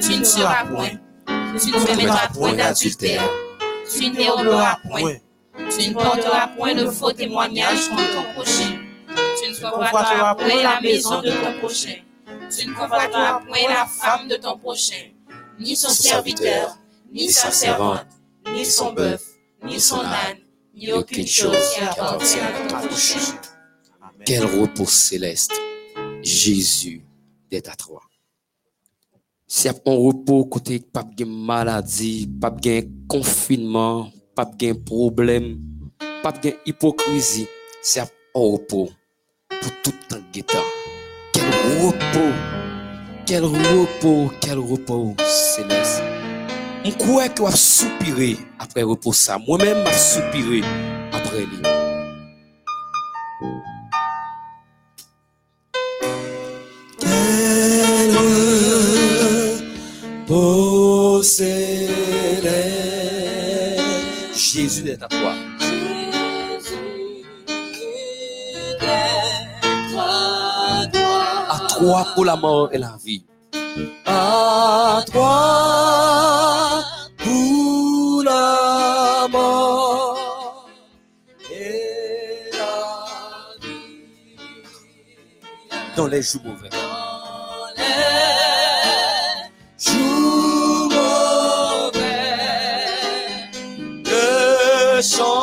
Tu 0.00 0.18
ne 0.18 0.24
seras 0.24 0.64
point, 0.64 0.90
tu 1.26 1.66
ne 1.66 1.86
commettras 1.86 2.28
point 2.28 2.54
d'adultère, 2.54 3.28
tu 3.94 4.08
ne 4.08 4.16
déroberas 4.16 4.78
point, 4.88 5.16
tu 5.68 5.90
ne 5.90 5.92
porteras 5.92 6.46
point 6.56 6.74
de 6.74 6.86
faux 6.86 7.12
témoignages 7.12 7.90
contre 7.90 8.10
ton 8.14 8.32
prochain, 8.34 8.78
tu 9.42 9.50
ne 9.50 9.70
convoiteras 9.70 10.34
point 10.34 10.62
la 10.62 10.80
maison 10.80 11.20
de 11.20 11.30
ton 11.30 11.58
prochain, 11.58 11.96
Tu 12.50 12.66
ne 12.66 12.74
convoiteras 12.74 13.40
point 13.46 13.68
la 13.68 13.86
femme 13.86 14.26
de 14.26 14.36
ton 14.36 14.58
prochain, 14.58 15.10
ni 15.58 15.76
son 15.76 15.90
serviteur, 15.90 16.76
ni 17.12 17.30
sa 17.30 17.50
servante, 17.50 18.06
ni 18.52 18.64
son 18.64 18.92
bœuf, 18.92 19.22
ni 19.64 19.78
son 19.78 20.00
âne, 20.00 20.38
ni 20.74 20.92
aucune 20.92 21.26
chose 21.26 21.56
qui 21.74 21.80
appartient 21.80 22.40
à 22.40 22.68
ton 22.68 22.88
prochain. 22.88 23.38
Quel 24.26 24.44
repos 24.44 24.86
céleste. 24.86 25.52
Jésus 26.22 27.02
est 27.50 27.68
à 27.68 27.76
toi. 27.76 28.02
Si 29.46 29.66
y 29.66 29.70
a 29.70 29.74
un 29.86 29.96
repos 29.96 30.44
côté 30.44 30.80
pas 30.80 31.02
de 31.02 31.24
maladie, 31.24 32.28
pas 32.40 32.50
de 32.50 32.86
confinement, 33.08 34.10
pas 34.34 34.44
de 34.44 34.72
problème, 34.72 35.60
pas 36.22 36.32
de 36.32 36.54
hypocrisie, 36.66 37.46
c'est 37.82 38.00
un 38.00 38.08
repos 38.34 38.90
pour 39.48 39.82
tout 39.82 39.94
un 40.14 40.20
guetta. 40.32 40.62
Repos, 41.50 42.32
quel 43.26 43.44
repos, 43.44 44.32
quel 44.40 44.58
repos 44.58 45.16
céleste. 45.24 46.02
On 46.84 46.90
croit 46.92 47.28
qu'on 47.28 47.44
va 47.44 47.52
soupirer 47.52 48.36
après 48.58 48.82
repos 48.82 49.12
ça. 49.12 49.38
Moi-même, 49.38 49.84
je 49.86 49.92
soupiré 49.92 50.62
après 51.12 51.40
lui. 51.40 51.62
Quel 56.98 58.16
repos 60.26 61.22
céleste. 61.22 61.90
Jésus 64.34 64.88
est 64.88 65.02
à 65.02 65.08
toi. 65.08 65.49
Toi 71.80 72.04
pour 72.14 72.26
la 72.26 72.36
mort 72.36 72.68
et 72.72 72.78
la 72.78 72.98
vie. 73.02 73.24
À 74.04 75.02
toi 75.10 76.84
pour 77.16 78.22
la 78.22 79.26
mort 79.32 80.68
et 81.50 82.50
la 82.52 83.66
vie. 83.66 83.96
Dans 85.96 86.06
les 86.06 86.20
jours 86.20 86.42
mauvais. 86.44 86.68
Jours 89.78 90.92
mauvais. 90.92 92.20
De 94.04 95.00
chanter 95.00 95.39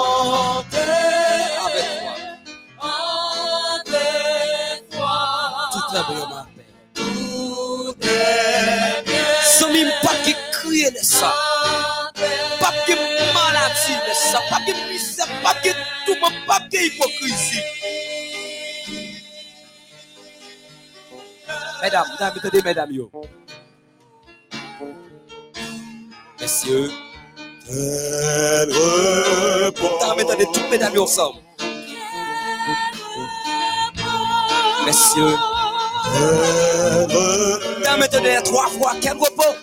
monde. 16.20 16.34
Pas 16.46 16.60
que 16.72 16.78
hypocrisie. 16.78 17.62
Mesdames, 21.82 22.08
mesdames, 22.12 22.38
attendez, 22.38 22.62
mesdames, 22.64 22.92
yo. 22.92 23.12
Mesdames, 37.80 38.04
attendez, 38.04 38.42
trois 38.44 38.68
fois. 38.70 38.94
Quel 39.02 39.18
repos? 39.18 39.56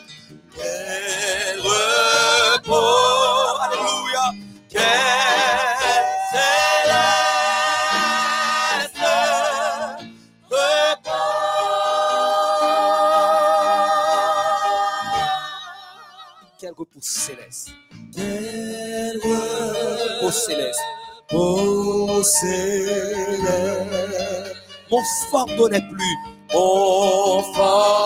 Repos. 16.76 17.00
Céleste. 17.00 17.70
Quel 18.14 19.18
repos 19.22 20.30
céleste. 20.30 20.80
Repos 21.30 22.22
céleste. 22.22 23.44
Mon 24.90 25.02
fardeau 25.30 25.68
n'est 25.68 25.88
plus. 25.88 26.16
Mon 26.52 27.42
fardeau 27.52 28.00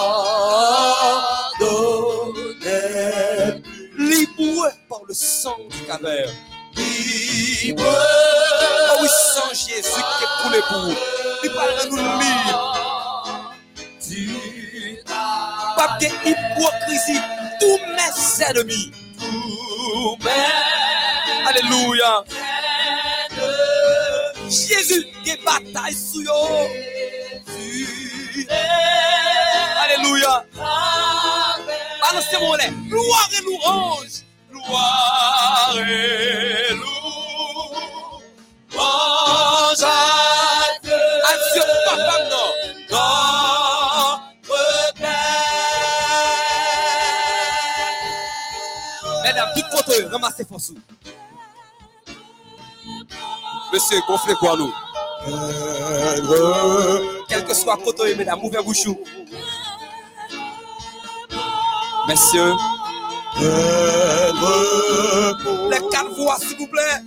n'est 2.62 3.60
plus. 3.62 3.92
Libre 3.98 4.70
par 4.88 5.00
le 5.06 5.14
sang 5.14 5.56
du 5.70 5.84
calvaire. 5.86 6.30
Libre. 6.76 7.84
Oh 7.84 8.98
oui, 9.02 9.08
sang 9.08 9.52
Jésus 9.52 9.82
qui 9.82 10.24
est 10.24 10.42
coulé 10.42 10.60
pour 10.68 10.80
vous. 10.80 10.96
Il 11.44 11.50
parle 11.52 11.88
nous 11.90 11.96
libre. 11.96 12.74
Pas 15.76 15.98
de 16.00 16.06
hypocrisie. 16.06 17.37
Tous 17.60 17.78
mes 17.96 18.44
ennemis. 18.44 18.90
Tous 19.18 20.16
mes. 20.24 21.48
Alléluia. 21.48 22.24
Jésus 24.48 25.06
qui 25.24 25.36
bataille 25.44 25.94
sur 25.94 26.22
yo. 26.22 26.32
Alléluia. 29.82 30.44
Balancez-moi 32.00 32.56
les. 32.58 32.70
Gloire 32.88 33.28
et 33.32 33.42
louange. 33.42 34.16
Gloire 34.50 35.74
et 35.76 36.74
louange 36.74 38.22
à 39.82 39.84
Dieu. 40.82 40.94
À 40.94 41.32
Dieu, 41.52 41.62
papa, 41.86 42.16
non. 42.30 42.48
Mesdames, 49.54 49.70
tout 49.70 49.76
côté, 49.76 50.04
ramassez 50.06 50.44
force. 50.44 50.72
Monsieur, 53.72 54.00
gonflez 54.06 54.34
quoi 54.34 54.56
nous. 54.56 54.72
Quel 57.28 57.44
que 57.44 57.54
soit 57.54 57.76
côté, 57.76 58.14
mesdames, 58.14 58.40
ouvrez 58.42 58.62
bouchou. 58.62 58.98
Messieurs. 62.08 62.54
Les 65.70 65.82
quatre 65.90 66.14
voix, 66.16 66.36
s'il 66.38 66.56
vous 66.56 66.66
plaît. 66.66 67.02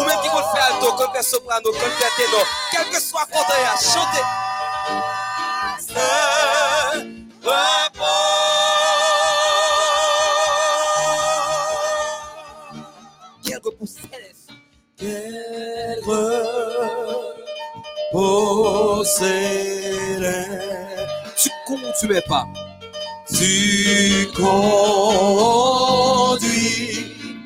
Ou 0.00 0.04
même 0.04 0.20
qui 0.22 0.28
vont 0.28 0.44
faire 0.54 0.66
alto, 0.74 0.92
comme 0.92 1.12
faire 1.12 1.24
soprano, 1.24 1.70
comme 1.70 1.92
faire 1.92 2.14
ténor. 2.16 2.46
Quel 2.70 2.88
que 2.90 3.00
soit 3.00 3.26
côté, 3.26 3.54
chantez. 3.80 4.24
Repos 18.12 19.04
céleste. 19.04 20.48
Tu 21.36 21.50
conduis 21.66 22.20
pas. 22.26 22.46
Tu 23.28 24.26
conduis 24.36 24.78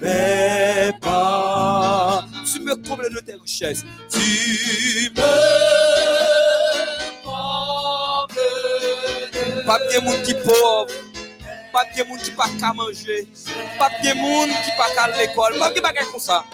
mes 0.00 0.92
pas. 1.00 2.24
Tu 2.50 2.60
me 2.60 2.74
combles 2.76 3.10
de 3.14 3.20
tes 3.20 3.34
richesses. 3.34 3.84
Tu 4.10 4.18
me 5.16 5.20
combles 7.24 8.34
Pas 9.66 9.78
de 9.78 9.98
monde 10.04 10.22
qui 10.22 10.34
pauvre. 10.34 10.86
Pas 11.72 11.84
de 11.96 12.02
monde 12.06 12.18
qui 12.20 12.30
pas 12.32 12.48
qu'à 12.60 12.72
manger. 12.72 13.26
Pas 13.78 13.90
de 14.02 14.14
monde 14.14 14.50
qui 14.50 14.70
pas 14.76 14.90
qu'à 14.94 15.06
l'école. 15.18 15.58
Pas 15.58 15.70
de 15.70 15.80
pas 15.80 15.92
comme 15.92 16.20
ça. 16.20 16.44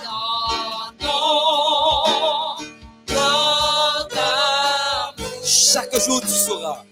Chaque 5.45 6.01
jour 6.01 6.21
tu 6.21 6.29
sauras. 6.29 6.85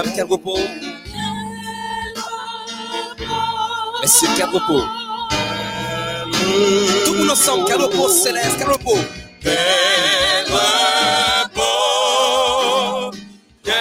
Mesdames, 0.00 0.16
quel 0.16 0.24
repos. 0.24 0.58
Messieurs, 4.00 4.28
quel 4.34 4.46
repos. 4.46 4.82
Tout 7.04 7.12
le 7.12 7.18
monde 7.18 7.30
ensemble, 7.30 7.64
quel 7.66 7.82
repos 7.82 8.08
céleste, 8.08 8.56
quel 8.56 8.68
repos. 8.68 8.98
Quel 9.42 9.52
repos, 10.46 11.60
quel 13.62 13.74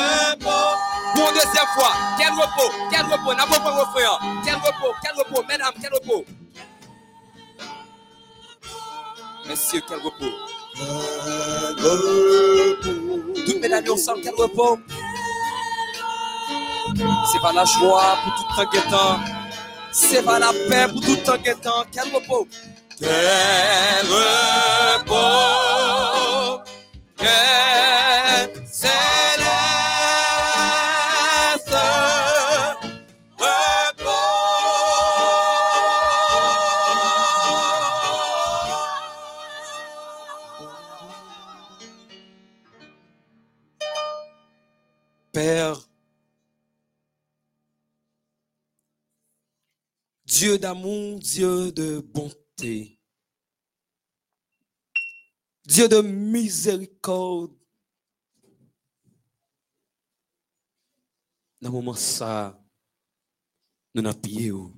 repos. 0.00 0.76
Pour 1.14 1.28
une 1.28 1.34
deuxième 1.34 1.70
fois, 1.74 1.92
quel 2.16 2.32
repos, 2.32 2.72
quel 2.90 3.02
repos, 3.02 3.34
n'a 3.34 3.46
pas 3.46 3.58
le 3.58 3.70
refrain. 3.80 4.18
Quel 4.42 4.54
repos, 4.54 4.94
quel 5.02 5.12
repos, 5.14 5.44
mesdames, 5.46 5.74
quel 5.78 5.92
repos. 5.92 6.24
Messieurs, 9.48 9.82
quel 9.88 9.98
repos. 9.98 10.32
Toutes 13.46 13.60
mesdames 13.60 13.90
ensemble, 13.90 14.20
quel 14.22 14.34
repos. 14.34 14.78
C'est 17.32 17.40
pas 17.40 17.52
la 17.52 17.64
joie 17.64 18.18
pour 18.24 18.34
tout 18.34 18.70
guettant. 18.70 19.20
C'est 19.92 20.22
pas 20.22 20.38
la 20.38 20.52
paix 20.68 20.86
pour 20.92 21.00
tout 21.00 21.42
guettant. 21.42 21.84
Quel 21.92 22.14
repos. 22.14 22.46
Quel 23.00 24.06
repos, 25.06 25.14
quel 27.16 27.67
Dieu 50.38 50.56
d'amour, 50.56 51.18
Dieu 51.18 51.72
de 51.72 51.98
bonté, 51.98 53.00
Dieu 55.66 55.88
de 55.88 56.00
miséricorde, 56.00 57.52
dans 61.60 61.72
moment 61.72 61.94
ça, 61.94 62.56
nous 63.96 64.02
n'avons. 64.02 64.72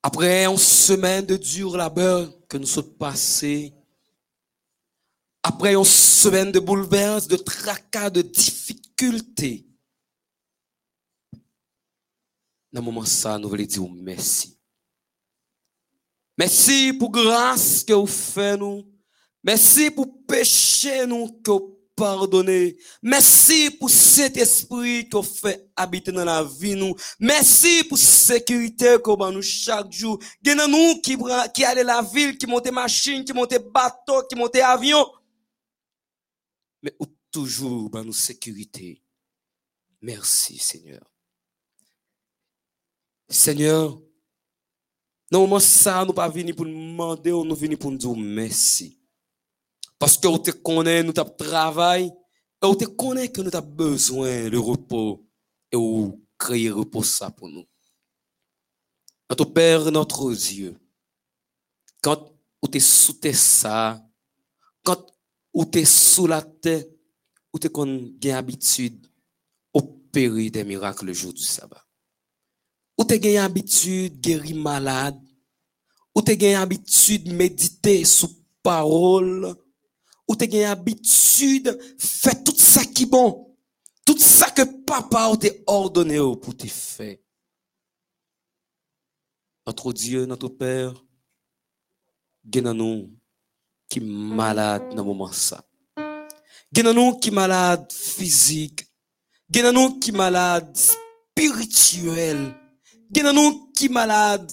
Après 0.00 0.46
une 0.46 0.56
semaine 0.56 1.26
de 1.26 1.36
dur 1.36 1.76
labeur 1.76 2.46
que 2.46 2.58
nous 2.58 2.66
sommes 2.66 2.94
passés, 2.94 3.74
après 5.42 5.74
une 5.74 5.84
semaine 5.84 6.52
de 6.52 6.60
bouleverses, 6.60 7.26
de 7.26 7.34
tracas, 7.34 8.10
de 8.10 8.22
difficultés, 8.22 9.66
dans 12.72 12.82
moment 12.82 13.04
ça, 13.04 13.38
nous 13.38 13.48
voulons 13.48 13.64
dire 13.64 13.88
merci. 13.90 14.58
Merci 16.38 16.92
pour 16.94 17.10
grâce 17.10 17.84
que 17.84 17.92
vous 17.92 18.06
faites 18.06 18.58
nous. 18.58 18.84
Merci 19.44 19.90
pour 19.90 20.24
péché 20.26 21.06
nous 21.06 21.40
que 21.42 21.50
vous 21.50 21.78
pardonnez. 21.94 22.76
Merci 23.02 23.70
pour 23.70 23.90
cet 23.90 24.36
esprit 24.38 25.08
que 25.08 25.18
vous 25.18 25.22
fait 25.22 25.68
habiter 25.76 26.10
dans 26.10 26.24
la 26.24 26.42
vie 26.42 26.74
nous. 26.74 26.94
Merci 27.20 27.84
pour 27.84 27.98
sécurité 27.98 28.96
que 29.04 29.10
vous 29.10 29.30
nous 29.30 29.42
chaque 29.42 29.92
jour. 29.92 30.18
A 30.46 30.66
nous 30.66 31.00
qui, 31.02 31.18
qui 31.54 31.64
allait 31.64 31.84
la 31.84 32.00
ville, 32.00 32.38
qui 32.38 32.46
montent 32.46 32.70
machine, 32.72 33.24
qui 33.24 33.32
montent 33.32 33.58
bateau, 33.72 34.22
qui 34.28 34.36
montent 34.36 34.56
avion. 34.56 35.06
Mais 36.82 36.94
ou 36.98 37.06
toujours 37.30 37.90
dans 37.90 38.04
nous 38.04 38.12
sécurité. 38.12 39.02
Merci 40.00 40.58
Seigneur. 40.58 41.11
Seigneur, 43.32 43.98
moment 45.30 45.58
ça, 45.58 46.04
nous 46.04 46.12
pas 46.12 46.28
venir 46.28 46.54
pour 46.54 46.66
nous 46.66 46.72
demander, 46.72 47.30
nous 47.30 47.54
venir 47.54 47.78
pour 47.78 47.90
nous 47.90 47.96
dire 47.96 48.14
merci. 48.14 49.00
Parce 49.98 50.18
que 50.18 50.28
nous 50.28 50.38
te 50.38 50.50
connaît, 50.50 51.02
nous 51.02 51.14
avons 51.16 51.34
travail, 51.34 52.12
et 52.62 52.66
nous 52.66 52.74
te 52.74 52.84
connaît 52.84 53.30
que 53.30 53.40
nous 53.40 53.54
avons 53.54 53.70
besoin 53.70 54.50
de 54.50 54.58
repos, 54.58 55.26
et 55.70 55.76
nous 55.76 56.22
créer 56.36 56.70
repos 56.70 57.02
ça 57.02 57.30
pour 57.30 57.48
nous. 57.48 57.64
Notre 59.30 59.46
Père, 59.46 59.90
notre 59.90 60.34
Dieu, 60.34 60.78
quand 62.02 62.34
vous 62.60 62.68
te 62.68 62.78
sous 62.78 63.14
tes 63.14 63.32
ça, 63.32 64.04
quand 64.84 65.06
vous 65.54 65.64
te 65.64 65.82
sous 65.84 66.26
la 66.26 66.42
terre, 66.42 66.84
vous 67.50 67.58
te 67.58 67.68
qu'on 67.68 68.12
gain 68.18 68.36
habitude 68.36 69.06
opérer 69.72 70.50
des 70.50 70.64
miracles 70.64 71.06
le 71.06 71.12
jour 71.14 71.32
du 71.32 71.42
sabbat. 71.42 71.82
Ou 73.02 73.04
te 73.04 73.16
gen 73.18 73.40
habitude 73.42 74.20
guérir 74.22 74.54
malade? 74.54 75.18
Ou 76.14 76.22
te 76.22 76.36
gen 76.38 76.54
habitude 76.54 77.32
méditer 77.34 78.04
sous 78.04 78.30
parole? 78.62 79.56
Ou 80.28 80.36
te 80.36 80.46
gen 80.46 80.68
habitude 80.70 81.76
faire 81.98 82.44
tout 82.44 82.54
ça 82.56 82.84
qui 82.84 83.06
bon? 83.06 83.56
Tout 84.04 84.18
ça 84.18 84.50
que 84.50 84.62
papa 84.86 85.32
t'a 85.36 85.48
ordonné 85.66 86.20
ou 86.20 86.36
pour 86.36 86.56
te 86.56 86.68
faire? 86.68 87.18
Notre 89.66 89.92
Dieu, 89.92 90.24
notre 90.24 90.46
Père, 90.46 90.94
gen 92.48 93.10
qui 93.88 93.98
malade 93.98 94.94
dans 94.94 95.04
moment 95.04 95.32
ça. 95.32 95.64
Gen 96.72 97.18
qui 97.18 97.32
malade 97.32 97.92
physique. 97.92 98.86
Gen 99.52 99.98
qui 99.98 100.12
malade 100.12 100.72
spirituel. 100.76 102.61
Gen 103.12 103.28
nou 103.36 103.68
qui 103.76 103.90
malade 103.92 104.50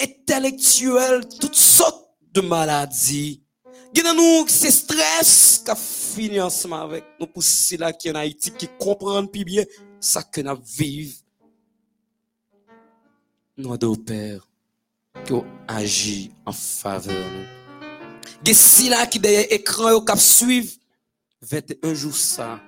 intellectuel, 0.00 1.26
toutes 1.40 1.56
sortes 1.56 2.14
de 2.32 2.40
maladies. 2.40 3.42
Gen 3.92 4.12
nou 4.14 4.46
c'est 4.46 4.70
stress 4.70 5.62
qui 5.64 5.70
a 5.70 5.74
fini 5.74 6.40
ensemble 6.40 6.74
avec 6.74 7.04
nous 7.18 7.26
pour 7.26 7.42
ceux-là 7.42 7.92
qui 7.92 8.10
en 8.10 8.14
Haïti 8.14 8.52
qui 8.52 8.68
comprennent 8.78 9.28
plus 9.28 9.44
bien 9.44 9.64
ça 9.98 10.22
que 10.22 10.40
nous 10.40 10.56
vivons. 10.76 11.24
Nous 13.56 13.74
avons 13.74 13.96
Père 13.96 14.46
qui 15.26 15.34
agit 15.66 16.30
en 16.46 16.52
faveur 16.52 17.14
de 17.14 17.38
nous. 17.38 18.44
Gen 18.44 18.54
si 18.54 18.88
là 18.88 19.06
qui 19.06 19.18
derrière 19.18 19.50
écran 19.50 19.90
yo 19.90 20.00
cap 20.02 20.18
suivre 20.18 20.70
21 21.42 21.94
jours 21.94 22.16
ça 22.16 22.60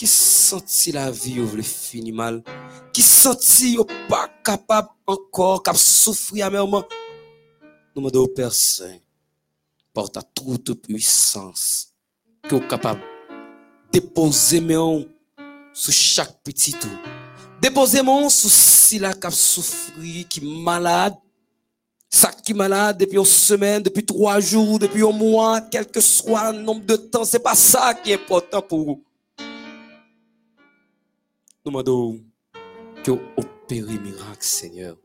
qui 0.00 0.06
senti 0.06 0.92
la 0.92 1.10
vie 1.10 1.42
ou 1.42 1.46
vle 1.46 1.60
fini 1.60 2.08
mal. 2.10 2.38
Qui 2.90 3.02
senti 3.04 3.74
yo 3.74 3.84
pas 4.08 4.30
capable 4.42 4.88
encore 5.06 5.62
cap 5.62 5.76
souffrir 5.76 6.46
amèrement 6.46 6.86
nous 7.94 8.00
demandons 8.00 8.22
au 8.22 8.28
Père 8.28 8.54
Saint 8.54 8.96
par 9.92 10.10
ta 10.10 10.22
toute 10.22 10.72
puissance 10.80 11.92
que 12.48 12.54
vous 12.54 12.66
capable 12.66 13.02
déposer 13.92 14.62
main 14.62 15.04
sur 15.74 15.92
chaque 15.92 16.42
petit 16.44 16.72
tout 16.72 16.98
déposer 17.60 18.02
main 18.02 18.30
sur 18.30 18.48
si 18.48 18.98
la 18.98 19.12
cap 19.12 19.34
souffrir 19.34 20.26
qui 20.28 20.40
malade 20.40 21.14
ça 22.08 22.32
qui 22.32 22.54
malade 22.54 22.96
depuis 22.96 23.18
une 23.18 23.24
semaine, 23.24 23.82
depuis 23.82 24.04
trois 24.04 24.40
jours, 24.40 24.78
depuis 24.78 25.04
un 25.04 25.12
mois, 25.12 25.60
quel 25.60 25.86
que 25.86 26.00
soit 26.00 26.52
le 26.52 26.62
nombre 26.62 26.84
de 26.84 26.96
temps, 26.96 27.24
c'est 27.24 27.38
pas 27.38 27.54
ça 27.54 27.94
qui 27.94 28.10
est 28.10 28.14
important 28.14 28.62
pour 28.62 28.84
vous. 28.84 29.04
Nous 31.70 31.82
demandons 31.84 32.20
que 33.04 33.12
vous 33.12 33.20
opérez 33.36 33.96
miracle, 34.00 34.38
Seigneur. 34.40 34.96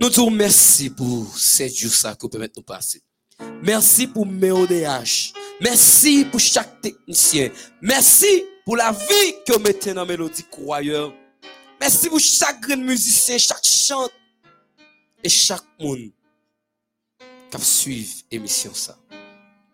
Nous 0.00 0.08
disons 0.08 0.30
merci 0.30 0.88
pour 0.88 1.36
ces 1.36 1.68
jours 1.68 1.92
ça 1.92 2.14
que 2.14 2.22
vous 2.22 2.30
permettez 2.30 2.54
de 2.54 2.60
nous 2.60 2.64
passer. 2.64 3.02
Merci 3.62 4.06
pour 4.06 4.24
MEODH. 4.24 5.34
Merci 5.60 6.24
pour 6.24 6.40
chaque 6.40 6.80
technicien. 6.80 7.50
Merci 7.82 8.44
pour 8.64 8.76
la 8.76 8.92
vie 8.92 9.34
que 9.46 9.52
vous 9.52 9.58
mettez 9.58 9.92
dans 9.92 10.06
Mélodie 10.06 10.46
Croyeur. 10.50 11.12
Merci 11.78 12.08
pour 12.08 12.18
chaque 12.18 12.58
grand 12.62 12.78
musicien, 12.78 13.36
chaque 13.36 13.64
chante 13.64 14.12
et 15.22 15.28
chaque 15.28 15.66
monde 15.78 16.12
qui 17.50 17.60
suit 17.60 18.24
l'émission 18.32 18.72
ça. 18.72 18.96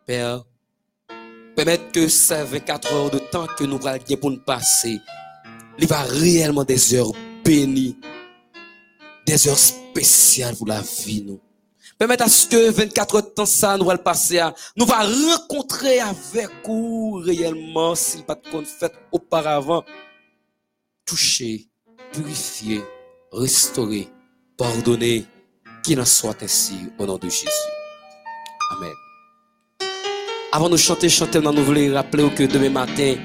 Père, 0.06 0.42
permettre 1.54 1.92
que 1.92 2.08
ces 2.08 2.42
24 2.42 2.92
heures 2.92 3.10
de 3.10 3.18
temps 3.20 3.46
que 3.56 3.62
nous 3.62 3.78
allons 3.86 4.16
pour 4.20 4.30
nous 4.32 4.42
passer, 4.42 4.98
il 5.78 5.86
va 5.86 6.02
réellement 6.02 6.64
des 6.64 6.94
heures 6.94 7.12
bénies, 7.44 7.96
des 9.26 9.48
heures 9.48 9.58
spéciales 9.58 10.56
pour 10.56 10.66
la 10.66 10.80
vie, 10.80 11.22
nous. 11.26 11.40
Permettez 11.98 12.24
à 12.24 12.28
ce 12.28 12.46
que 12.46 12.70
24 12.70 13.14
heures 13.16 13.22
de 13.22 13.28
temps, 13.28 13.46
ça, 13.46 13.76
nous 13.78 13.84
va 13.84 13.94
le 13.94 14.02
passer 14.02 14.38
à, 14.38 14.54
nous 14.76 14.84
va 14.84 15.00
rencontrer 15.02 16.00
avec 16.00 16.48
vous 16.64 17.22
réellement, 17.24 17.94
s'il 17.94 18.22
pas 18.24 18.34
de 18.34 18.64
fait 18.64 18.92
auparavant. 19.12 19.84
Toucher, 21.06 21.66
purifier, 22.12 22.82
restaurer, 23.32 24.08
pardonner, 24.58 25.24
qu'il 25.82 26.00
en 26.00 26.04
soit 26.04 26.42
ainsi 26.42 26.74
au 26.98 27.06
nom 27.06 27.16
de 27.16 27.28
Jésus. 27.28 27.46
Amen. 28.72 28.92
Avant 30.52 30.68
de 30.68 30.76
chanter, 30.76 31.08
chanter, 31.08 31.40
nous 31.40 31.64
voulons 31.64 31.94
rappeler 31.94 32.28
que 32.30 32.42
demain 32.44 32.70
matin, 32.70 33.16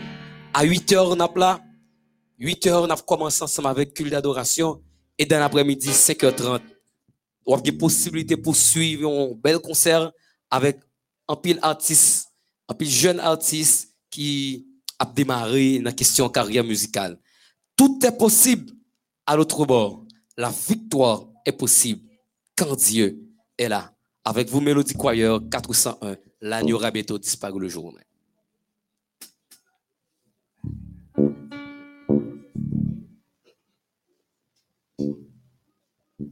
à 0.54 0.64
8 0.64 0.92
heures, 0.94 1.10
on 1.10 1.20
a 1.20 1.28
plat. 1.28 1.60
8 2.42 2.68
heures, 2.68 2.84
on 2.84 2.90
a 2.90 2.98
commencé 2.98 3.44
ensemble 3.44 3.68
avec 3.68 3.94
culte 3.94 4.10
d'adoration. 4.10 4.82
Et 5.16 5.26
dans 5.26 5.40
l'après-midi, 5.40 5.90
5h30, 5.90 6.60
on 7.46 7.56
a 7.56 7.62
des 7.62 7.72
possibilités 7.72 8.36
pour 8.36 8.56
suivre 8.56 9.10
un 9.10 9.36
bel 9.36 9.60
concert 9.60 10.12
avec 10.50 10.80
un 11.28 11.36
pile 11.36 11.60
artiste, 11.62 12.30
un 12.68 12.74
pile 12.74 12.90
jeune 12.90 13.20
artiste 13.20 13.94
qui 14.10 14.66
a 14.98 15.06
démarré 15.06 15.78
la 15.80 15.92
question 15.92 16.30
carrière 16.30 16.64
musicale. 16.64 17.20
Tout 17.76 18.00
est 18.04 18.18
possible 18.18 18.74
à 19.28 19.36
l'autre 19.36 19.64
bord. 19.68 20.04
La 20.36 20.50
victoire 20.50 21.28
est 21.46 21.52
possible 21.52 22.02
quand 22.56 22.76
Dieu 22.76 23.22
est 23.56 23.70
là. 23.70 23.94
Avec 24.26 24.50
vous, 24.50 24.62
Mélodie 24.62 24.96
Croyeur 24.96 25.42
401, 25.52 26.16
l'agneau 26.42 26.80
bientôt 26.92 27.20
disparu 27.20 27.60
le 27.60 27.68
jour. 27.68 27.94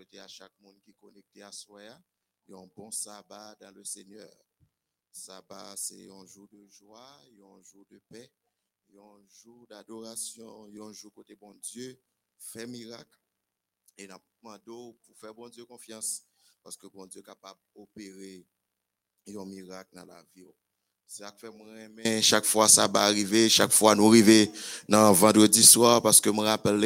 Souhaitons 0.00 0.24
à 0.24 0.28
chaque 0.28 0.58
monde 0.60 0.80
qui 0.82 0.92
est 0.92 0.98
connecté 0.98 1.42
à 1.42 1.52
soi 1.52 1.82
un 1.82 2.66
bon 2.74 2.90
sabbat 2.90 3.54
dans 3.60 3.70
le 3.70 3.84
Seigneur. 3.84 4.30
Sabbat, 5.12 5.76
c'est 5.76 6.08
un 6.08 6.24
jour 6.24 6.48
de 6.48 6.66
joie, 6.68 7.20
un 7.38 7.62
jour 7.62 7.84
de 7.90 7.98
paix, 8.08 8.32
un 8.94 9.20
jour 9.28 9.66
d'adoration, 9.66 10.64
un 10.64 10.92
jour 10.94 11.12
côté 11.12 11.36
bon 11.36 11.54
Dieu, 11.54 12.00
fait 12.38 12.66
miracle. 12.66 13.18
Et 13.98 14.06
nous 14.06 14.16
demandons 14.42 14.94
pour 15.04 15.18
faire 15.18 15.34
bon 15.34 15.50
Dieu 15.50 15.66
confiance, 15.66 16.24
parce 16.62 16.78
que 16.78 16.86
bon 16.86 17.04
Dieu 17.04 17.20
est 17.20 17.24
capable 17.24 17.60
d'opérer 17.76 18.46
un 19.28 19.44
miracle 19.44 19.94
dans 19.94 20.06
la 20.06 20.24
vie. 20.34 20.46
C'est 21.06 21.24
ça 21.24 21.30
que 21.30 22.22
chaque 22.22 22.46
fois 22.46 22.68
ça 22.68 22.88
va 22.88 23.02
arriver, 23.02 23.50
chaque 23.50 23.72
fois 23.72 23.94
nous 23.94 24.08
arriver 24.08 24.50
dans 24.88 25.12
vendredi 25.12 25.62
soir 25.62 26.00
parce 26.00 26.22
que 26.22 26.30
me 26.30 26.40
rappelle 26.40 26.78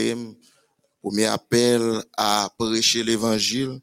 premier 1.04 1.26
appel 1.26 2.02
à 2.16 2.48
prêcher 2.58 3.02
l'évangile, 3.04 3.78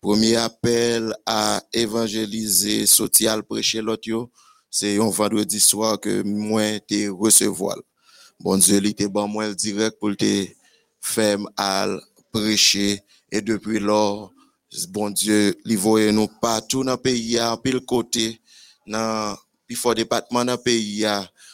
premier 0.00 0.36
appel 0.36 1.14
à 1.26 1.62
évangéliser, 1.70 2.86
social 2.86 3.42
prêcher 3.42 3.82
l'autre 3.82 4.30
c'est 4.70 4.98
un 4.98 5.10
vendredi 5.10 5.60
soir 5.60 6.00
que 6.00 6.22
moi 6.22 6.80
te 6.80 7.10
recevoir. 7.10 7.76
Bon 8.40 8.56
Dieu, 8.56 8.78
il 8.78 8.86
était 8.86 9.06
bon 9.06 9.28
moi 9.28 9.48
le 9.48 9.54
direct 9.54 9.98
pour 10.00 10.16
te 10.16 10.46
faire 10.98 11.38
à 11.58 11.86
prêcher. 12.32 13.02
Et 13.30 13.42
depuis 13.42 13.78
lors 13.78 14.32
bon 14.88 15.10
Dieu, 15.10 15.54
il 15.66 15.78
nous 16.14 16.28
partout 16.40 16.84
dans 16.84 16.92
le 16.92 16.96
pays 16.96 17.38
à 17.38 17.54
pile 17.58 17.80
côté 17.80 18.40
dans 18.86 19.36
faut 19.74 19.92
département 19.92 20.42
dans 20.42 20.52
le 20.52 20.58
pays 20.58 21.04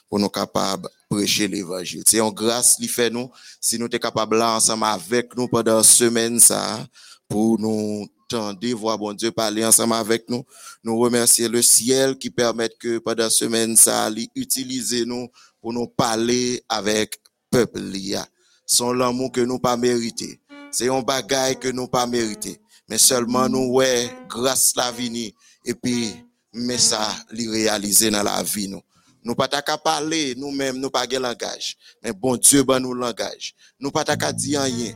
pour 0.08 0.20
nous 0.20 0.28
capables 0.28 0.88
prêcher 1.08 1.48
l'évangile. 1.48 2.02
C'est 2.06 2.20
en 2.20 2.30
grâce 2.30 2.76
qui 2.76 2.88
fait 2.88 3.10
nous, 3.10 3.30
si 3.60 3.78
nous 3.78 3.88
sommes 3.90 3.98
capables 3.98 4.36
là 4.36 4.56
ensemble 4.56 4.84
avec 4.84 5.36
nous 5.36 5.48
pendant 5.48 5.82
semaine 5.82 6.38
ça, 6.38 6.86
pour 7.28 7.58
nous 7.58 8.06
tendre, 8.28 8.74
voir 8.74 8.98
bon 8.98 9.12
Dieu 9.14 9.30
parler 9.30 9.64
ensemble 9.64 9.94
avec 9.94 10.28
nous. 10.28 10.44
Nous 10.84 10.98
remercier 10.98 11.48
le 11.48 11.62
ciel 11.62 12.16
qui 12.16 12.30
permet 12.30 12.68
que 12.78 12.98
pendant 12.98 13.30
semaine 13.30 13.76
ça, 13.76 14.10
il 14.10 14.28
utilise 14.34 14.94
nous 15.06 15.28
pour 15.60 15.72
nous 15.72 15.86
parler 15.86 16.62
avec 16.68 17.18
peuple 17.50 17.80
lia. 17.80 18.26
Son 18.66 18.92
l'amour 18.92 19.32
que 19.32 19.40
nous 19.40 19.58
pas 19.58 19.76
mérité. 19.76 20.40
C'est 20.70 20.90
un 20.90 21.00
bagage 21.00 21.58
que 21.58 21.68
nous 21.68 21.88
pas 21.88 22.06
mérité. 22.06 22.60
Mais 22.88 22.98
seulement 22.98 23.48
nous, 23.48 23.72
ouais, 23.72 24.10
grâce 24.28 24.74
la 24.76 24.90
vini. 24.92 25.34
Et 25.64 25.74
puis, 25.74 26.14
mais 26.52 26.78
ça, 26.78 27.14
li 27.30 27.48
réaliser 27.48 28.10
dans 28.10 28.22
la 28.22 28.42
vie, 28.42 28.68
nous. 28.68 28.82
Nous 29.24 29.34
pas 29.34 29.48
qu'à 29.48 29.76
parler, 29.76 30.34
nous-mêmes, 30.36 30.78
nous 30.78 30.90
pas 30.90 31.06
de 31.06 31.16
langage. 31.18 31.76
Mais 32.02 32.12
bon 32.12 32.36
Dieu, 32.36 32.62
ben 32.62 32.80
nous 32.80 32.94
langage. 32.94 33.54
Nous 33.80 33.90
pas 33.90 34.04
qu'à 34.04 34.32
dire 34.32 34.62
rien. 34.62 34.94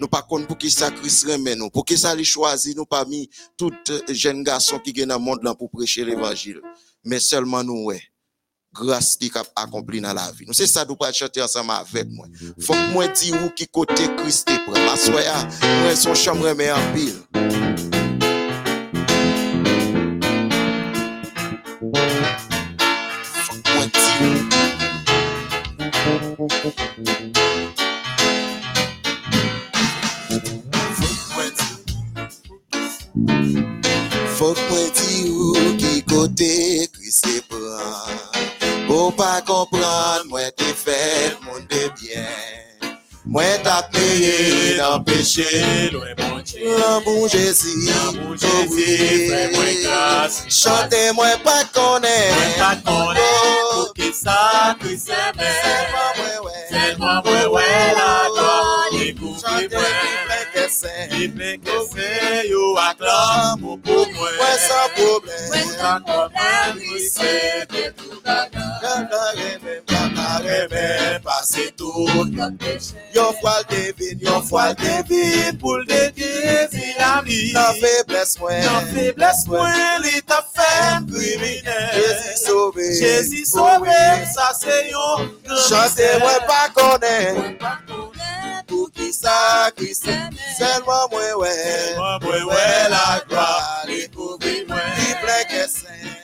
Nous 0.00 0.08
pas 0.08 0.22
pour 0.22 0.58
qui 0.58 0.70
ça 0.70 0.90
Christ 0.90 1.26
remet 1.26 1.56
nous. 1.56 1.70
Pour 1.70 1.84
qui 1.84 1.98
ça 1.98 2.14
li 2.14 2.24
choisi 2.24 2.74
nous 2.74 2.86
parmi 2.86 3.28
tout 3.56 3.72
jeunes 4.08 4.44
garçons 4.44 4.78
qui 4.78 4.92
viennent 4.92 5.08
dans 5.08 5.18
le 5.18 5.24
monde 5.24 5.42
là 5.42 5.54
pour 5.54 5.70
prêcher 5.70 6.04
l'évangile. 6.04 6.60
Mais 7.04 7.20
seulement 7.20 7.64
nous, 7.64 7.84
ouais. 7.84 8.02
Grâce 8.72 9.16
qui 9.16 9.30
a 9.34 9.42
accompli 9.56 10.00
dans 10.00 10.12
la 10.12 10.30
vie. 10.30 10.44
Nous 10.46 10.52
c'est 10.52 10.66
ça 10.66 10.84
nous 10.84 10.94
pas 10.94 11.12
chanter 11.12 11.42
ensemble 11.42 11.72
avec 11.72 12.08
moi. 12.10 12.26
Faut 12.60 12.74
que 12.74 12.92
moi 12.92 13.08
dire 13.08 13.42
où 13.44 13.50
qui 13.50 13.66
côté 13.66 14.04
Christ 14.18 14.48
est 14.50 14.64
prêt. 14.70 14.88
Assoya, 14.88 15.48
moi 15.82 15.96
son 15.96 16.14
chambre 16.14 16.48
remet 16.48 16.70
en 16.70 16.92
pile. 16.92 17.97
Faut 34.36 34.52
que 34.52 34.60
moi 34.70 34.78
dire 34.94 35.32
où 35.32 35.76
qui 35.76 36.02
côté 36.04 36.88
Christ 36.92 37.26
est 37.26 37.48
prêt. 37.48 37.58
Pour 38.86 39.14
pas 39.14 39.42
comprendre, 39.42 40.24
moi 40.28 40.50
t'ai 40.56 40.64
fait 40.64 41.30
le 41.30 41.46
monde 41.46 41.66
de 41.68 41.90
bien. 42.00 42.24
Moi 43.26 43.42
t'as 43.62 43.82
payé 43.82 44.76
dans 44.78 44.98
le 44.98 45.04
péché, 45.04 45.90
loin 45.92 46.06
mon 46.18 46.40
Dieu. 46.40 46.60
l'amour 46.78 47.28
Jésus. 47.28 47.88
L'amour 47.88 48.34
oh 48.34 48.36
Jésus, 48.36 48.68
oui. 48.70 49.28
fais-moi 49.28 49.64
grâce. 49.82 50.44
Chantez-moi 50.48 51.36
pas 51.44 51.64
connaître. 51.74 52.34
Moi 52.34 52.66
pas 52.66 52.76
connaître 52.76 53.74
pour 53.74 53.94
qui 53.94 54.12
ça 54.12 54.76
Christ 54.80 55.10
aimait. 55.10 55.48
Tellement 56.70 57.22
ouais 57.24 57.46
ouais 57.46 57.94
la 57.96 58.28
gloire, 60.82 61.02
découvre-moi. 61.10 61.18
Il 61.18 61.34
plaît 61.34 61.58
que 61.58 61.70
c'est 61.92 62.48
yo 62.48 62.76
acclame 62.76 63.60
pour 63.60 63.78
moi. 63.78 64.28
Ouais, 64.28 64.58
sans 64.58 64.88
problème. 64.94 65.68
Sans 65.78 66.00
problème, 66.00 66.76
oui, 66.76 67.08
c'est 67.12 67.66
de 67.70 67.90
tout 67.96 68.20
tout 71.76 71.94
Yon 73.14 73.32
devine, 73.70 74.18
yon 74.20 74.42
fois 74.42 74.68
le 74.70 75.02
devine 75.02 75.58
pour 75.58 75.76
le 75.78 75.84
dédier 75.86 76.68
la 76.98 77.22
vie. 77.24 77.52
Dans 77.52 77.72
faiblesse, 77.74 78.38
moi. 78.38 78.50
Dans 78.60 78.86
faiblesse, 78.94 79.46
moi, 79.46 79.68
il 80.04 80.22
t'a 80.22 80.44
fait 80.54 81.04
criminel. 81.12 81.90
Jésus 81.94 82.44
sauvé. 82.46 82.94
Jésus 82.94 83.44
sauvé, 83.44 83.68
Oh 83.70 83.82
oui. 83.82 84.26
ça 84.34 84.52
c'est 84.60 84.90
yon 84.90 85.30
grand 85.46 85.56
Chantez-moi 85.68 86.32
mystère. 86.32 86.46
pas 86.46 86.68
connaître. 86.74 87.40
sa 89.22 89.70
kris 89.76 90.00
Selman 90.58 91.08
mwen 91.12 91.34
wè. 91.42 91.54
Mwen 92.22 92.46
wè 92.50 92.70
la 92.92 93.04
gloa 93.26 93.84
Li 93.90 94.06
kouvri 94.14 94.62
mwen. 94.68 94.88
Li 94.98 95.10
ple 95.22 95.38
kesen 95.50 96.16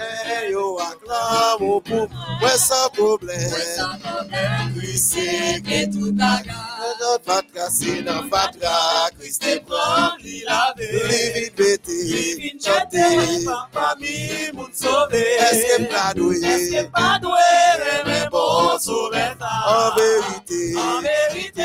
E 0.00 0.48
yo 0.48 0.78
ak 0.80 1.02
la 1.04 1.22
mou 1.60 1.80
pou 1.84 2.06
Mwen. 2.08 2.56
San 2.60 2.88
problem. 2.96 3.36
Mwen 3.52 3.66
san 3.76 3.98
problem 4.00 4.72
Kris 4.76 5.02
se 5.12 5.26
ke 5.66 5.82
tout 5.92 6.14
baga 6.16 6.56
Mwen 6.78 6.94
not 7.02 7.26
vat 7.28 7.50
kase 7.56 7.98
nan 8.06 8.30
fatra 8.32 8.76
Kris 9.18 9.36
te 9.42 9.58
pran 9.68 10.16
li 10.24 10.40
lave. 10.48 10.88
Li 11.10 11.20
vin 11.36 11.50
bete 11.58 11.98
Li 12.12 12.24
vin 12.40 12.56
chate 12.62 13.10
Pan 13.44 13.66
pa 13.74 13.92
mi 14.00 14.16
moun 14.56 14.72
sobe 14.72 15.20
Eske 15.50 15.82
m 15.84 15.90
pa 15.92 16.06
dwe 16.16 16.40
Eske 16.54 16.86
m 16.86 16.90
pa 16.96 17.10
dwe 17.22 17.50
reme? 17.84 18.19
En 18.32 19.94
vérité, 19.96 20.76
en 20.76 21.00
vérité, 21.00 21.62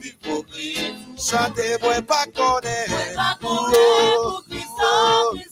vive 0.00 0.18
pour 0.22 0.46
Christ. 0.46 0.94
Chantez, 1.18 1.76
moi, 1.82 1.94
pas 2.06 2.24
connaître. 2.26 2.90
Moi, 2.90 3.00
pas 3.16 3.36
pour 3.40 4.42
Christ, 4.48 4.66
en 4.80 5.30
plus, 5.32 5.46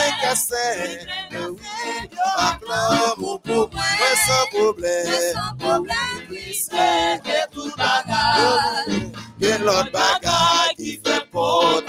moi, 3.19 4.11
sans 4.27 4.45
problème. 4.57 5.35
Problème, 5.59 6.17
Christ, 6.29 6.71
c'est 6.73 7.51
tout 7.51 7.67
oh, 7.67 7.77
bagage. 7.77 9.07
Bagage 9.91 10.75
qui 10.75 11.01
fait 11.03 11.25
pour 11.31 11.83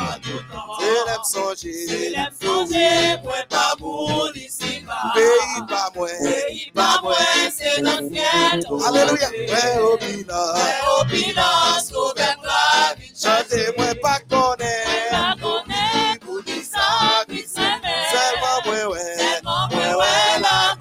moun 5.58 5.66
pas 5.66 5.90
moi. 5.94 6.08
Pays 6.22 6.70
pas 6.74 7.00
moi, 7.02 7.16
c'est 7.56 7.80
notre 7.82 8.08
ciel. 8.08 8.64
Alléluia. 8.86 9.28
Ouais, 9.30 9.78
au 9.80 9.96
bilan. 9.96 10.54
Ouais, 10.54 10.78
au 11.00 11.04
bilan, 11.04 11.80
sauver 11.86 12.22
la 12.42 12.94
vie. 12.94 13.12
Chantez-moi 13.20 13.94
pas 14.02 14.18
connaître. 14.28 15.10
Pas 15.10 15.34
connaître 15.40 16.26
pour 16.26 16.44
qui 16.44 16.64
ça, 16.64 17.24
qui 17.28 17.46
s'aimait. 17.46 18.06
Seulement 18.10 18.58
moi, 18.64 18.94
ouais. 18.94 19.16
Tellement 19.16 19.68
moi, 19.70 19.98
ouais, 19.98 20.40
la 20.40 20.78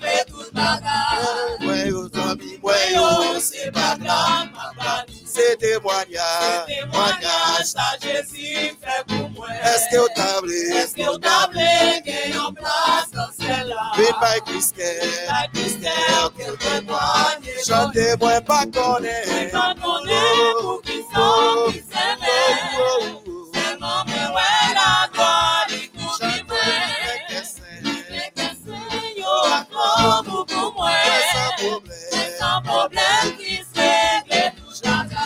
Ouais, 0.02 0.26
ouais, 1.62 1.88
yo, 1.90 2.10
yo. 2.94 3.40
c'est 3.40 3.72
pas 3.72 3.96
grave, 4.00 4.48
ma 4.54 4.72
grande. 4.76 5.06
C'est 5.26 5.58
témoignage. 5.58 6.66
Témoignage, 6.68 7.66
ça 7.66 7.84
Jésus 8.02 8.76
fait 8.82 9.04
pour 9.08 9.30
moi. 9.32 9.48
Est-ce 9.64 9.96
que 9.96 10.02
vous 10.02 10.08
tablez? 10.16 10.70
Est-ce 10.76 10.96
que 10.96 11.12
vous 11.12 11.18
tablez 11.18 12.02
qu'il 12.04 12.34
y 12.34 12.38
a 12.38 12.48
une 12.48 12.56
place 12.56 13.12
dans 13.14 13.30
celle-là? 13.40 13.92
Vite 13.98 14.16
by 14.20 14.52
Christelle. 14.52 15.10
La 15.28 15.48
Christelle, 15.54 15.92
qu'elle 16.38 16.58
témoigne. 16.58 17.44
Chantez-moi 17.68 18.42
pas 18.42 18.66
connaître. 18.66 19.52
Quand 19.52 19.76
on 19.84 20.08
est 20.08 20.62
pour 20.62 20.82
qui 20.82 21.04
sont, 21.14 21.72
qui 21.72 21.80
s'aiment. 21.80 23.27
Mais 31.60 32.38
sans 32.40 32.62
problème, 32.62 33.38
qui 33.38 33.56
se 33.58 33.74
règle 33.76 34.56
tout 34.58 34.74
chacun. 34.84 35.18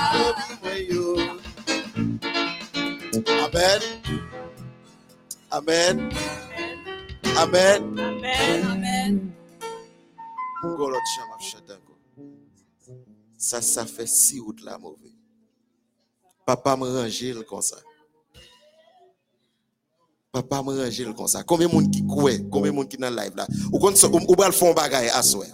Amen. 3.43 3.81
Amen. 5.51 6.09
Amen. 7.37 7.99
Amen. 8.65 9.31
Ça, 13.37 13.61
ça 13.61 13.85
fait 13.85 14.07
six 14.07 14.39
août 14.39 14.61
là, 14.63 14.77
mauvais. 14.77 15.11
Papa 16.45 16.77
me 16.77 16.85
ranger 16.85 17.33
le 17.33 17.43
comme 17.43 17.61
ça. 17.61 17.77
Papa 20.31 20.63
me 20.63 20.81
ranger 20.83 21.03
le 21.03 21.13
comme 21.13 21.27
ça. 21.27 21.43
Combien 21.43 21.67
de 21.67 21.73
monde 21.73 21.91
qui 21.91 22.05
croit, 22.05 22.37
combien 22.49 22.71
de 22.71 22.75
monde 22.77 22.87
qui 22.87 22.97
dans 22.97 23.09
le 23.09 23.15
live 23.17 23.35
là? 23.35 23.47
Ou 23.71 23.79
quand 23.79 23.91
ou 24.03 24.19
ou 24.27 24.35
le 24.41 24.51
fond 24.51 24.73
bagaille 24.73 25.09
à 25.09 25.21
soir. 25.21 25.47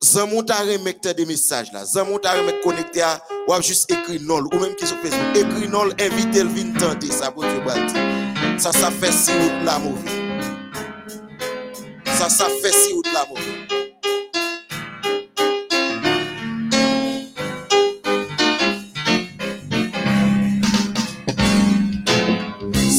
Zamon 0.00 0.44
ta 0.44 0.62
remek 0.62 1.00
te 1.00 1.12
des 1.12 1.26
messages 1.26 1.72
là. 1.72 1.84
Zamon 1.84 2.18
ta 2.18 2.30
remek 2.30 2.64
ou 2.64 3.52
a 3.52 3.60
juste 3.60 3.90
écrit 3.90 4.20
non 4.20 4.44
ou 4.52 4.58
même 4.60 4.76
qui 4.76 4.86
sur 4.86 4.96
Facebook. 4.98 5.36
Écrit 5.36 5.68
non, 5.68 5.86
invite 5.98 6.36
le 6.36 6.48
vin 6.48 6.72
pour 7.32 7.42
Dieu 7.42 7.60
va 7.66 7.74
dire. 7.74 8.60
Ça 8.60 8.70
ça 8.70 8.92
fait 8.92 9.10
six 9.10 9.32
août 9.32 9.52
là, 9.64 9.80
mauvais. 9.80 10.08
Ça 12.16 12.28
ça 12.28 12.46
fait 12.62 12.72
mauvais. 13.28 13.68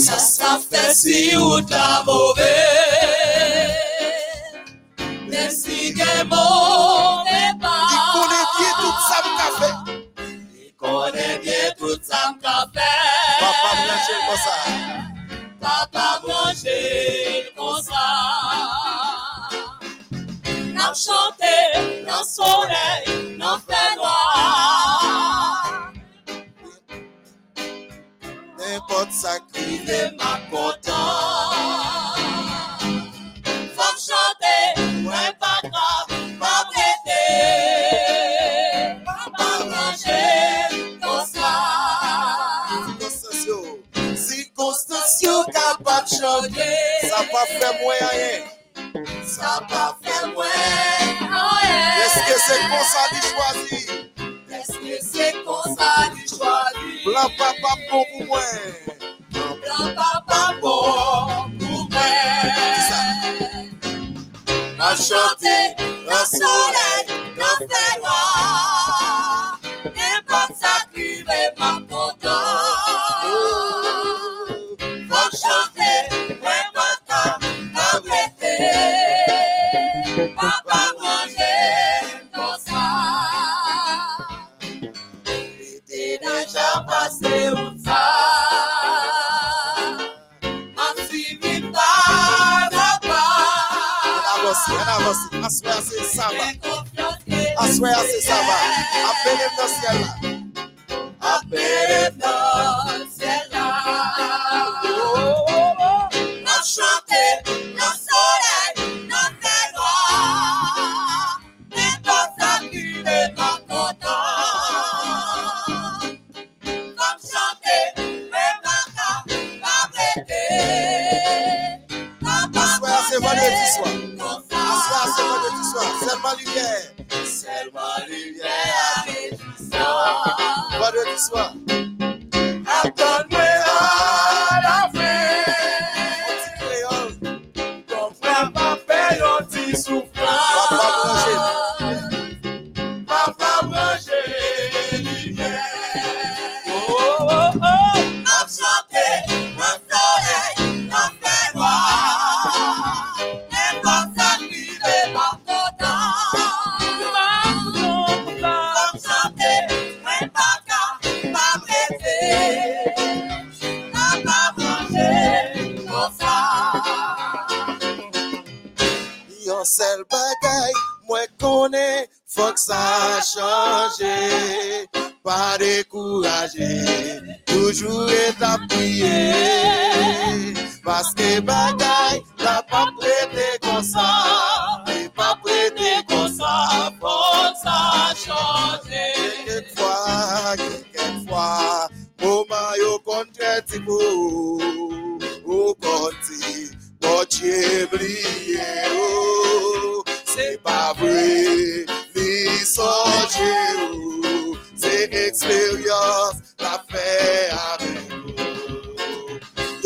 Ça, 0.03 0.17
ça 0.17 0.59
fait 0.69 0.93
si 0.93 1.37
ou 1.37 1.61
ta 1.61 2.03
mauvais. 2.05 2.28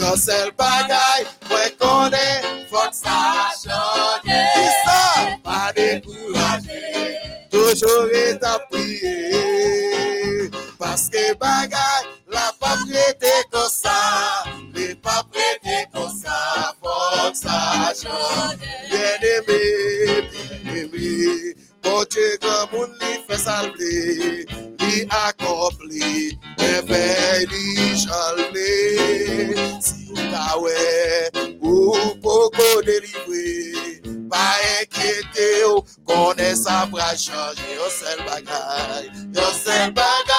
Yo 0.04 0.18
sel 0.20 0.52
bagay, 0.60 1.22
mwen 1.48 1.72
kone, 1.80 2.28
fok 2.68 2.92
sa 2.92 3.20
chanje. 3.56 4.40
Ki 4.56 4.66
sa, 4.84 5.04
pa 5.46 5.72
dekouraje, 5.78 6.82
toujou 7.48 8.10
reta 8.12 8.58
priye. 8.68 10.52
Paske 10.76 11.24
bagay, 11.40 12.04
la 12.36 12.52
pa 12.60 12.76
prete 12.84 13.32
kosa, 13.48 13.96
le 14.76 14.92
pa 15.00 15.24
prete 15.32 15.88
kosa, 15.96 16.40
fok 16.84 17.32
sa 17.40 17.96
chanje. 17.96 18.76
Bien 18.92 19.24
eme, 19.32 19.62
bien 20.68 20.84
eme, 20.84 21.56
bon 21.80 22.04
che 22.12 22.28
gran 22.44 22.68
moun 22.74 22.92
li 23.00 23.14
fe 23.24 23.40
salve, 23.40 23.96
li 24.84 25.08
akopli, 25.24 26.36
e 26.60 26.74
vey 26.92 27.48
li 27.48 27.96
chanje. 28.04 28.43
Connaît 36.06 36.56
ça 36.56 36.88
va 36.92 37.16
changer, 37.16 37.76
yon 37.76 37.90
seul 37.90 38.20
bagay, 38.26 39.06
yon 39.36 39.52
seul 39.64 39.92
bagay, 39.94 40.33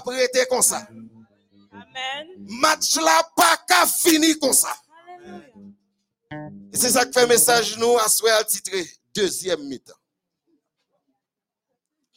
pas 0.00 0.12
prêté 0.12 0.46
comme 0.48 0.62
ça, 0.62 0.86
Amen. 1.72 2.28
match 2.60 2.96
la 2.96 3.28
pas 3.36 3.56
qu'à 3.68 3.86
fini 3.86 4.38
comme 4.38 4.52
ça. 4.52 4.74
Et 6.72 6.76
c'est 6.76 6.90
ça 6.90 7.06
que 7.06 7.12
fait 7.12 7.26
message 7.26 7.76
nous 7.78 7.96
à 7.98 8.08
soir 8.08 8.44
titré 8.46 8.86
deuxième 9.14 9.62
mi-temps. 9.64 9.94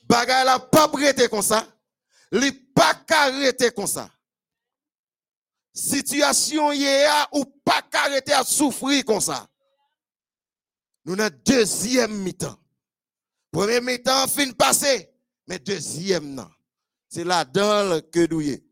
Bagay 0.03 0.43
la 0.43 0.59
pas 0.59 0.87
prêté 0.87 1.29
comme 1.29 1.41
ça, 1.41 1.65
li 2.31 2.51
pas 2.51 3.01
arrêté 3.09 3.71
comme 3.71 3.87
ça. 3.87 4.09
Situation 5.73 6.73
yé 6.73 7.05
a 7.05 7.29
ou 7.31 7.45
pas 7.45 7.81
arrêté 7.93 8.33
à 8.33 8.43
souffrir 8.43 9.05
comme 9.05 9.21
ça. 9.21 9.47
Nous 11.05 11.13
avons 11.19 11.35
deuxième 11.45 12.13
mi-temps. 12.21 12.57
Premier 13.51 13.79
mi-temps 13.81 14.27
fin 14.27 14.51
passé, 14.51 15.09
mais 15.47 15.59
deuxième 15.59 16.33
non. 16.35 16.49
C'est 17.13 17.25
là-dedans 17.25 17.99
que 18.11 18.25
nous 18.31 18.41
est. 18.41 18.63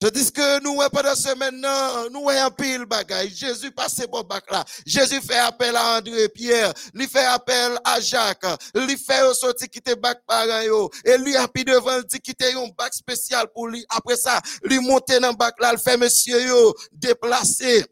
Tandis 0.00 0.30
que 0.30 0.62
nous, 0.62 0.76
pendant 0.92 1.14
ce 1.14 1.34
maintenant, 1.36 2.10
nous 2.10 2.22
voyons 2.22 2.50
pile 2.50 2.84
bagaille. 2.84 3.30
Jésus 3.30 3.70
passe 3.70 4.02
bon 4.10 4.22
bac 4.22 4.44
là. 4.50 4.62
Jésus 4.84 5.20
fait 5.22 5.38
appel 5.38 5.74
à 5.74 5.98
André 5.98 6.28
Pierre. 6.28 6.74
Lui 6.92 7.06
fait 7.06 7.24
appel 7.24 7.78
à 7.82 7.98
Jacques. 8.00 8.44
Lui 8.74 8.98
fait 8.98 9.22
au 9.22 9.32
sorti 9.32 9.68
quitter 9.68 9.94
bac 9.94 10.18
parent 10.26 10.60
yo. 10.62 10.90
Et 11.04 11.16
lui 11.16 11.34
pris 11.54 11.64
devant, 11.64 12.02
dit 12.02 12.20
quitter 12.20 12.52
un 12.52 12.68
bac 12.76 12.92
spécial 12.92 13.46
pour 13.54 13.68
lui. 13.68 13.86
Après 13.88 14.16
ça, 14.16 14.40
lui 14.64 14.80
monter 14.80 15.18
dans 15.20 15.32
bac 15.32 15.54
là, 15.60 15.72
le 15.72 15.78
fait 15.78 15.96
monsieur 15.96 16.44
yo, 16.44 16.74
déplacer 16.92 17.86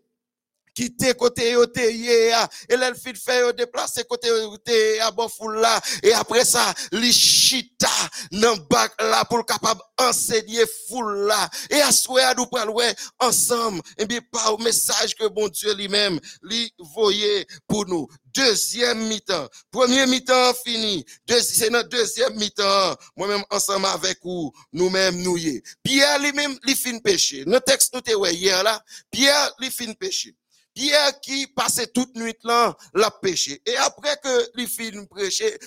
quitter 0.74 1.14
côté 1.14 1.52
yo 1.52 1.66
te 1.66 1.80
ye 1.80 2.32
a, 2.32 2.48
et 2.68 2.74
elle 2.74 2.94
fit 2.94 3.14
fait 3.14 3.52
déplacer 3.55 4.05
côté 4.05 4.28
yo 4.28 4.56
te 4.59 5.01
a 5.01 5.10
bon 5.10 5.28
foule 5.28 5.60
là. 5.60 5.80
Et 6.02 6.12
après 6.12 6.44
ça 6.44 6.74
li 6.92 7.12
chita 7.12 7.88
nan 8.32 8.59
bac 8.68 8.92
là 9.01 9.24
pour 9.24 9.44
capable 9.46 9.80
enseigner 9.98 10.64
foule 10.88 11.26
là. 11.26 11.48
Et 11.70 11.80
à 11.80 11.92
soir 11.92 12.34
nous 12.36 12.46
pral 12.46 12.70
ouais 12.70 12.94
ensemble 13.20 13.80
et 13.98 14.06
bien 14.06 14.20
par 14.32 14.59
message 14.60 15.14
que 15.14 15.28
bon 15.28 15.48
Dieu 15.48 15.74
lui-même 15.74 16.18
lui 16.42 16.72
voyait 16.78 17.46
pour 17.66 17.86
nous. 17.86 18.09
Deuxième 18.34 19.06
mi-temps. 19.06 19.48
Premier 19.70 20.06
mi-temps 20.06 20.55
fini. 20.64 21.05
C'est 21.28 21.70
notre 21.70 21.88
deuxième 21.88 22.34
mi-temps. 22.34 22.96
Moi-même 23.16 23.44
ensemble 23.48 23.86
avec 23.86 24.18
vous 24.24 24.52
nous-mêmes 24.72 25.22
nous 25.22 25.36
y. 25.36 25.62
Pierre 25.84 26.18
lui-même 26.18 26.59
lui 26.64 26.74
fin 26.74 26.98
péché. 26.98 27.44
Notre 27.46 27.66
texte 27.66 27.94
nous 27.94 28.01
te 28.01 28.10
hier 28.32 28.62
là 28.64 28.82
Pierre 29.12 29.55
lui 29.60 29.70
fin 29.70 29.92
péché 29.92 30.34
Pierre 30.74 31.20
qui 31.20 31.46
passait 31.46 31.86
toute 31.86 32.14
nuit 32.16 32.36
là, 32.42 32.76
l'a 32.94 33.10
péché. 33.10 33.62
Et 33.64 33.76
après 33.76 34.16
que 34.22 34.56
lui 34.56 34.66
fin 34.66 34.90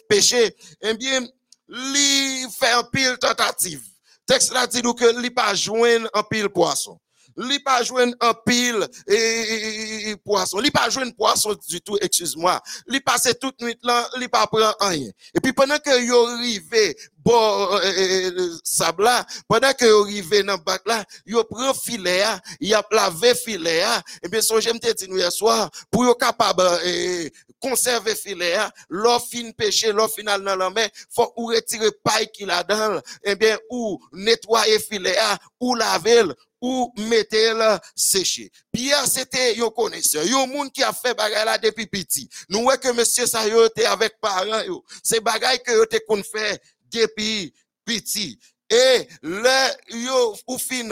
péché, 0.10 0.56
eh 0.82 0.94
bien, 0.96 1.26
lui 1.68 2.46
fait 2.52 2.72
un 2.72 2.84
pile 2.84 3.18
tentative. 3.20 3.82
Texte 4.26 4.54
là 4.54 4.68
dit 4.68 4.82
que 4.82 5.20
lui 5.20 5.32
pas 5.32 5.56
joindre 5.56 6.10
un 6.14 6.24
pile 6.24 6.50
poisson. 6.50 7.00
Lui 7.38 7.60
pas 7.60 7.84
joindre 7.84 8.16
un 8.20 8.34
pile 8.46 8.88
et, 9.08 9.14
et- 9.16 10.10
et- 10.10 10.16
poisson. 10.18 10.60
Lui 10.60 10.72
pas 10.72 10.90
joindre 10.90 11.14
poisson 11.16 11.56
du 11.68 11.80
tout, 11.82 11.98
excuse-moi. 12.02 12.60
Lui 12.88 13.00
passait 13.00 13.36
toute 13.36 13.62
nuit 13.62 13.78
là, 13.84 14.10
lui 14.18 14.28
pas 14.28 14.48
prend 14.48 14.74
rien. 14.80 15.10
Et 15.36 15.40
puis 15.40 15.54
pendant 15.54 15.78
que 15.78 16.02
yo 16.04 16.26
arrivé 16.28 16.98
bon 17.18 17.74
euh, 17.74 17.80
euh, 17.84 18.50
sable 18.64 19.04
là, 19.04 19.26
pendant 19.48 19.74
que 19.74 19.86
yo 19.86 20.06
dans 20.44 20.54
le 20.54 20.64
bac 20.64 20.82
là, 20.86 21.04
yo 21.26 21.44
prend 21.44 21.74
filet 21.74 22.22
a, 22.22 22.40
y 22.62 22.74
a 22.74 22.82
lavé 22.92 23.36
filet 23.36 23.82
a, 23.82 24.02
et 24.24 24.30
bien 24.30 24.42
son 24.42 24.60
j'aime 24.60 24.80
te 24.80 24.92
dit 24.94 25.08
nous 25.10 25.18
hier 25.18 25.32
soir 25.32 25.70
pour 25.92 26.06
yo 26.06 26.16
capable 26.16 26.62
euh, 26.64 27.30
conserver 27.62 28.16
filet 28.16 28.54
a, 28.54 28.72
l'eau 28.90 29.20
fin 29.20 29.52
pêcher, 29.52 29.92
l'eau 29.92 30.08
final 30.08 30.42
dans 30.44 30.56
la 30.56 30.70
main, 30.70 30.88
faut 31.14 31.34
ou 31.36 31.48
retirer 31.48 31.92
paille 32.04 32.30
qui 32.32 32.46
là 32.46 32.64
dedans, 32.64 33.02
et 33.24 33.36
bien 33.36 33.58
ou 33.70 34.00
nettoyer 34.14 34.80
filet 34.80 35.18
a, 35.18 35.38
ou 35.60 35.76
laver 35.76 36.24
le, 36.24 36.36
ou 36.62 36.92
mettez 36.98 37.54
le 37.54 37.78
sécher. 37.96 38.52
Pierre, 38.72 39.06
c'était 39.08 39.56
un 39.62 39.70
connaisseur, 39.70 40.24
un 40.24 40.48
monde 40.48 40.72
qui 40.72 40.84
a 40.84 40.94
fait 40.94 41.14
bagay 41.14 41.46
là 41.46 41.58
depuis 41.58 41.88
petit. 41.88 42.30
Nous 42.50 42.62
voyons 42.64 42.80
que 42.80 42.92
monsieur 42.94 43.26
ça 43.26 43.48
était 43.48 43.86
avec 43.86 44.20
parents. 44.20 44.62
C'est 45.04 45.20
bagay 45.20 45.60
que 45.60 45.86
te 45.86 45.98
kon 46.08 46.22
fait 46.24 46.62
depuis 46.92 47.54
petit. 47.86 48.40
Et 48.70 49.08
le 49.22 49.96
yo 49.96 50.36
ou 50.46 50.58
fin 50.58 50.90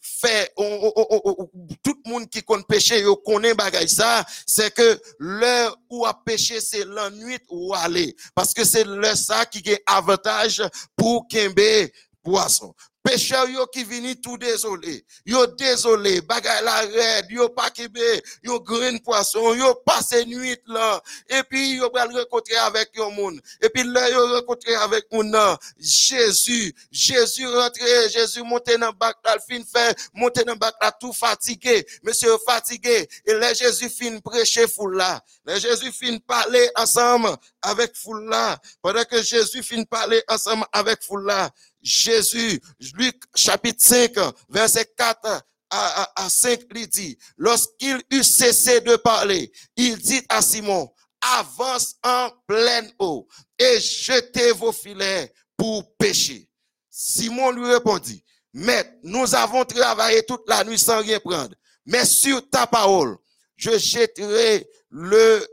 fait 0.00 0.52
tout 0.54 2.00
le 2.04 2.10
monde 2.10 2.30
qui 2.30 2.40
connaît 2.44 2.62
péché 2.68 3.00
yo 3.00 3.16
connaît 3.16 3.52
bagay 3.52 3.88
ça 3.88 4.24
c'est 4.46 4.72
que 4.72 5.00
le 5.18 5.68
ou 5.90 6.06
a 6.06 6.14
péché 6.24 6.60
c'est 6.60 6.84
la 6.84 7.10
nuit 7.10 7.40
ou 7.48 7.74
aller 7.74 8.14
parce 8.32 8.54
que 8.54 8.64
c'est 8.64 8.84
le 8.84 9.12
ça 9.16 9.44
qui 9.44 9.60
a 9.86 9.96
avantage 9.96 10.62
pour 10.94 11.26
kembe 11.26 11.90
poisson 12.22 12.72
pécheur 13.06 13.48
yo 13.48 13.66
qui 13.66 13.84
vini 13.84 14.20
tout 14.20 14.36
désolé 14.36 15.04
yo 15.24 15.46
désolé 15.46 16.20
bagay 16.20 16.62
la 16.62 16.80
red 16.80 17.30
yo 17.30 17.48
pas 17.48 17.70
kembe 17.70 18.02
yo 18.42 18.58
grain 18.60 18.98
poisson 18.98 19.54
yo 19.54 19.74
passé 19.86 20.24
nuit 20.24 20.60
là. 20.66 21.00
Et 21.28 21.42
puis 21.44 21.76
yo 21.76 21.90
pral 21.90 22.10
rencontrer 22.12 22.56
avec 22.56 22.90
yon 22.96 23.10
moun. 23.10 23.40
Et 23.62 23.68
puis 23.68 23.84
là 23.84 24.10
yo 24.10 24.34
rencontrer 24.34 24.74
avec 24.74 25.10
moun 25.12 25.32
Jésus 25.78 26.74
Jésus 26.90 27.46
rentré 27.46 28.08
Jésus 28.10 28.42
monté 28.42 28.76
dans 28.76 28.92
bac 28.92 29.16
là 29.24 29.36
fin 29.38 29.62
fait 29.62 29.96
monter 30.14 30.44
dans 30.44 30.56
bac 30.56 30.74
là 30.80 30.92
tout 30.92 31.12
fatigué. 31.12 31.86
Monsieur 32.02 32.36
fatigué. 32.44 33.08
Et 33.24 33.34
là 33.34 33.52
Jésus 33.54 33.88
fin 33.88 34.18
prêcher 34.20 34.66
foule 34.66 34.96
là. 34.96 35.22
Là 35.44 35.58
Jésus 35.58 35.92
fin 35.92 36.18
parler 36.26 36.68
ensemble 36.76 37.36
avec 37.62 37.96
foule 37.96 38.28
là. 38.28 38.58
Pendant 38.82 39.04
que 39.04 39.22
Jésus 39.22 39.62
fin 39.62 39.82
parler 39.84 40.22
ensemble 40.28 40.64
avec 40.72 41.02
foule 41.02 41.26
là 41.26 41.50
Jésus 41.86 42.60
Luc 42.94 43.22
chapitre 43.34 43.82
5 43.82 44.12
verset 44.48 44.86
4 44.96 45.26
à, 45.26 45.42
à, 45.70 46.24
à 46.24 46.28
5 46.28 46.60
il 46.74 46.88
dit 46.88 47.18
lorsqu'il 47.36 48.02
eut 48.10 48.24
cessé 48.24 48.80
de 48.80 48.96
parler 48.96 49.52
il 49.76 49.96
dit 49.96 50.22
à 50.28 50.42
Simon 50.42 50.92
avance 51.34 51.96
en 52.02 52.30
pleine 52.46 52.92
eau 52.98 53.26
et 53.58 53.80
jetez 53.80 54.52
vos 54.52 54.72
filets 54.72 55.32
pour 55.56 55.96
pêcher. 55.96 56.48
Simon 56.90 57.50
lui 57.50 57.72
répondit, 57.72 58.24
Maître, 58.52 58.90
nous 59.02 59.34
avons 59.34 59.64
travaillé 59.64 60.24
toute 60.24 60.48
la 60.48 60.64
nuit 60.64 60.78
sans 60.78 61.00
rien 61.00 61.20
prendre, 61.20 61.54
mais 61.84 62.04
sur 62.04 62.48
ta 62.48 62.66
parole, 62.66 63.16
je 63.56 63.76
jetterai 63.78 64.68
le 64.90 65.46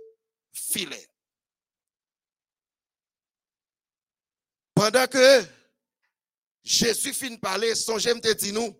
filet. 0.53 1.07
Pendant 4.73 5.07
que 5.07 5.43
Jésus 6.63 7.13
fin 7.13 7.35
parler, 7.35 7.75
songez 7.75 8.13
me 8.13 8.33
dit 8.33 8.53
nous, 8.53 8.73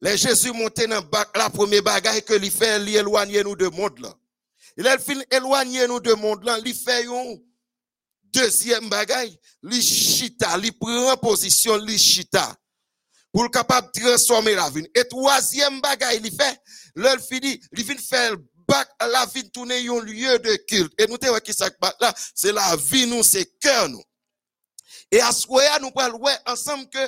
les 0.00 0.16
Jésus 0.16 0.52
monté 0.52 0.86
dans 0.86 1.04
la 1.34 1.50
première 1.50 1.82
bagaille 1.82 2.22
que 2.22 2.34
lui 2.34 2.50
fait, 2.50 2.78
lui 2.80 2.96
éloigner 2.96 3.42
nous 3.44 3.56
de 3.56 3.68
monde 3.68 3.98
là. 4.00 4.14
Il 4.76 4.86
a 4.86 4.98
fin 4.98 5.14
nous 5.14 6.00
de 6.00 6.14
monde 6.14 6.44
là, 6.44 6.58
lui 6.58 6.74
fait 6.74 7.06
un 7.06 7.36
deuxième 8.32 8.88
bagaille, 8.88 9.38
lui 9.62 9.82
chita, 9.82 10.56
lui 10.58 10.72
prend 10.72 11.16
position, 11.16 11.76
lui 11.76 11.98
chita. 11.98 12.56
Pour 13.32 13.42
le 13.42 13.50
capable 13.50 13.90
de 13.94 14.00
transformer 14.00 14.54
la 14.54 14.70
vie. 14.70 14.88
Et 14.94 15.04
troisième 15.04 15.80
bagaille, 15.80 16.20
il 16.24 16.32
fait, 16.32 16.58
l'heure 16.94 17.20
fini, 17.20 17.60
il 17.76 17.84
vient 17.84 17.96
faire 17.96 18.34
bac 18.66 18.88
la 19.00 19.26
vie 19.26 19.50
tourner 19.50 19.86
un 19.88 20.00
lieu 20.00 20.38
de 20.38 20.56
culte. 20.66 20.92
Et 20.98 21.06
nous 21.06 21.18
te 21.18 21.38
qui 21.40 21.52
ça 21.52 21.68
là, 22.00 22.14
c'est 22.34 22.52
la 22.52 22.76
vie 22.76 23.06
nous, 23.06 23.22
c'est 23.22 23.46
cœur 23.60 23.88
nous. 23.88 24.02
Et 25.10 25.20
à 25.20 25.32
ce 25.32 25.46
moment 25.46 25.62
nous 25.80 25.90
parlons 25.90 26.20
ensemble 26.46 26.88
que 26.88 26.98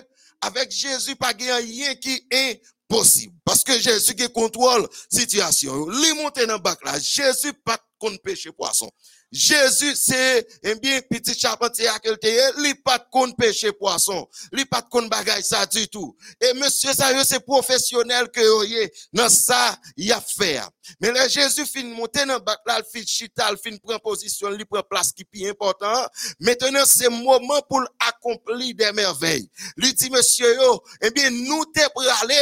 avec 0.41 0.71
Jésus, 0.71 1.17
pas 1.17 1.33
rien 1.39 1.95
qui 1.97 2.27
est 2.31 2.63
possible. 2.89 3.35
Parce 3.45 3.63
que 3.63 3.79
Jésus 3.79 4.15
qui 4.15 4.31
contrôle 4.33 4.83
la 4.83 5.19
situation. 5.19 5.87
Lui 5.89 6.15
monter 6.15 6.47
dans 6.47 6.55
le 6.55 6.63
bac 6.63 6.79
là. 6.85 6.99
Jésus 6.99 7.53
pas 7.65 7.79
contre 7.99 8.21
péché 8.23 8.51
poisson. 8.53 8.91
Jésus, 9.33 9.95
c'est, 9.95 10.47
un 10.65 10.75
bien, 10.75 11.01
petit 11.03 11.39
charpentier 11.39 11.89
à 11.89 11.99
quel 11.99 12.19
li 12.59 12.75
pas 12.75 12.99
de 12.99 13.35
péché 13.35 13.73
poisson, 13.73 14.29
li 14.53 14.65
pas 14.65 14.83
de 14.83 15.09
bagaille 15.09 15.45
ça 15.45 15.67
du 15.67 15.89
tout. 15.89 16.17
Et 16.41 16.53
monsieur, 16.55 16.93
ça, 16.93 17.13
c'est 17.25 17.41
professionnel 17.41 18.29
que 18.31 18.41
yoye, 18.41 18.91
dans 19.13 19.29
ça, 19.29 19.79
y 19.97 20.11
a 20.11 20.21
faire. 20.21 20.69
Mais 21.01 21.13
là, 21.13 21.29
Jésus 21.29 21.67
fin 21.67 21.85
monter 21.85 22.25
dans 22.25 22.41
bac 22.41 22.59
là, 22.67 22.81
fin 22.93 23.03
chita, 23.07 23.51
fin 23.63 23.77
prend 23.77 23.99
position, 23.99 24.51
li 24.51 24.65
prend 24.65 24.83
place 24.83 25.13
qui 25.13 25.25
est 25.45 25.51
important. 25.51 26.07
Maintenant, 26.41 26.85
c'est 26.85 27.09
moment 27.09 27.63
pour 27.69 27.83
accomplir 28.09 28.75
des 28.75 28.93
merveilles. 28.93 29.49
Lui 29.77 29.95
dit, 29.95 30.11
monsieur, 30.11 30.55
yo, 30.57 30.83
eh 31.03 31.11
bien, 31.11 31.31
nous 31.31 31.65
te 31.67 31.81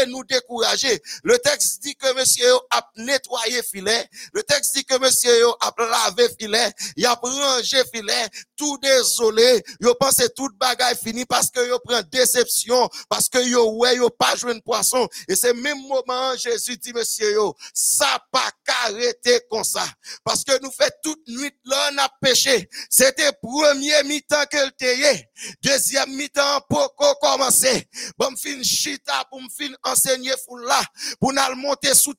nous 0.06 0.24
décourager. 0.24 1.00
Le 1.22 1.38
texte 1.38 1.82
dit 1.82 1.94
que 1.94 2.12
monsieur 2.14 2.46
yo 2.48 2.60
a 2.70 2.88
nettoyé 2.96 3.62
filet. 3.62 4.08
Le 4.32 4.42
texte 4.42 4.74
dit 4.76 4.84
que 4.84 4.98
monsieur 4.98 5.38
yo 5.40 5.54
a 5.60 5.72
lavé 5.78 6.28
filet. 6.38 6.72
Il 6.96 7.06
a 7.06 7.14
rangé 7.14 7.82
filet. 7.92 8.28
Tout 8.56 8.78
désolé. 8.78 9.62
Yo 9.80 9.94
pense 9.94 10.22
toute 10.34 10.56
bagaille 10.58 10.96
fini 10.96 11.24
parce 11.24 11.50
que 11.50 11.66
yo 11.66 11.78
prend 11.78 12.02
déception. 12.10 12.88
Parce 13.08 13.28
que 13.28 13.38
yo 13.38 13.72
ouais, 13.72 13.96
yo 13.96 14.10
pas 14.10 14.36
joué 14.36 14.52
un 14.52 14.60
poisson. 14.60 15.08
Et 15.28 15.36
c'est 15.36 15.54
même 15.54 15.80
moment, 15.86 16.36
Jésus 16.36 16.76
dit, 16.76 16.92
monsieur 16.92 17.32
yo, 17.32 17.54
ça 17.72 18.18
pas 18.32 18.50
arrêter 18.84 19.40
comme 19.50 19.64
ça. 19.64 19.84
Parce 20.24 20.44
que 20.44 20.60
nous 20.62 20.70
fait 20.70 20.92
toute 21.02 21.26
nuit 21.28 21.52
là, 21.64 21.90
on 21.92 21.98
a 21.98 22.08
péché. 22.20 22.68
C'était 22.90 23.32
premier 23.42 24.02
mi-temps 24.04 24.44
que 24.50 24.64
le 24.64 24.70
tayé. 24.72 25.27
Deuxième 25.62 26.10
mi-temps, 26.14 26.60
pour 26.68 26.94
commencer. 27.20 27.88
Bon, 28.18 28.34
fin 28.36 28.62
chita 28.62 29.24
pour 29.30 29.40
me 29.40 29.48
fin 29.48 29.72
enseigner 29.84 30.32
là. 30.66 30.80
Pour 31.20 31.32
nous 31.32 31.56
monter 31.56 31.94
sous 31.94 32.14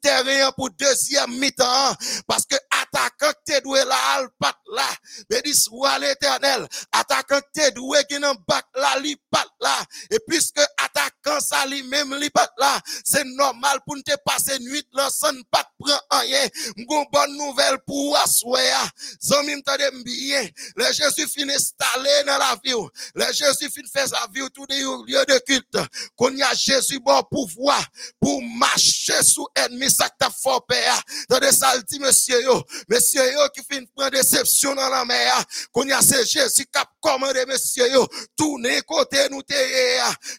pour 0.55 0.69
deuxième 0.71 1.37
mi-temps. 1.37 1.95
Parce 2.27 2.45
que 2.45 2.55
attaquant 2.71 3.33
te 3.45 3.61
doué 3.61 3.83
là, 3.85 3.97
al 4.15 4.29
pat 4.39 4.55
là. 4.71 4.89
Dis, 5.43 5.55
soit 5.55 5.99
l'éternel. 5.99 6.67
Attaquant 6.91 7.41
te 7.53 7.69
doué 7.71 7.99
qui 8.09 8.19
n'en 8.19 8.35
bac 8.47 8.65
là, 8.75 8.99
li 8.99 9.15
pat 9.29 9.47
là. 9.59 9.75
Et 10.11 10.19
puisque 10.27 10.61
attaquant 10.77 11.39
ça 11.39 11.65
lui 11.65 11.83
même 11.83 12.15
li 12.15 12.29
pat 12.29 12.51
là, 12.57 12.79
c'est 13.03 13.25
normal 13.25 13.79
pour 13.85 13.95
nous 13.95 14.01
te 14.01 14.15
passer 14.25 14.59
nuit 14.59 14.85
là, 14.93 15.09
sans 15.09 15.33
pas 15.51 15.69
prendre 15.79 16.01
rien. 16.11 16.47
M'gon 16.77 17.05
bonne 17.11 17.37
nouvelle 17.37 17.79
pour 17.85 18.17
assoya. 18.17 18.89
Zami 19.21 19.55
m'tade 19.57 19.93
bien. 20.03 20.47
Le 20.75 20.85
Jésus 20.85 21.27
fin 21.27 21.49
installé 21.49 22.23
dans 22.25 22.37
la 22.37 22.57
vie. 22.63 22.73
Le 23.15 23.25
Jésus 23.33 23.69
fin 23.69 23.81
fait 23.91 24.07
sa 24.07 24.27
vie 24.33 24.47
tout 24.53 24.65
des 24.67 24.79
lieux 24.81 25.25
de 25.27 25.39
culte. 25.45 25.77
Qu'on 26.15 26.35
y 26.35 26.43
a 26.43 26.53
Jésus 26.53 26.99
bon 26.99 27.21
pouvoir 27.29 27.83
pour 28.19 28.41
marcher 28.41 29.23
sous 29.23 29.47
ennemi 29.55 29.87
t'as 30.17 30.29
fort 30.29 30.65
père. 30.65 31.01
Dans 31.29 31.39
des 31.39 31.49
dit 31.87 31.99
monsieur 31.99 32.41
yo, 32.43 32.63
monsieur 32.87 33.31
yo 33.33 33.39
qui 33.53 33.61
fin 33.63 33.83
prendre 33.95 34.11
déception 34.11 34.75
dans 34.75 34.89
la 34.89 35.05
mer. 35.05 35.43
Qu'on 35.71 35.85
y 35.85 35.91
a 35.91 36.01
c'est 36.01 36.25
Jésus 36.25 36.65
qui 36.65 36.79
a 36.79 36.85
commandé 37.01 37.45
monsieur 37.45 37.91
yo, 37.91 38.07
tourner 38.35 38.81
côté 38.81 39.27
nous 39.29 39.41
te 39.41 39.53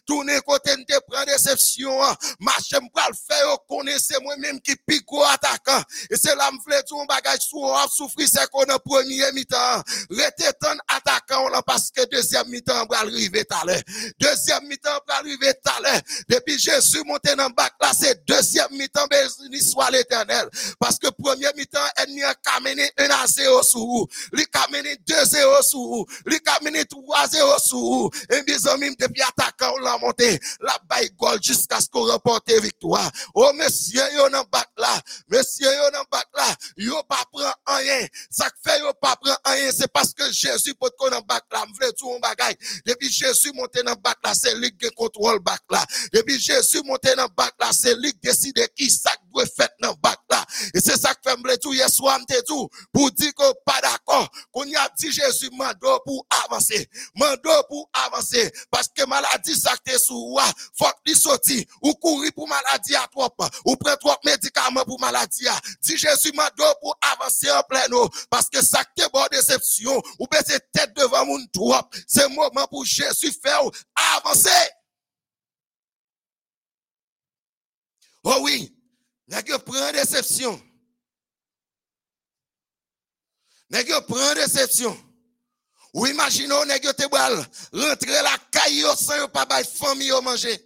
tourner 0.05 0.39
côté 0.45 0.75
nous 0.77 0.85
te 0.85 0.99
prend 1.07 1.23
déception. 1.25 1.99
Marcher 2.39 2.79
m'pral 2.79 3.11
faire 3.27 3.47
yo 3.47 3.57
connaissez 3.69 4.15
moi-même 4.21 4.61
qui 4.61 4.75
pico 4.75 5.23
attaquant. 5.23 5.83
Et 6.09 6.17
c'est 6.17 6.35
là 6.35 6.49
m'vle 6.51 6.83
tout 6.87 6.99
un 6.99 7.05
bagage 7.05 7.41
sous 7.41 7.65
souffrir 7.91 8.27
c'est 8.31 8.49
qu'on 8.49 8.63
a 8.63 8.79
premier 8.79 9.31
mi-temps. 9.33 9.83
Rete 10.09 10.55
attaquant 10.87 11.49
là 11.49 11.61
parce 11.61 11.91
que 11.91 12.05
deuxième 12.09 12.49
mi-temps 12.61 12.85
va 12.89 12.99
arriver. 12.99 13.45
Deuxième 14.19 14.67
mi-temps 14.67 14.99
va 15.07 15.15
arriver. 15.17 15.53
Depuis 16.29 16.59
Jésus 16.59 17.03
monté 17.05 17.35
dans 17.35 17.47
le 17.47 17.53
bac 17.53 17.73
là, 17.81 17.91
c'est 17.97 18.25
deuxième 18.25 18.71
mi-temps, 18.71 19.05
béni 19.07 19.61
soit 19.61 19.89
l'éternel. 19.91 20.49
Parce 20.79 20.97
que 20.97 21.07
premier 21.09 21.49
mi-temps, 21.55 21.79
ennemi 21.97 22.23
a 22.23 22.59
mené 22.61 22.91
1 22.97 23.09
à 23.09 23.27
0 23.27 23.63
sur 23.63 23.79
vous. 23.79 24.07
Il 24.33 24.45
a 24.53 24.67
mené 24.71 24.95
2 25.07 25.15
0 25.25 25.61
sur 25.61 25.79
vous. 25.79 26.05
Il 26.27 26.39
a 26.45 26.63
mené 26.63 26.85
3 26.85 27.27
0 27.27 27.59
sur 27.59 27.77
vous. 27.77 28.09
Et 28.29 28.67
amis, 28.69 28.95
depuis 28.99 29.21
attaquant, 29.21 29.73
on 29.75 29.79
l'a 29.79 29.97
monté. 29.97 30.39
La 30.59 30.77
baille 30.89 31.09
jusqu'à 31.41 31.79
ce 31.79 31.87
qu'on 31.87 32.05
remporte 32.05 32.51
victoire. 32.51 33.09
Oh, 33.33 33.51
monsieur, 33.53 34.03
yo 34.15 34.29
dans 34.29 34.43
bac 34.51 34.67
là. 34.77 35.01
Monsieur, 35.29 35.71
yo 35.71 35.91
dans 35.91 36.03
bac 36.11 36.27
là. 36.35 36.55
Yo 36.77 37.01
pas 37.03 37.23
prend 37.31 37.51
rien. 37.67 38.05
Ça 38.29 38.47
fait 38.63 38.79
yo 38.79 38.91
pas 39.01 39.15
prend 39.15 39.35
rien. 39.45 39.71
C'est 39.77 39.91
parce 39.91 40.13
que 40.13 40.31
Jésus 40.31 40.75
peut 40.75 40.89
qu'on 40.97 41.09
le 41.09 41.21
bac 41.27 41.43
là. 41.51 41.65
M'vle 41.65 41.93
tout 41.93 42.09
bagaille. 42.51 42.81
Depuis 42.85 43.11
Jésus 43.11 43.51
monté 43.53 43.83
dans 43.83 43.91
le 43.91 43.97
bac 43.97 44.17
là, 44.23 44.33
c'est 44.33 44.55
lui 44.55 44.75
qui 44.77 44.89
contrôle 44.91 45.35
le 45.35 45.39
bac 45.39 45.61
là. 45.69 45.85
Depuis 46.13 46.39
Jésus 46.39 46.81
monté 46.83 47.15
dans 47.15 47.23
le 47.23 47.29
bac 47.35 47.53
là, 47.59 47.69
c'est 47.73 47.95
lui 47.95 48.11
qui 48.13 48.19
décide 48.23 48.67
qui 48.75 48.89
ça 48.89 49.11
doit 49.33 49.45
faire 49.45 49.69
dans 49.81 49.89
le 49.89 49.95
bac 50.01 50.19
là. 50.29 50.45
Et 50.73 50.79
c'est 50.79 50.97
ça 50.97 51.13
que 51.13 51.29
fait 51.29 51.37
me 51.37 51.57
tout 51.57 51.73
hier 51.73 51.89
soir, 51.89 52.19
me 52.19 52.41
tout, 52.43 52.69
pour 52.91 53.11
dire 53.11 53.33
que 53.33 53.53
pas 53.65 53.79
d'accord, 53.81 54.29
qu'on 54.51 54.65
y 54.65 54.75
a 54.75 54.89
dit 54.97 55.11
Jésus 55.11 55.49
mando 55.53 55.99
pour 56.05 56.25
avancer. 56.45 56.89
Mando 57.15 57.49
pour 57.67 57.89
avancer. 57.93 58.51
Parce 58.69 58.87
que 58.87 59.05
maladie 59.05 59.59
ça 59.59 59.73
que 59.85 59.97
sous 59.97 60.37
faut 60.77 60.85
qu'il 61.05 61.15
sorti, 61.15 61.65
ou 61.81 61.93
courir 61.93 62.31
pour 62.33 62.47
maladie 62.47 62.95
à 62.95 63.07
trop, 63.11 63.29
ou 63.65 63.75
prendre 63.75 63.97
trop 63.97 64.15
médicaments 64.25 64.83
pour 64.85 64.99
maladie 64.99 65.47
à. 65.47 65.59
Dit 65.81 65.97
Jésus 65.97 66.31
mando 66.33 66.63
pour 66.81 66.97
avancer 67.13 67.49
en 67.51 67.63
plein 67.63 67.91
eau. 67.91 68.09
Parce 68.29 68.49
que 68.49 68.63
ça 68.63 68.83
que 68.83 69.09
bonne 69.11 69.27
déception, 69.31 70.01
ou 70.19 70.27
baisser 70.27 70.59
tête 70.73 70.93
devant 70.95 71.25
mon 71.25 71.45
trop. 71.53 71.75
C'est 72.07 72.27
pour 72.69 72.85
Jésus 72.85 73.31
faire 73.31 73.61
avancer. 74.15 74.49
Oh 78.23 78.39
oui, 78.41 78.75
que 79.27 79.57
prend 79.57 79.91
déception? 79.91 80.61
Que 83.71 83.99
prend 84.01 84.35
déception? 84.35 84.97
Ou 85.93 86.07
imaginons, 86.07 86.63
que 86.81 86.91
te 86.93 87.07
bal, 87.09 87.35
rentrer 87.73 88.21
la 88.23 88.37
caille 88.51 88.85
sans 88.97 89.27
pas 89.27 89.45
bay 89.45 89.63
famille 89.63 90.07
yo 90.07 90.21
manger. 90.21 90.57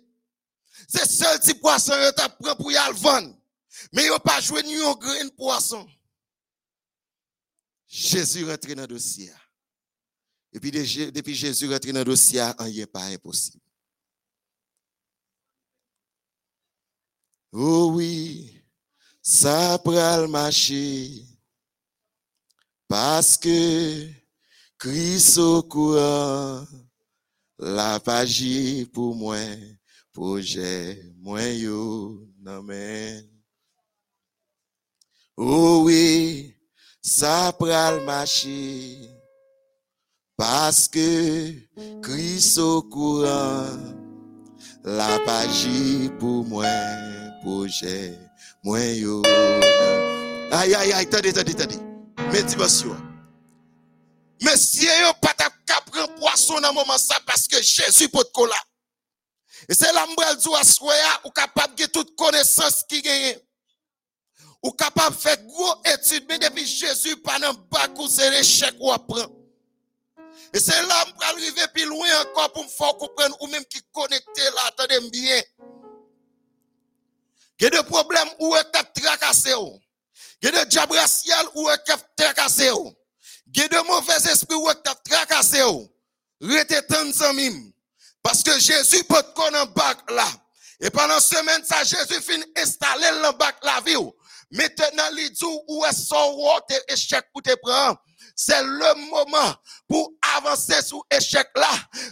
C'est 0.88 1.10
seul 1.10 1.40
petit 1.40 1.56
poisson 1.56 1.96
yo 2.00 2.12
t'a 2.12 2.30
pour 2.30 2.72
y 2.72 2.76
vendre. 2.94 3.36
Mais 3.92 4.06
yo 4.06 4.20
pas 4.20 4.40
joué 4.40 4.62
ni 4.64 4.76
un 4.76 4.94
grain 4.94 5.28
poisson. 5.30 5.88
Jésus 7.88 8.46
rentre 8.46 8.68
dans 8.76 8.82
le 8.82 8.88
dossier. 8.88 9.32
Et 10.56 10.60
puis 10.62 10.72
depuis 10.72 11.36
Jésus 11.36 11.70
rentre 11.70 11.86
dans 11.92 12.00
le 12.00 12.06
dossier, 12.06 12.42
rien 12.58 12.86
pas 12.86 13.04
impossible. 13.08 13.60
Oh 17.52 17.92
oui, 17.94 18.64
ça 19.22 19.78
pral 19.84 20.30
marcher. 20.30 21.26
Parce 22.88 23.36
que 23.36 24.08
Christ 24.78 25.38
au 25.40 25.62
courant, 25.62 26.66
la 27.60 28.00
page 28.00 28.86
pour 28.94 29.14
moi, 29.14 29.36
projet, 30.14 31.04
moi 31.18 31.50
yo, 31.50 32.30
amen. 32.46 33.30
Oh 35.36 35.82
oui, 35.84 36.56
ça 37.02 37.54
pral 37.60 38.06
marcher. 38.06 39.15
Parce 40.38 40.90
que 40.90 41.54
Christ 42.02 42.58
au 42.58 42.82
courant, 42.82 43.68
la 44.84 45.20
page 45.20 45.68
pour 46.20 46.44
moi, 46.46 46.66
projet, 47.42 48.20
moi 48.62 48.82
yo. 48.82 49.24
Aïe, 50.52 50.76
aïe, 50.76 50.92
aïe, 50.92 51.08
attendez, 51.08 51.30
attendez, 51.30 51.54
attendez. 51.54 51.80
Motivation. 52.34 52.98
Monsieur, 54.42 54.90
yo 55.02 55.14
pas 55.22 55.34
ta 55.34 55.50
prendre 55.86 56.14
poisson 56.16 56.60
dans 56.60 56.74
moment 56.74 56.98
ça 56.98 57.16
parce 57.26 57.48
que 57.48 57.62
Jésus 57.62 58.10
te 58.10 58.42
là. 58.42 58.56
Et 59.70 59.74
c'est 59.74 59.94
m'bral 59.94 60.36
dit 60.38 60.50
à 60.54 61.28
ou 61.28 61.32
capable 61.32 61.76
de 61.76 61.86
toute 61.86 62.14
connaissance 62.18 62.84
qui 62.90 63.02
gagne. 63.02 63.38
Ou 64.62 64.72
capable 64.72 65.16
de 65.16 65.22
faire 65.22 65.38
gros 65.46 65.76
études 65.86 66.26
mais 66.28 66.40
depuis 66.40 66.66
Jésus 66.66 67.16
pas 67.18 67.40
dans 67.40 67.54
bac 67.72 67.98
ou 67.98 68.08
Et 70.56 70.60
c'est 70.60 70.82
là 70.84 71.04
que 71.04 71.12
je 71.20 71.28
arriver 71.28 71.68
plus 71.74 71.84
loin 71.84 72.08
encore 72.22 72.54
pour 72.54 72.64
me 72.64 72.70
faire 72.70 72.96
comprendre 72.96 73.36
ou 73.42 73.48
même 73.48 73.66
qui 73.66 73.82
connecté 73.92 74.42
là, 74.42 74.62
attendez 74.68 75.10
bien. 75.10 75.42
Il 77.60 77.64
y 77.64 77.66
a 77.66 77.70
des 77.72 77.84
problèmes 77.84 78.30
où 78.40 78.56
est 78.56 78.64
tracassé. 78.64 79.52
Il 80.42 80.46
y 80.46 80.48
a 80.48 80.64
des 80.64 80.70
diables 80.70 80.96
raciales 80.96 81.48
où 81.56 81.70
est 81.70 81.84
tracassé. 82.16 82.70
Il 83.54 83.62
y 83.62 83.66
a 83.66 83.68
de 83.68 83.86
mauvais 83.86 84.16
esprits 84.16 84.56
où 84.56 84.70
est 84.70 84.82
tracassé. 85.04 85.62
Rete 86.40 86.88
tant 86.88 87.12
zamim. 87.12 87.74
Parce 88.24 88.42
que 88.42 88.58
Jésus 88.58 89.04
peut 89.04 89.22
connaître 89.36 89.62
en 89.62 89.74
bac 89.74 90.10
là. 90.10 90.28
Et 90.80 90.90
pendant 90.90 91.20
semaine, 91.20 91.66
ça, 91.66 91.84
Jésus 91.84 92.22
fin 92.22 92.42
installer 92.56 93.12
le 93.12 93.38
bac 93.38 93.58
la 93.62 93.82
vie. 93.82 93.98
ou. 93.98 94.16
Maintenant, 94.52 95.10
il 95.18 95.32
dit 95.32 95.46
où 95.68 95.86
est 95.86 95.94
son 95.94 96.32
roi, 96.32 96.62
tes 96.66 96.80
échec 96.94 97.26
pour 97.34 97.42
te 97.42 97.54
prendre. 97.56 98.00
C'est 98.36 98.64
le 98.64 99.10
moment 99.10 99.56
pour 99.88 100.12
avancer 100.38 100.82
sur 100.82 101.06
échec 101.12 101.48
là, 101.56 101.70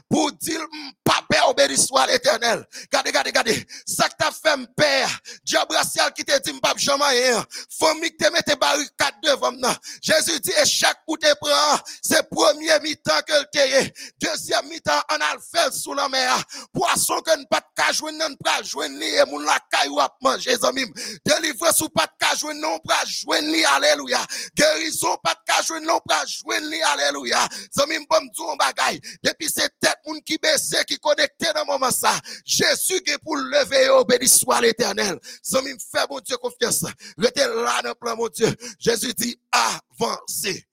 pour 0.10 0.32
dire, 0.34 0.62
"Mm, 0.62 0.92
pas 1.04 1.24
peur, 1.30 1.54
béni 1.54 1.78
soit 1.78 2.08
l'éternel. 2.08 2.66
Regardez, 2.92 3.10
regardez, 3.10 3.30
regardez. 3.30 3.68
Ça 3.86 4.08
que 4.10 4.16
t'as 4.18 4.32
fait, 4.32 4.68
père. 4.76 5.10
Racial 5.70 6.14
qui 6.14 6.24
te 6.24 6.40
dit, 6.42 6.54
m'pap 6.54 6.78
jamais. 6.78 7.34
Famille 7.80 8.16
te 8.16 8.30
mette 8.32 8.58
barricade 8.60 9.16
devant 9.24 9.52
moi. 9.52 9.76
Jésus 10.02 10.40
dit, 10.40 10.52
échec 10.62 10.96
pour 11.06 11.18
te 11.18 11.34
prendre. 11.36 11.84
C'est 12.02 12.30
premier 12.30 12.80
mi-temps 12.82 13.22
que 13.28 13.44
te 13.52 13.92
Deuxième 14.20 14.68
mi-temps, 14.68 15.02
a 15.10 15.18
le 15.36 15.40
fait 15.40 15.74
sous 15.74 15.94
la 15.94 16.08
mer. 16.10 16.42
Poisson 16.74 17.20
que 17.22 17.38
ne 17.38 17.46
pas 17.46 17.62
cas 17.76 17.92
jouer, 17.92 18.12
non 18.12 18.36
pas 18.44 18.62
jouer 18.64 18.90
ni 18.90 19.06
et 19.06 19.26
moun 19.26 19.46
la 19.46 19.60
caillou 19.72 20.00
à 20.00 20.16
manger, 20.22 20.56
zamim. 20.56 20.88
Délivrance 21.26 21.82
ou 21.82 21.90
pas 21.90 22.08
jouer, 22.36 22.54
non 22.56 22.80
pas 22.80 23.04
jouer 23.06 23.42
ni, 23.42 23.64
alléluia. 23.66 24.20
Guérison, 24.56 25.18
pas 25.24 25.36
cas 25.46 25.62
jouer, 25.62 25.80
non 25.82 26.00
pas 26.08 26.24
jouer 26.26 26.60
ni, 26.62 26.82
alléluia. 26.82 27.48
Un. 28.10 28.98
Depuis 29.24 29.50
c'est 29.50 29.70
tête 29.80 29.98
moun 30.06 30.22
qui 30.24 30.38
baisse, 30.38 30.74
qui 30.88 30.98
connecté 30.98 31.48
dans 31.54 31.62
le 31.62 31.66
moment 31.66 31.92
ça. 31.92 32.20
Jésus 32.46 33.02
est 33.06 33.18
pour 33.24 33.36
lever, 33.36 33.90
béni 34.08 34.28
soit 34.28 34.62
l'éternel. 34.62 35.20
Zamim, 35.44 35.78
fais 35.80 36.06
mon 36.10 36.20
Dieu 36.20 36.38
confiance. 36.38 36.86
Restez 37.18 37.42
là 37.42 37.82
dans 37.84 37.90
le 37.90 37.96
plan, 37.96 38.16
mon 38.16 38.28
Dieu. 38.28 38.54
Jésus 38.80 39.14
dit, 39.14 39.40
avancez. 39.52 40.66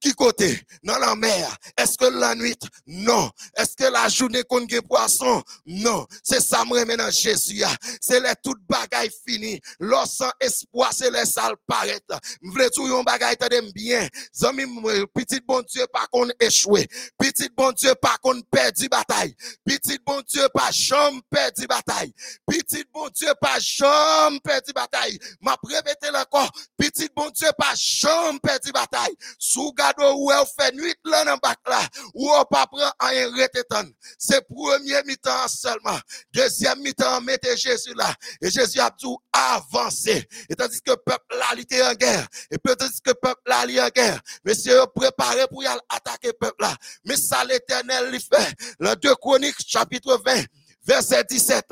Qui 0.00 0.12
côté? 0.14 0.60
Dans 0.82 0.98
la 0.98 1.14
mer. 1.14 1.56
Est-ce 1.78 1.96
que 1.96 2.06
la 2.06 2.34
nuit? 2.34 2.58
Non. 2.86 3.30
Est-ce 3.56 3.76
que 3.76 3.84
la 3.84 4.08
journée 4.08 4.42
qu'on 4.42 4.64
gagne 4.64 4.82
poisson? 4.82 5.42
Non. 5.64 6.06
C'est 6.24 6.40
ça, 6.40 6.64
moi, 6.64 6.84
maintenant, 6.84 7.10
Jésus. 7.10 7.62
a. 7.62 7.70
C'est 8.00 8.20
les 8.20 8.32
toutes 8.42 8.62
bagailles 8.68 9.12
finies. 9.26 9.60
L'or 9.78 10.06
sans 10.06 10.30
espoir, 10.40 10.92
c'est 10.92 11.10
les 11.10 11.24
sales 11.24 11.54
paraître. 11.66 12.18
M'vle 12.42 12.68
tout 12.74 12.86
yon 12.88 13.04
bagaille, 13.04 13.36
t'adem 13.36 13.70
bien. 13.72 14.08
Zami, 14.34 14.64
petit 15.14 15.40
bon 15.46 15.62
Dieu, 15.62 15.86
pas 15.92 16.06
qu'on 16.10 16.28
échoué. 16.40 16.88
Petit 17.16 17.48
bon 17.56 17.70
Dieu, 17.72 17.94
pas 17.94 18.16
qu'on 18.20 18.40
perdu 18.42 18.88
bataille. 18.88 19.36
Petit 19.64 19.98
bon 20.04 20.20
Dieu, 20.26 20.48
pas 20.52 20.70
jamais 20.72 21.20
perdu 21.30 21.66
bataille. 21.66 22.12
Petit 22.44 22.84
bon 22.92 23.08
Dieu, 23.14 23.32
pas 23.40 23.58
jamais 23.60 24.40
perdu 24.40 24.72
bataille. 24.72 25.18
M'a 25.40 25.56
répété 25.62 26.08
encore. 26.08 26.50
Petit 26.76 27.08
bon 27.14 27.30
Dieu, 27.30 27.48
pas 27.56 27.74
jamais 27.76 28.40
perdu 28.40 28.72
bataille. 28.72 29.14
Sous 29.38 29.72
gado 29.76 30.14
ou 30.16 30.30
elle 30.32 30.46
fait 30.58 30.74
nuit 30.74 30.94
là 31.04 31.24
dans 31.24 31.36
bac 31.36 31.58
là. 31.66 31.80
Ou 32.14 32.30
on 32.30 32.44
pas 32.44 32.66
prend 32.66 32.90
rien 33.00 33.28
retetan. 33.30 33.84
C'est 34.18 34.46
premier 34.48 35.02
mi-temps 35.04 35.48
seulement. 35.48 35.98
Deuxième 36.32 36.80
mi-temps, 36.80 37.20
mettez 37.20 37.56
Jésus 37.56 37.94
là. 37.94 38.14
Et 38.40 38.50
Jésus 38.50 38.80
a 38.80 38.90
tout 38.90 39.18
avancé. 39.32 40.26
Et 40.48 40.54
tandis 40.54 40.80
que 40.80 40.90
là, 40.90 41.46
il 41.54 41.60
était 41.60 41.82
en 41.82 41.94
guerre. 41.94 42.26
Et 42.50 42.58
peut-être 42.58 42.90
que 43.04 43.10
le 43.10 43.14
peuple 43.14 43.40
il 43.68 43.76
est 43.76 43.82
en 43.82 43.88
guerre. 43.88 44.20
Monsieur, 44.44 44.84
préparé 44.94 45.46
pour 45.48 45.62
y 45.62 45.66
aller 45.66 45.80
attaquer 45.88 46.28
le 46.28 46.32
peuple 46.34 46.62
là. 46.62 46.74
Mais 47.04 47.16
ça, 47.16 47.44
l'éternel, 47.44 48.10
il 48.12 48.20
fait. 48.20 48.54
Le 48.78 48.94
2 48.96 49.14
Chroniques, 49.16 49.56
chapitre 49.66 50.20
20. 50.24 50.44
Verset 50.86 51.24
17, 51.24 51.64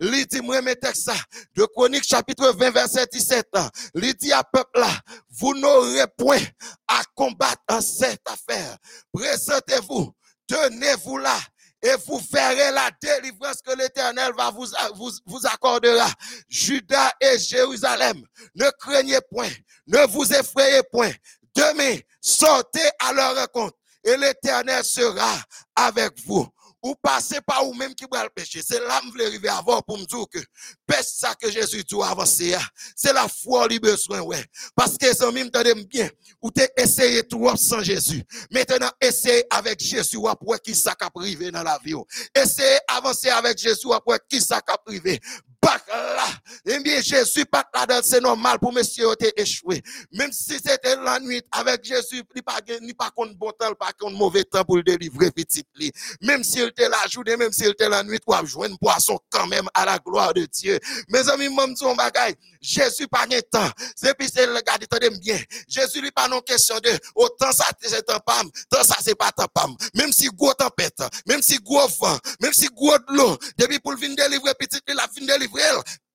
il 0.00 0.26
dit, 0.26 0.40
moi, 0.40 0.62
mes 0.62 0.74
textes. 0.76 1.10
De 1.54 1.64
Chroniques, 1.66 2.04
chapitre 2.08 2.52
20, 2.52 2.70
verset 2.70 3.06
17, 3.12 3.46
il 3.94 4.14
dit 4.14 4.32
à 4.32 4.42
peuple 4.42 4.80
là, 4.80 4.90
vous 5.30 5.54
n'aurez 5.54 6.06
point 6.16 6.40
à 6.88 7.02
combattre 7.14 7.62
en 7.68 7.82
cette 7.82 8.22
affaire. 8.26 8.78
Présentez-vous, 9.12 10.14
tenez-vous 10.46 11.18
là, 11.18 11.38
et 11.82 11.94
vous 12.06 12.20
verrez 12.32 12.70
la 12.70 12.90
délivrance 13.02 13.60
que 13.60 13.76
l'Éternel 13.76 14.32
va 14.36 14.50
vous, 14.50 14.66
vous, 14.94 15.10
vous 15.26 15.46
accordera. 15.46 16.08
Judas 16.48 17.10
et 17.20 17.38
Jérusalem, 17.38 18.22
ne 18.54 18.70
craignez 18.78 19.18
point, 19.30 19.50
ne 19.86 20.06
vous 20.06 20.32
effrayez 20.32 20.82
point. 20.90 21.10
Demain, 21.54 21.98
sortez 22.20 22.88
à 23.00 23.12
leur 23.12 23.36
rencontre 23.36 23.76
et 24.04 24.16
l'Éternel 24.16 24.84
sera 24.84 25.34
avec 25.76 26.12
vous. 26.24 26.48
Ou 26.82 26.94
passez 27.00 27.40
par 27.46 27.66
ou 27.68 27.74
même 27.74 27.94
qui 27.94 28.04
va 28.10 28.24
le 28.24 28.30
pécher. 28.30 28.60
C'est 28.66 28.80
là 28.80 28.98
que 29.00 29.06
je 29.06 29.10
voulais 29.10 29.26
arriver 29.26 29.48
avant 29.48 29.80
pour 29.82 29.98
me 29.98 30.04
dire 30.04 30.24
que 30.30 30.38
pêche 30.86 31.06
ça 31.06 31.34
que 31.34 31.50
Jésus 31.50 31.84
doit 31.84 32.08
avancer. 32.08 32.54
hein. 32.54 32.60
C'est 32.96 33.12
la 33.12 33.28
foi 33.28 33.68
lui 33.68 33.78
besoin, 33.78 34.20
ouais. 34.20 34.44
Parce 34.74 34.98
que 34.98 35.14
ça 35.14 35.30
même 35.30 35.50
t'entendez 35.50 35.84
bien. 35.84 36.08
Ou 36.40 36.50
t'es 36.50 36.68
essayé 36.76 37.22
tout 37.22 37.48
sans 37.56 37.82
Jésus. 37.82 38.24
Maintenant, 38.50 38.90
essayez 39.00 39.44
avec 39.50 39.80
Jésus 39.80 40.18
après 40.26 40.58
qui 40.58 40.74
ça 40.74 40.94
qu'a 40.94 41.10
privé 41.10 41.50
dans 41.50 41.62
la 41.62 41.78
vie. 41.84 41.94
oh. 41.94 42.06
Essayez 42.34 42.78
avancer 42.88 43.28
avec 43.28 43.58
Jésus 43.58 43.92
après 43.92 44.18
qui 44.28 44.40
ça 44.40 44.60
qu'a 44.60 44.76
privé. 44.76 45.20
Bac 45.62 45.86
là. 45.88 46.26
Eh 46.64 46.78
bien, 46.80 47.00
Jésus 47.00 47.44
pas 47.44 47.64
là-dedans, 47.74 48.00
c'est 48.02 48.20
normal 48.20 48.58
pour 48.58 48.72
monsieur 48.72 49.08
ont 49.08 49.16
échoué. 49.36 49.82
Même 50.12 50.32
si 50.32 50.54
c'était 50.54 50.96
la 50.96 51.18
nuit 51.20 51.42
avec 51.50 51.84
Jésus, 51.84 52.22
il 52.34 52.42
pas 52.42 52.58
ni 52.80 52.92
pas 52.92 53.10
contre 53.10 53.34
bon 53.34 53.50
temps, 53.52 53.72
pas 53.74 53.92
contre 53.98 54.16
mauvais 54.16 54.44
temps 54.44 54.64
pour 54.64 54.76
le 54.76 54.82
délivrer 54.82 55.30
petit 55.30 55.64
li. 55.76 55.90
Même 56.20 56.44
s'il 56.44 56.64
était 56.64 56.88
la 56.88 57.06
journée, 57.08 57.36
même 57.36 57.52
s'il 57.52 57.68
était 57.68 57.88
la 57.88 58.02
nuit, 58.02 58.18
pour 58.24 58.44
joindre 58.46 58.78
poisson 58.78 59.18
quand 59.30 59.46
même 59.46 59.68
à 59.74 59.84
la 59.84 59.98
gloire 59.98 60.34
de 60.34 60.44
Dieu. 60.46 60.78
Mes 61.08 61.28
amis, 61.28 61.48
moi, 61.48 61.66
me 61.66 61.74
dis 61.74 61.84
un 61.84 61.94
bagay. 61.94 62.36
Jésus 62.60 63.08
pas 63.08 63.26
de 63.26 63.40
temps. 63.40 63.70
C'est 63.96 64.16
puis 64.16 64.28
c'est 64.32 64.46
le 64.46 64.54
gars, 64.60 64.74
attendez 64.74 65.10
bien. 65.18 65.38
Jésus 65.68 66.00
lui 66.00 66.12
pas 66.12 66.28
non 66.28 66.40
question 66.40 66.78
de, 66.78 66.90
autant 67.14 67.50
ça 67.50 67.64
c'est 67.80 68.02
temps 68.02 68.20
pam, 68.24 68.48
tant 68.70 68.84
ça 68.84 68.96
c'est 69.02 69.16
pas 69.16 69.32
temps 69.32 69.48
pam. 69.52 69.74
Même 69.94 70.12
si 70.12 70.28
gros 70.28 70.54
tempête, 70.54 71.02
même 71.26 71.42
si 71.42 71.58
gros 71.58 71.88
vent, 72.00 72.18
même 72.40 72.52
si 72.52 72.68
gros 72.68 72.96
de 72.98 73.16
l'eau, 73.16 73.36
depuis 73.58 73.80
pour 73.80 73.92
le 73.92 73.98
venir 73.98 74.16
délivrer 74.16 74.54
petit, 74.54 74.78
il 74.86 74.98
a 74.98 75.08
fini 75.12 75.26
délivrer. 75.26 75.51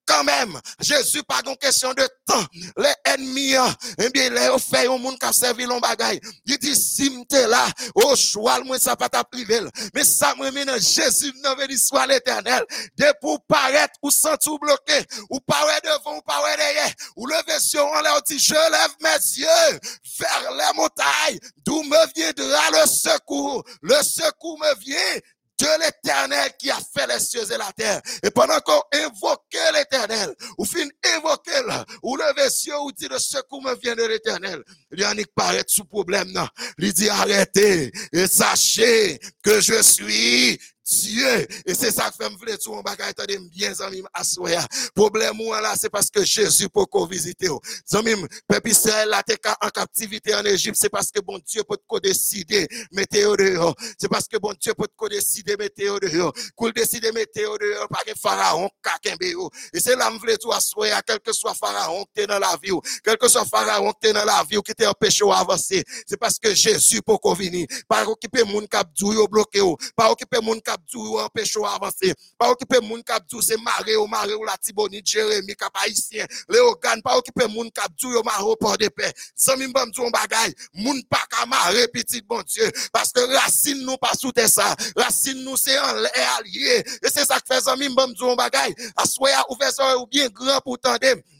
Quand 0.08 0.24
même, 0.24 0.58
Jésus 0.80 1.22
pas 1.22 1.42
une 1.44 1.56
question 1.58 1.92
de 1.92 2.08
temps. 2.26 2.46
Les 2.78 2.94
ennemis, 3.04 3.52
eh 3.98 4.08
bien, 4.08 4.30
les 4.30 4.58
fait 4.58 4.86
un 4.86 4.96
monde 4.96 5.18
qui 5.18 5.26
a 5.26 5.32
servi 5.34 5.66
l'on 5.66 5.80
bagaille. 5.80 6.18
Il 6.46 6.56
dit, 6.56 6.74
si 6.74 7.10
m'te 7.10 7.46
là, 7.46 7.66
au 7.94 8.16
choix, 8.16 8.58
moi, 8.64 8.78
ça 8.78 8.96
pas 8.96 9.10
ta 9.10 9.22
privé. 9.22 9.60
Mais 9.94 10.04
ça, 10.04 10.34
moi, 10.34 10.50
maintenant, 10.50 10.78
Jésus, 10.78 11.30
veut 11.58 11.68
dire, 11.68 11.78
soit 11.78 12.06
l'éternel. 12.06 12.64
De 12.96 13.04
pour 13.20 13.44
paraître, 13.44 13.96
ou 14.02 14.10
sans 14.10 14.38
tout 14.38 14.58
bloquer, 14.58 15.04
ou 15.28 15.40
paraître 15.40 15.86
devant, 15.86 16.16
ou 16.16 16.22
paraître 16.22 16.56
derrière, 16.56 16.92
ou 17.14 17.26
lever 17.26 17.60
sur 17.60 17.84
en 17.84 18.00
l'air, 18.00 18.22
dit, 18.22 18.38
je 18.38 18.54
lève 18.54 18.94
mes 19.02 19.42
yeux 19.42 19.78
vers 20.18 20.52
les 20.52 20.76
montagnes, 20.76 21.38
d'où 21.66 21.82
me 21.82 22.14
viendra 22.16 22.70
le 22.70 22.88
secours. 22.88 23.62
Le 23.82 24.02
secours 24.02 24.58
me 24.58 24.74
vient 24.80 25.20
de 25.58 25.84
l'éternel 25.84 26.52
qui 26.58 26.70
a 26.70 26.76
fait 26.76 27.06
les 27.06 27.20
cieux 27.20 27.52
et 27.52 27.58
la 27.58 27.72
terre. 27.72 28.00
Et 28.22 28.30
pendant 28.30 28.60
qu'on 28.60 28.80
invoquait 28.92 29.72
l'éternel, 29.74 30.34
ou 30.56 30.64
fin 30.64 30.86
invoquer 31.16 31.60
ou 32.02 32.16
lever 32.16 32.50
cieux, 32.50 32.78
ou 32.80 32.92
dit 32.92 33.08
le 33.08 33.18
secours 33.18 33.62
me 33.62 33.74
vient 33.76 33.96
de 33.96 34.04
l'éternel. 34.04 34.62
Il 34.92 35.26
paraît 35.34 35.64
sous 35.66 35.84
problème, 35.84 36.30
non. 36.32 36.46
Il 36.78 36.92
dit 36.92 37.08
arrêtez 37.08 37.90
et 38.12 38.26
sachez 38.26 39.18
que 39.42 39.60
je 39.60 39.82
suis 39.82 40.58
Dieu. 40.88 41.46
Et 41.66 41.74
c'est 41.74 41.90
ça 41.90 42.10
que 42.10 42.24
fait 42.24 42.30
me 42.30 42.56
tout 42.56 42.72
mon 42.72 42.80
bagay, 42.80 43.04
attendez 43.04 43.38
bien, 43.38 43.72
zami, 43.74 44.02
assoya. 44.14 44.66
Problème 44.94 45.40
ou 45.40 45.52
là, 45.52 45.74
c'est 45.76 45.90
parce 45.90 46.10
que 46.10 46.24
Jésus 46.24 46.68
peut 46.68 46.86
qu'on 46.86 47.06
visite. 47.06 47.44
Zami, 47.88 48.14
peuple 48.46 48.70
Israël, 48.70 49.08
là, 49.08 49.22
t'es 49.22 49.36
en 49.60 49.68
captivité 49.68 50.34
en 50.34 50.44
Égypte, 50.44 50.76
c'est 50.80 50.88
parce 50.88 51.10
que 51.10 51.20
bon 51.20 51.38
Dieu 51.46 51.62
peut 51.68 51.76
te 51.76 52.00
décider, 52.00 52.66
météo 52.92 53.36
dehors. 53.36 53.74
C'est 53.98 54.08
parce 54.08 54.26
que 54.26 54.38
bon 54.38 54.54
Dieu 54.58 54.74
peut 54.74 54.88
te 54.88 55.08
décider, 55.08 55.56
météo 55.56 55.98
dehors. 55.98 56.32
Qu'on 56.56 56.70
décider, 56.70 57.12
météo 57.12 57.56
dehors, 57.58 57.88
par 57.88 58.02
pharaon, 58.20 58.70
kakembe 58.82 59.30
yo. 59.30 59.50
Et 59.72 59.80
c'est 59.80 59.96
là, 59.96 60.10
me 60.10 60.18
vle 60.18 60.38
tout 60.38 60.52
assoya, 60.52 61.02
quel 61.02 61.20
que 61.20 61.32
soit 61.32 61.54
pharaon 61.54 62.04
que 62.04 62.10
t'es 62.14 62.26
dans 62.26 62.38
la 62.38 62.56
vie, 62.62 62.72
quel 63.04 63.16
que 63.16 63.28
soit 63.28 63.44
pharaon 63.44 63.92
que 63.92 63.98
t'es 64.00 64.12
dans 64.12 64.24
la 64.24 64.42
vie, 64.48 64.56
ou 64.56 64.62
qui 64.62 64.74
t'es 64.74 64.86
empêché 64.86 65.24
ou 65.24 65.32
avancer. 65.32 65.84
C'est 66.06 66.16
parce 66.16 66.38
que 66.38 66.54
Jésus 66.54 67.02
peut 67.02 67.16
qu'on 67.18 67.34
venir. 67.34 67.66
Pas 67.88 68.06
occuper 68.08 68.44
moun 68.44 68.66
kap 68.68 68.88
dou 68.96 69.12
yo 69.12 69.26
bloqué. 69.28 69.60
Pas 69.96 70.10
occuper 70.10 70.40
moun 70.42 70.60
kap 70.78 70.90
dou 70.90 71.06
yo 71.06 71.18
empêché 71.20 71.58
ou 71.58 71.66
avancer. 71.66 72.14
Pas 72.38 72.50
occuper 72.50 72.80
moun 72.80 73.02
kap 73.02 73.24
c'est 73.40 73.56
maré 73.60 73.96
ou 73.96 74.06
maré 74.06 74.34
ou 74.34 74.44
la 74.44 74.56
Tibonite, 74.56 75.06
Jérémie, 75.06 75.54
kap 75.56 75.72
haïtien, 75.74 76.26
Léogan. 76.48 77.00
Pas 77.02 77.16
occuper 77.16 77.48
moun 77.48 77.70
kap 77.70 77.90
dou 77.98 78.12
yo 78.12 78.22
maré 78.22 78.42
au 78.42 78.56
port 78.56 78.78
de 78.78 78.88
paix. 78.88 79.12
Même 79.58 79.72
bon 79.72 79.80
un 80.06 80.10
bagay. 80.10 80.54
Moun 80.74 81.02
pas 81.04 81.26
ka 81.28 81.46
maré 81.46 81.88
petit 81.88 82.22
bon 82.22 82.42
Dieu. 82.42 82.70
Parce 82.92 83.12
que 83.12 83.20
racine 83.20 83.84
nous 83.84 83.96
pas 83.96 84.12
sous 84.14 84.32
ça. 84.46 84.76
Racine 84.96 85.42
nous 85.42 85.56
c'est 85.56 85.78
en 85.78 85.94
l'air 85.94 86.36
allié. 86.38 86.84
Et 87.02 87.08
c'est 87.08 87.24
ça 87.24 87.40
que 87.40 87.54
fait 87.54 87.76
même 87.76 87.94
bon 87.94 88.30
un 88.30 88.34
bagay. 88.36 88.74
Assoya 88.96 89.44
ou 89.50 89.56
fait 89.56 89.74
ou 89.96 90.06
bien 90.06 90.28
grand 90.28 90.60
pour 90.60 90.78
tendre. 90.78 90.98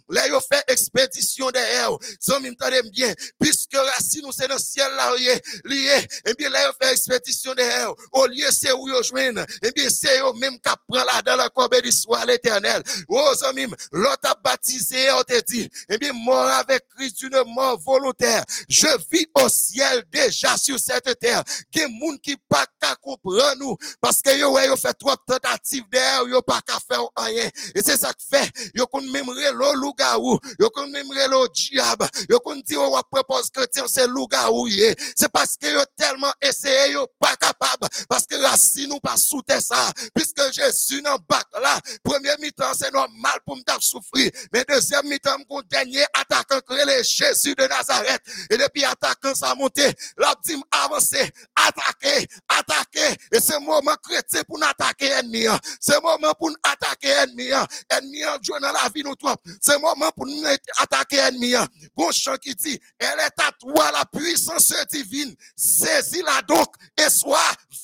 Là, 0.08 0.26
yo 0.28 0.40
fait 0.40 0.64
expédition 0.68 1.50
derrière. 1.50 1.90
Zami, 2.22 2.50
m'tendez 2.50 2.82
bien. 2.90 3.12
Puisque 3.38 3.76
racine 3.76 4.22
nous 4.22 4.32
c'est 4.32 4.48
dans 4.48 4.54
le 4.54 4.60
ciel 4.60 4.90
là, 4.96 5.14
lié. 5.16 6.06
Et 6.24 6.34
bien, 6.34 6.48
là, 6.48 6.66
yo 6.66 6.72
fait 6.80 6.92
expédition 6.92 7.54
derrière. 7.54 7.92
Au 8.12 8.26
lieu, 8.26 8.48
c'est 8.50 8.72
où 8.72 8.88
yo 8.88 9.02
joignent. 9.02 9.44
Et 9.62 9.70
bien, 9.72 9.88
c'est 9.90 10.18
eux 10.20 10.32
même 10.38 10.54
qui 10.54 10.70
prend 10.88 11.04
là 11.04 11.20
dans 11.22 11.36
la 11.36 11.48
corbeille 11.50 11.82
du 11.82 11.92
soir 11.92 12.24
l'éternel. 12.24 12.82
Oh, 13.08 13.34
zami, 13.36 13.66
l'autre 13.92 14.30
a 14.30 14.34
baptisé, 14.42 15.10
on 15.12 15.22
te 15.22 15.40
dit. 15.42 15.68
Et 15.90 15.98
bien, 15.98 16.12
mort 16.12 16.48
avec 16.48 16.86
Christ 16.96 17.18
d'une 17.18 17.42
mort 17.46 17.78
volontaire. 17.78 18.44
Je 18.68 18.88
vis 19.10 19.26
au 19.34 19.48
ciel 19.48 20.04
déjà 20.10 20.56
sur 20.56 20.78
cette 20.78 21.18
terre. 21.18 21.42
Qui 21.70 21.84
moun 21.86 22.18
qui 22.18 22.36
pas 22.48 22.64
qu'à 22.80 22.94
comprendre 22.96 23.56
nous. 23.58 23.76
Parce 24.00 24.22
que 24.22 24.36
yo, 24.36 24.58
yo 24.58 24.76
fait 24.76 24.94
trop 24.94 25.10
de 25.10 25.34
tentatives 25.34 25.84
derrière, 25.90 26.26
yo 26.26 26.40
pas 26.40 26.60
qu'à 26.66 26.78
faire 26.80 27.06
rien. 27.16 27.50
Et 27.74 27.82
c'est 27.82 27.98
ça 27.98 28.12
que 28.12 28.36
fait. 28.36 28.50
Yo 28.74 28.86
kon 28.86 29.02
même 29.02 29.28
relo 29.28 29.92
lougaou. 29.98 30.38
Yo 30.58 30.70
kon 30.70 30.88
même 30.90 31.10
relo 31.10 31.46
diable. 31.48 32.08
Yo 32.28 32.40
kon 32.40 32.60
dit, 32.64 32.76
oh, 32.76 33.00
propose 33.10 33.50
chrétien, 33.50 33.84
c'est 33.86 34.06
lougaou, 34.06 34.66
yé. 34.68 34.94
C'est 35.16 35.30
parce 35.30 35.56
que 35.56 35.66
yo 35.66 35.80
tellement 35.96 36.32
essayé, 36.40 36.92
yo 36.92 37.06
pas 37.18 37.36
capable. 37.36 37.88
Parce 38.08 38.26
que 38.26 38.36
si 38.56 38.86
nous 38.86 39.00
pas 39.00 39.16
sous 39.16 39.42
ça, 39.46 39.92
puisque 40.14 40.52
Jésus 40.52 41.02
n'en 41.02 41.16
bac 41.28 41.46
là, 41.60 41.78
premier 42.02 42.34
mi-temps, 42.40 42.72
c'est 42.78 42.92
normal 42.92 43.38
pour 43.44 43.56
me 43.56 43.62
souffrir. 43.80 44.30
Mais 44.52 44.64
deuxième 44.68 45.06
mi-temps, 45.06 45.36
mon 45.48 45.62
dernier 45.62 46.04
attaquant, 46.14 46.60
le 46.68 47.02
Jésus 47.02 47.54
de 47.54 47.66
Nazareth. 47.66 48.22
Et 48.50 48.56
depuis 48.56 48.84
attaquant, 48.84 49.34
ça 49.34 49.54
monté. 49.54 49.84
Là, 50.16 50.34
dit 50.44 50.60
avancer, 50.70 51.30
attaquer, 51.54 52.26
attaquer. 52.48 53.16
Et 53.32 53.40
c'est 53.40 53.60
moment 53.60 53.94
chrétien 54.02 54.42
pour 54.46 54.62
attaquer 54.62 55.06
ennemi. 55.06 55.46
C'est 55.80 56.00
moment 56.02 56.32
pour 56.38 56.50
attaquer 56.62 57.08
ennemi. 57.08 57.50
Ennemi, 57.90 58.22
Dieu 58.42 58.54
dans 58.60 58.72
la 58.72 58.88
vie, 58.94 59.02
nous 59.02 59.14
trois. 59.14 59.36
C'est 59.60 59.78
moment 59.94 60.10
pour 60.12 60.26
nous 60.26 60.42
attaquer 60.78 61.16
ennemi. 61.18 61.54
hein? 61.54 61.66
Bon 61.96 62.10
qui 62.40 62.54
dit, 62.54 62.78
elle 62.98 63.18
est 63.20 63.42
à 63.42 63.52
toi 63.58 63.90
la 63.92 64.04
puissance 64.04 64.72
divine. 64.90 65.34
Saisis-la 65.56 66.42
donc 66.42 66.68
et 66.96 67.10
sois 67.10 67.38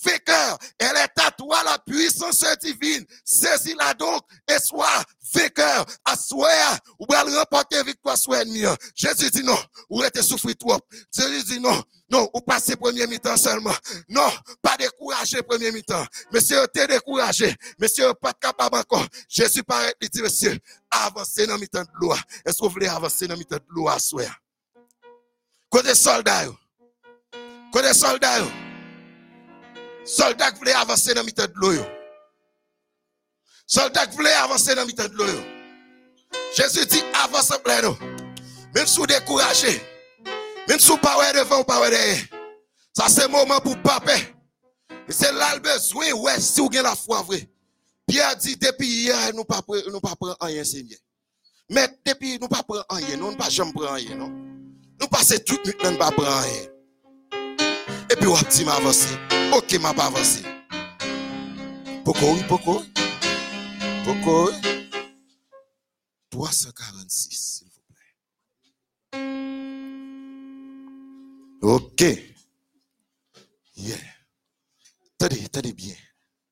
vainqueur. 0.05 0.59
Elle 0.79 0.97
est 0.97 1.21
à 1.23 1.31
toi 1.31 1.63
la 1.65 1.79
puissance 1.79 2.45
divine. 2.61 3.05
Saisis-la 3.25 3.95
donc 3.95 4.23
et 4.49 4.59
sois 4.59 5.03
vainqueur. 5.33 5.87
Assoir, 6.05 6.79
ou 6.99 7.07
allez 7.15 7.37
remporter 7.37 7.83
victoire 7.83 8.17
sur 8.17 8.35
ennemi. 8.35 8.65
hein? 8.65 8.77
Jésus 8.95 9.31
dit 9.31 9.43
non, 9.43 9.59
ou 9.91 10.03
êtes 10.03 10.21
souffrir 10.23 10.57
trop. 10.57 10.79
Jésus 11.15 11.45
dit 11.45 11.61
non, 11.61 11.83
non, 12.11 12.29
ou 12.35 12.41
passez 12.41 12.77
premier 12.77 13.07
mi-temps 13.07 13.37
seulement. 13.37 13.75
Non, 14.09 14.31
pas 14.61 14.77
décourager 14.77 15.43
premier 15.43 15.73
mi-temps. 15.73 16.05
Monsieur, 16.33 16.67
t'es 16.69 16.87
découragé. 16.87 17.55
Monsieur, 17.79 18.13
pas 18.15 18.33
capable 18.35 18.77
encore. 18.77 19.07
Jésus 19.29 19.63
paraît, 19.63 19.95
dit, 20.01 20.21
monsieur, 20.21 20.59
avancez 20.91 21.47
dans 21.47 21.59
mi-temps 21.59 21.83
de 21.83 21.89
l'eau. 22.01 22.15
Est-ce 22.45 22.59
que 22.59 22.63
vous 22.63 22.69
voulez 22.69 22.89
avancer 22.89 23.27
dans 23.27 23.37
mi-temps 23.37 23.57
de 23.57 23.65
l'eau 23.69 23.89
à 23.89 23.99
souhait? 23.99 24.29
Côté 25.71 25.95
soldat, 25.95 26.45
côté 27.73 27.93
soldat, 27.95 28.43
soldat 30.05 30.53
qui 30.53 30.59
voulait 30.59 30.73
avancer 30.75 31.15
dans 31.15 31.25
mi-temps 31.25 31.47
de 31.47 31.55
l'eau. 31.57 31.85
Soldat 33.67 34.07
qui 34.07 34.17
voulait 34.17 34.33
avancer 34.35 34.75
dans 34.75 34.85
mi-temps 34.85 35.09
de 35.09 35.15
l'eau. 35.15 35.41
Jésus 36.55 36.85
dit, 36.87 37.03
avance 37.25 37.51
en 37.51 37.59
plein. 37.59 37.81
Même 38.75 38.87
si 38.87 38.99
vous 38.99 39.07
découragé, 39.07 39.83
même 40.69 40.79
si 40.79 40.89
vous 40.89 40.95
ouais 40.95 41.33
devant 41.35 41.61
ou 41.61 41.65
pas 41.65 41.81
ouais 41.81 41.91
derrière. 41.91 42.25
Ça 42.93 43.09
c'est 43.09 43.29
moment 43.29 43.61
pour 43.61 43.77
paper. 43.83 44.35
C'est 45.09 45.33
là 45.33 45.55
le 45.55 45.61
besoin, 45.61 46.13
ouais, 46.13 46.41
si 46.41 46.61
vous 46.61 46.67
avez 46.67 46.83
la 46.83 46.95
foi 46.95 47.23
vraie. 47.23 47.49
Pierre 48.07 48.37
dit, 48.37 48.57
depuis 48.57 48.87
hier, 48.87 49.35
nous 49.35 49.45
pas 49.45 49.63
nous 49.91 50.01
pas 50.01 50.15
rien, 50.41 50.65
Seigneur. 50.65 50.99
Mais 51.71 51.89
depuis, 52.05 52.39
nous 52.39 52.49
pas 52.49 52.63
prendre 52.63 52.85
rien, 52.91 53.17
nous 53.17 53.31
ne 53.31 53.37
pas 53.37 53.49
prendre 53.49 53.93
rien, 53.93 54.15
non. 54.15 54.29
Nous 55.01 55.09
passons 55.09 55.37
toute 55.47 55.65
nuit, 55.67 55.75
nous 55.83 55.91
ne 55.91 55.97
pas 55.97 56.11
rien. 56.11 56.69
Et 58.11 58.17
puis, 58.17 58.27
on 58.27 58.37
dit, 58.51 58.65
m'avancer. 58.65 59.17
Ok, 59.55 59.73
m'a 59.81 59.95
pas 59.95 60.07
avancé. 60.07 60.43
Pourquoi, 62.05 62.37
pourquoi? 62.49 62.83
Pourquoi? 64.05 64.53
346, 66.31 67.31
s'il 67.31 67.69
vous 67.69 67.83
plaît. 67.89 69.25
Ok. 71.65 72.03
Yeah. 73.75 73.97
Tenez, 75.17 75.49
tenez 75.49 75.73
bien, 75.73 75.95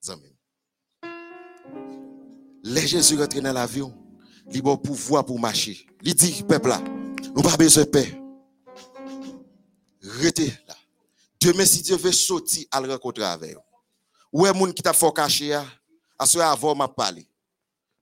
amis. 0.08 0.34
Les 2.62 2.86
Jésus 2.86 3.18
rentre 3.18 3.38
dans 3.38 3.52
l'avion, 3.52 3.92
il 4.50 4.66
a 4.66 4.76
pouvoir 4.78 5.26
pour 5.26 5.38
marcher. 5.38 5.86
Il 6.02 6.14
dit, 6.14 6.42
peuple 6.48 6.70
là, 6.70 6.82
nous 7.36 7.42
pas 7.42 7.58
besoin 7.58 7.84
de 7.84 7.90
paix. 7.90 8.22
Restez 10.00 10.46
là. 10.66 10.76
Demain, 11.38 11.66
si 11.66 11.82
Dieu 11.82 11.96
veut 11.96 12.10
sortir, 12.10 12.64
à 12.70 12.80
le 12.80 12.90
rencontrer 12.90 13.24
avec 13.24 13.54
vous. 13.54 13.60
Où 14.32 14.46
est 14.46 14.52
moun 14.54 14.72
qui 14.72 14.82
t'a 14.82 14.94
fait 14.94 15.12
cacher, 15.12 15.52
à 16.18 16.24
ce 16.24 16.38
avant 16.38 16.74
m'a 16.74 16.88
parlé. 16.88 17.28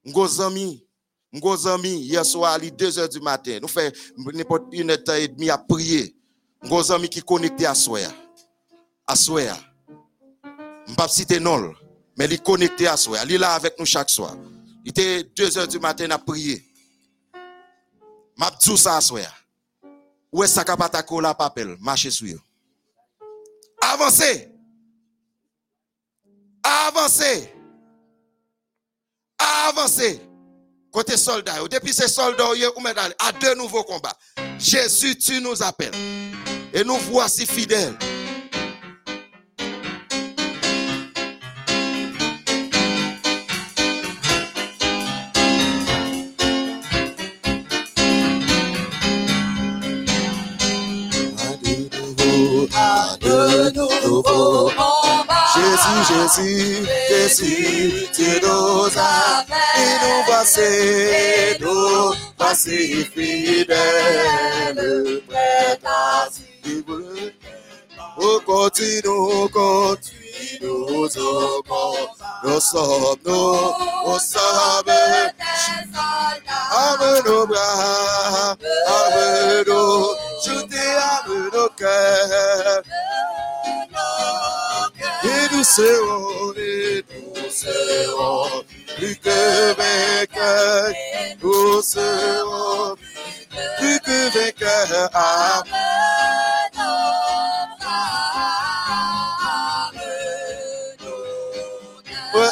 M'go 0.05 0.41
amis, 0.43 0.87
m'go 1.33 1.67
amis, 1.67 2.03
hier 2.03 2.25
soir, 2.25 2.53
à 2.53 2.61
2 2.61 2.99
heures 3.01 3.09
du 3.09 3.19
matin, 3.19 3.59
nous 4.17 4.33
n'importe 4.33 4.73
une 4.73 4.93
heure 4.93 5.17
et 5.17 5.27
demie 5.27 5.51
à 5.51 5.59
prier. 5.59 6.17
M'go 6.63 6.93
amis 6.93 7.09
qui 7.09 7.23
connecté 7.23 7.67
à 7.67 7.75
soi. 7.75 8.01
À 9.07 9.17
soi. 9.17 9.43
M'pas 10.89 11.09
citer 11.09 11.41
non, 11.41 11.73
mais 12.17 12.27
il 12.27 12.35
est 12.35 12.45
connecté 12.45 12.87
à 12.87 12.97
soi. 12.97 13.19
Il 13.25 13.33
est 13.33 13.39
là 13.39 13.55
avec 13.55 13.79
nous 13.79 13.87
chaque 13.87 14.11
soir. 14.11 14.37
Il 14.85 14.91
était 14.91 15.25
2 15.25 15.59
heures 15.59 15.69
du 15.69 15.79
matin 15.79 16.11
à 16.11 16.19
prier. 16.19 16.65
M'a 18.37 18.51
dit 18.51 18.77
ça 18.77 18.97
à 18.97 19.01
soi. 19.01 19.21
Où 20.33 20.43
est-ce 20.45 20.61
que 20.61 20.77
pas 20.77 21.21
la 21.21 21.35
papel, 21.35 21.77
marchez 21.81 22.11
sur. 22.11 22.39
Avancez. 23.81 24.49
Avancez. 26.63 27.53
Avancez. 29.39 30.21
Côté 30.93 31.17
soldat, 31.17 31.63
depuis 31.69 31.95
ces 31.95 32.09
soldats, 32.09 32.51
ou 32.51 32.87
à 33.19 33.33
deux 33.33 33.55
nouveaux 33.55 33.85
combats. 33.85 34.17
Jésus, 34.59 35.17
tu 35.17 35.41
nous 35.41 35.63
appelles. 35.63 35.95
Et 36.73 36.85
nous 36.85 36.99
voici 37.11 37.47
fidèles. 37.47 37.97
Jésus, 55.55 56.01
Jésus, 56.09 56.87
Jésus, 57.09 58.07
tu 58.15 58.41
nous 58.43 58.87
appelles. 58.87 59.57
Et 59.77 59.95
nous 60.03 60.23
voici, 60.27 60.61
nous 61.61 62.30
voici 62.51 63.05
fidèles. 63.15 64.75
Prêts 65.29 65.79
à 65.85 66.29
suivre. 66.31 66.99
Nous 68.21 68.41
continuons, 68.41 69.49
continuons 69.49 71.05
au 71.05 71.63
combat. 71.63 72.41
Nous 72.45 72.61
sommes, 72.61 73.17
nous, 73.25 73.55
nous 74.07 74.19
sommes. 74.19 74.95
Avec 76.73 77.25
nos 77.27 77.47
bras, 77.47 78.57
avec 78.87 79.67
nos, 79.69 80.15
jetés 80.45 80.97
avec 81.23 81.53
nos 81.53 81.69
cœurs. 81.77 82.83
Et 85.25 85.55
nous 85.55 85.65
serons, 85.65 86.53
et 86.57 87.05
nous 87.13 87.30
serons 87.51 88.65
plus 88.97 89.17
que 89.17 89.75
vainqueurs. 89.75 90.93
Nous 91.43 91.83
serons 91.83 92.97
plus 93.79 94.01
que 94.01 94.39
vainqueurs. 94.39 95.11
Amen. 95.15 95.73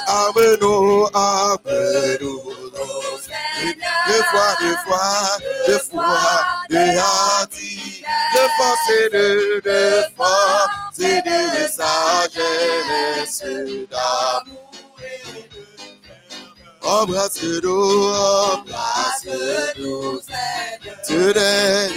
Amen. 0.07 0.79
Deux 4.09 4.23
fois, 4.25 4.57
deux 4.61 4.77
fois, 4.87 5.39
deux 5.67 5.79
fois, 5.79 6.45
deux 6.71 6.99
hardis, 6.99 8.03
deux 8.35 8.49
forces 8.57 9.11
de, 9.13 9.61
deux 9.63 10.03
forces 10.17 10.99
de 10.99 11.69
sagesse 11.69 13.45
d'amour. 13.91 14.68
Embrasse 16.89 17.43
nous. 17.63 18.15
Embrasse-nous, 18.15 20.21
Seigneur. 20.21 20.97
Today. 21.07 21.89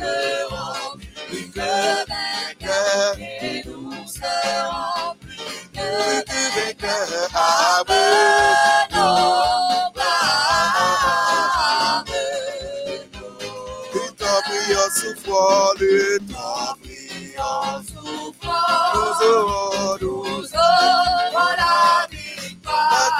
nous 0.00 0.06
serons 0.46 0.76
plus 1.28 1.50
que 1.50 1.60
vainqueurs, 1.60 3.16
plus 5.22 5.42
que 5.72 6.40
vainqueurs. 6.56 7.30
Amen. 7.34 8.10
Le 13.92 14.04
temps 14.16 14.42
priant 14.44 14.90
souffrant, 14.94 15.72
le 15.78 16.18
temps 16.20 16.74
priant 16.82 17.80
nous 18.94 19.26
aurons, 19.26 19.98
nous 20.00 20.20
la 20.52 22.06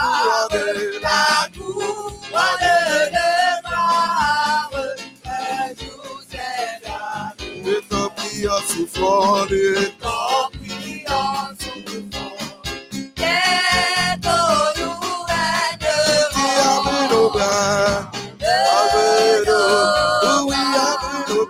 cour 0.01 0.49
de 0.51 0.65
la 1.03 1.49
Le 2.33 3.40
temps 8.41 8.49
priant 8.49 8.67
souffrant, 8.67 9.45
le 9.51 9.75
temps 10.01 10.51
qui 10.53 11.05
avec 16.59 17.11
nos 17.11 17.31
bras, 17.31 18.11
avec 18.41 19.47
nos, 19.47 20.49
oui, 20.49 20.57
avec 20.57 21.29
nos 21.29 21.47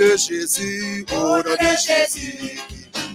de 0.00 0.16
Jésus, 0.16 1.04
au 1.12 1.14
nom 1.14 1.42
de 1.42 1.76
Jésus, 1.76 2.58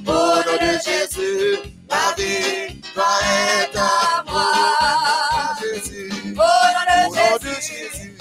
au 0.06 0.12
nom 0.12 0.58
de 0.62 0.74
Jésus, 0.86 1.60
la 1.90 2.14
vie 2.16 2.80
doit 2.94 3.20
être 3.60 3.80
à 3.80 4.24
moi. 4.30 4.52
Jésus, 5.60 6.12
au 6.14 6.38
nom 6.38 7.38
de 7.42 7.56
Jésus, 7.56 8.16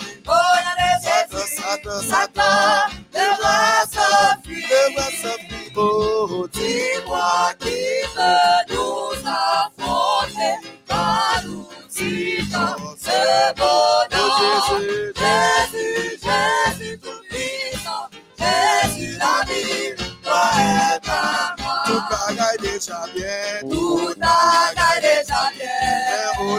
Satan, 1.02 1.46
Satan, 1.46 2.00
Satan, 2.00 2.88
devra 3.12 3.84
s'enfuir, 3.92 4.66
devra 4.70 5.06
s'enfuir. 5.10 5.72
Oh, 5.76 6.46
dis-moi 6.50 7.52
qui 7.60 7.84
veut 8.16 8.74
nous 8.74 9.28
affronter, 9.28 10.56
car 10.88 11.42
nous 11.44 11.66
disons 11.90 12.96
ce 12.98 13.54
bonheur. 13.56 13.83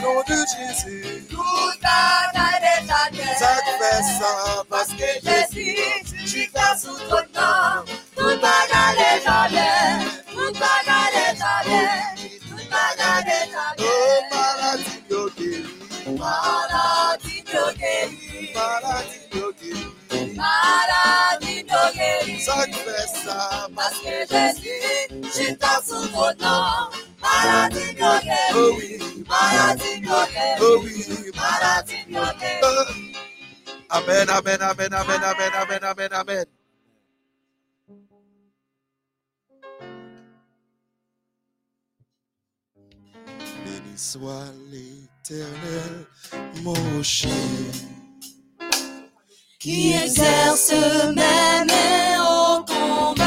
Bien. 0.05 0.11
Au 0.11 0.13
nom 0.13 0.21
de 0.27 0.35
Jésus, 0.45 1.25
tout 1.29 1.41
bagaille 1.81 2.61
déjà 2.61 3.09
bien. 3.11 3.33
Ça 3.37 3.55
te 3.61 3.83
fait 3.83 4.03
ça 4.19 4.63
parce 4.69 4.89
que 4.89 5.09
Jésus, 5.23 5.77
tu 6.27 6.51
t'as 6.51 6.77
sous 6.77 6.97
ton 7.09 7.17
nom. 7.33 7.85
Tout 8.15 8.39
bagaille 8.39 8.97
déjà 8.97 9.47
bien, 9.49 9.99
tout 10.31 10.53
bagaille 10.53 11.13
déjà 11.13 11.53
bien. 11.65 11.89
Tout 12.49 12.63
bagaille 12.69 13.23
déjà 13.25 13.65
bien. 13.77 13.87
Oh, 13.87 14.21
maladie, 14.31 15.03
yo 15.09 15.29
guéri. 15.37 15.65
Maladie, 16.17 17.41
yo 17.51 17.71
guéri. 17.77 18.53
Maladie, 18.55 19.19
yo 19.33 19.51
guéri. 19.59 20.35
Maladie 20.35 21.63
no 21.63 21.93
guérit, 21.93 22.41
Ça 22.41 22.65
te 22.65 22.75
fait 22.75 23.25
ça 23.25 23.67
parce 23.75 23.99
que 23.99 24.15
Jésus, 24.29 25.49
je 25.49 25.53
t'en 25.53 25.81
sous 25.85 26.07
ton 26.09 26.45
nom. 26.45 27.04
Oh 28.53 28.71
oui, 28.77 28.99
oh 30.61 30.81
oui. 30.83 31.31
guérit. 31.33 32.87
Amen, 33.89 34.29
amen, 34.29 34.61
amen, 34.61 34.93
amen, 34.93 35.23
amen, 35.23 35.51
amen, 35.55 35.83
amen, 35.83 36.13
amen. 36.13 36.45
Béni 43.65 43.97
soit 43.97 44.51
l'éternel, 44.71 46.05
mon 46.63 46.73
rocher. 46.97 47.29
qui 49.59 49.93
exerce 49.93 50.73
au 52.19 52.63
combat. 52.65 53.24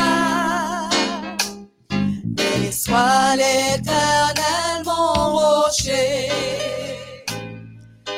Soit 2.78 3.34
l'éternel, 3.34 4.84
mon 4.84 5.36
rocher, 5.36 6.30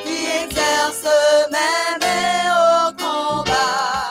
qui 0.04 0.18
exerce 0.44 1.08
même 1.50 2.04
au 2.52 2.92
combat. 2.92 4.10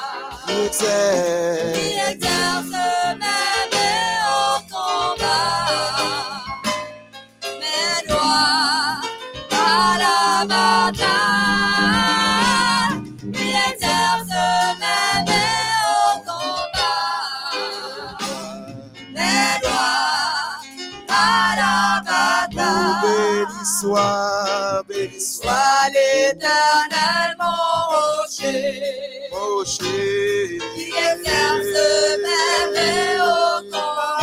Soit, 23.79 24.83
béni 24.87 25.19
soit, 25.21 25.43
Sois 25.43 25.89
l'éternel 25.93 27.35
mon 27.39 27.55
rocher. 27.91 28.83
rocher. 29.31 30.59
Qui 30.75 30.87
exerce 31.11 31.77
même 32.25 33.21
au 33.21 33.61
Béni 33.61 33.71
combat. 33.71 34.21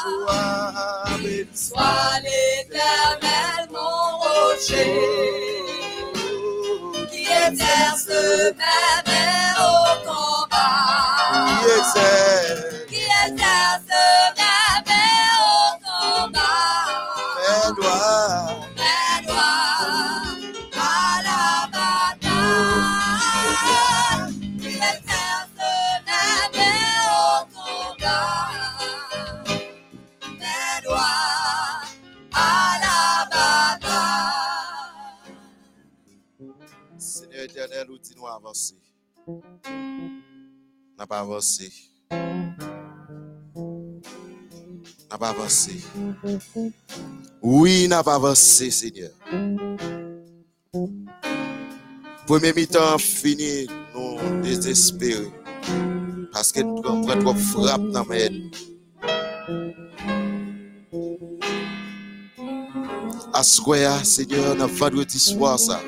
soit, 0.00 1.18
béni 1.22 1.48
Sois 1.54 2.20
l'éternel 2.24 3.62
mon 3.70 4.18
rocher. 4.24 5.00
Qui 7.10 7.22
exerce 7.48 8.08
même 8.08 9.58
au 9.60 10.08
combat. 10.08 10.86
Qui 12.88 12.96
exerce, 13.26 13.89
nous 38.20 38.26
avancer. 38.26 38.76
N'a 40.98 41.06
pas 41.06 41.20
avancé. 41.20 41.72
n'a 45.10 45.18
pas 45.18 45.30
avancé. 45.30 45.82
Oui, 47.42 47.88
n'a 47.88 48.02
pas 48.02 48.14
avancé, 48.16 48.70
Seigneur. 48.70 49.10
Premier 52.26 52.52
mi-temps 52.52 52.98
fini, 52.98 53.66
nous 53.94 54.42
désespérés. 54.42 55.32
Parce 56.32 56.52
que 56.52 56.60
nous 56.60 56.80
prenons 56.80 57.18
trop 57.20 57.34
frappe 57.34 57.88
dans 57.88 58.08
haine. 58.10 58.50
Assoya, 63.32 64.04
Seigneur, 64.04 64.56
dans 64.56 64.66
vendredi 64.66 65.18
soir, 65.18 65.58
ça. 65.58 65.80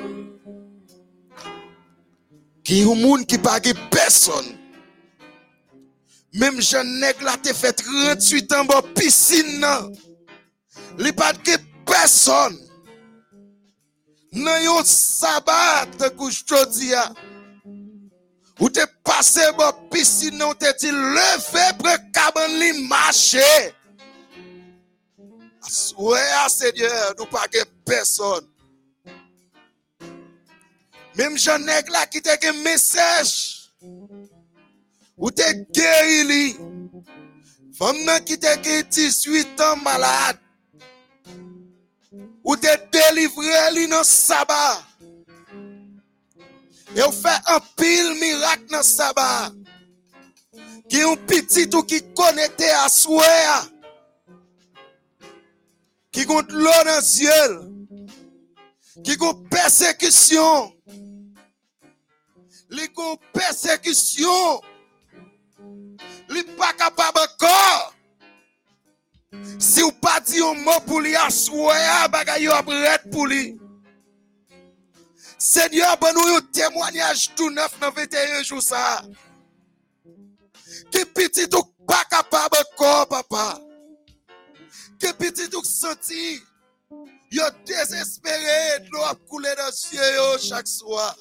Qui 2.63 2.79
y 2.79 2.83
a 2.83 2.91
un 2.91 2.95
monde 2.95 3.25
qui 3.25 3.37
pas 3.37 3.61
gen 3.61 3.75
personne. 3.91 4.57
Même 6.33 6.61
jeune 6.61 6.99
nègre 6.99 7.25
là 7.25 7.37
te 7.37 7.53
fait 7.53 7.73
38 7.73 8.53
ans 8.53 8.65
dans 8.65 8.81
piscine 8.95 9.59
nan. 9.59 9.91
Li 10.97 11.11
pas 11.11 11.33
gen 11.43 11.59
personne. 11.85 12.57
Nan 14.31 14.63
yon 14.63 14.87
sabat 14.87 15.91
te 15.99 16.09
kouch 16.15 16.41
jodi 16.47 16.93
ya. 16.93 17.03
Ou 18.59 18.69
te 18.69 18.85
passé 19.03 19.43
dans 19.59 19.73
piscine 19.91 20.39
nan, 20.39 20.53
ou 20.53 20.55
te 20.55 20.71
dit 20.79 20.91
levé 20.93 21.67
pre 21.81 21.97
caban 22.15 22.47
li 22.61 22.87
marché. 22.87 23.43
Assoya, 25.63 26.49
Seigneur, 26.49 27.13
nous 27.19 27.25
pas 27.25 27.45
gen 27.51 27.67
personne. 27.85 28.52
Même 31.15 31.37
jean 31.37 31.59
nèg 31.59 31.89
là 31.89 32.05
qui 32.07 32.21
te 32.21 32.33
gen 32.41 32.61
message. 32.63 33.69
Ou 35.17 35.29
te 35.29 35.45
guéri 35.71 36.23
li. 36.23 36.55
Femme 37.77 38.19
qui 38.25 38.37
gen 38.41 38.83
18 38.89 39.61
ans 39.61 39.77
malade. 39.77 40.39
Ou 42.43 42.55
te 42.55 42.73
délivré 42.91 43.71
li 43.73 43.87
dans 43.87 44.03
sabbat. 44.03 44.81
Et 46.95 47.01
ou 47.01 47.11
fait 47.11 47.41
un 47.47 47.59
pile 47.77 48.19
miracle 48.19 48.65
dans 48.71 48.83
sabbat. 48.83 49.51
Qui 50.89 51.01
un 51.01 51.15
petit 51.15 51.69
ou 51.75 51.83
qui 51.83 52.01
connecté 52.13 52.69
à 52.69 52.89
souhait. 52.89 53.69
Qui 56.11 56.25
compte 56.25 56.51
l'eau 56.51 56.69
dans 56.85 56.95
le 56.95 57.01
ciel. 57.01 57.59
Qui 59.03 59.15
compte 59.15 59.47
persécution. 59.49 60.73
Li 62.73 62.87
gon 62.95 63.17
persécution. 63.33 64.61
Li 66.29 66.43
pas 66.57 66.73
capable 66.73 67.19
encore. 67.19 67.93
Si 69.59 69.81
ou 69.81 69.91
pas 69.91 70.19
dit 70.19 70.41
un 70.41 70.53
mot 70.55 70.79
pour 70.85 71.01
lui 71.01 71.15
assoya, 71.15 72.07
bagay 72.07 72.43
yo. 72.43 72.51
Seigneur, 75.37 75.97
bon 75.97 76.13
nous 76.13 76.35
un 76.35 76.41
témoignage 76.53 77.35
tout 77.35 77.49
neuf 77.49 77.77
dans 77.79 77.91
21 77.91 78.43
jours 78.43 78.61
ça. 78.61 79.03
Qui 80.91 81.05
petit 81.05 81.49
ou 81.53 81.63
pas 81.85 82.05
capable 82.09 82.57
encore, 82.57 83.07
papa. 83.07 83.59
Qui 84.99 85.13
petit 85.13 85.55
ou 85.55 85.63
senti. 85.63 86.41
Yo 87.29 87.43
désespéré, 87.65 88.85
l'eau 88.91 89.01
a 89.01 89.13
dans 89.13 89.39
les 89.39 89.95
yeux 89.95 90.37
chaque 90.39 90.67
soir. 90.67 91.17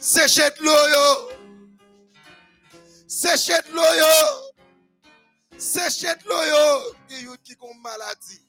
Séchez 0.00 0.50
de 0.58 0.64
l'eau 0.64 0.88
yo. 0.94 1.30
Séchez 3.06 3.60
de 3.68 3.74
l'eau 3.74 3.82
yo. 3.82 4.14
Séchez 5.58 6.14
de 6.14 6.28
l'eau 6.28 6.44
yo. 6.44 6.94
Qui 7.08 7.24
yon 7.24 7.36
qui 7.42 7.56
ont 7.60 7.74
maladie. 7.82 8.42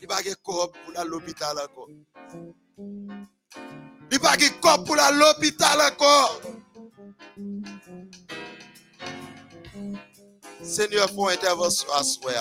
Il 0.00 0.08
pas 0.08 0.22
de 0.22 0.34
corps 0.42 0.72
pour 0.72 1.04
l'hôpital 1.04 1.56
encore. 1.58 1.88
Il 4.10 4.20
pas 4.20 4.36
de 4.36 4.48
corps 4.60 4.84
pour 4.84 4.96
l'hôpital 4.96 5.80
encore. 5.80 6.40
Seigneur, 10.62 11.08
font 11.10 11.28
intervention 11.28 11.88
à 11.92 12.02
soi. 12.02 12.32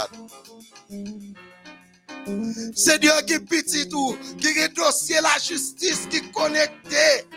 Seigneur, 2.76 3.24
qui 3.26 3.40
petit 3.40 3.88
tout, 3.88 4.18
qui 4.40 4.48
est 4.48 5.22
la 5.22 5.38
justice 5.38 6.08
qui 6.10 6.32
connecté. 6.32 7.28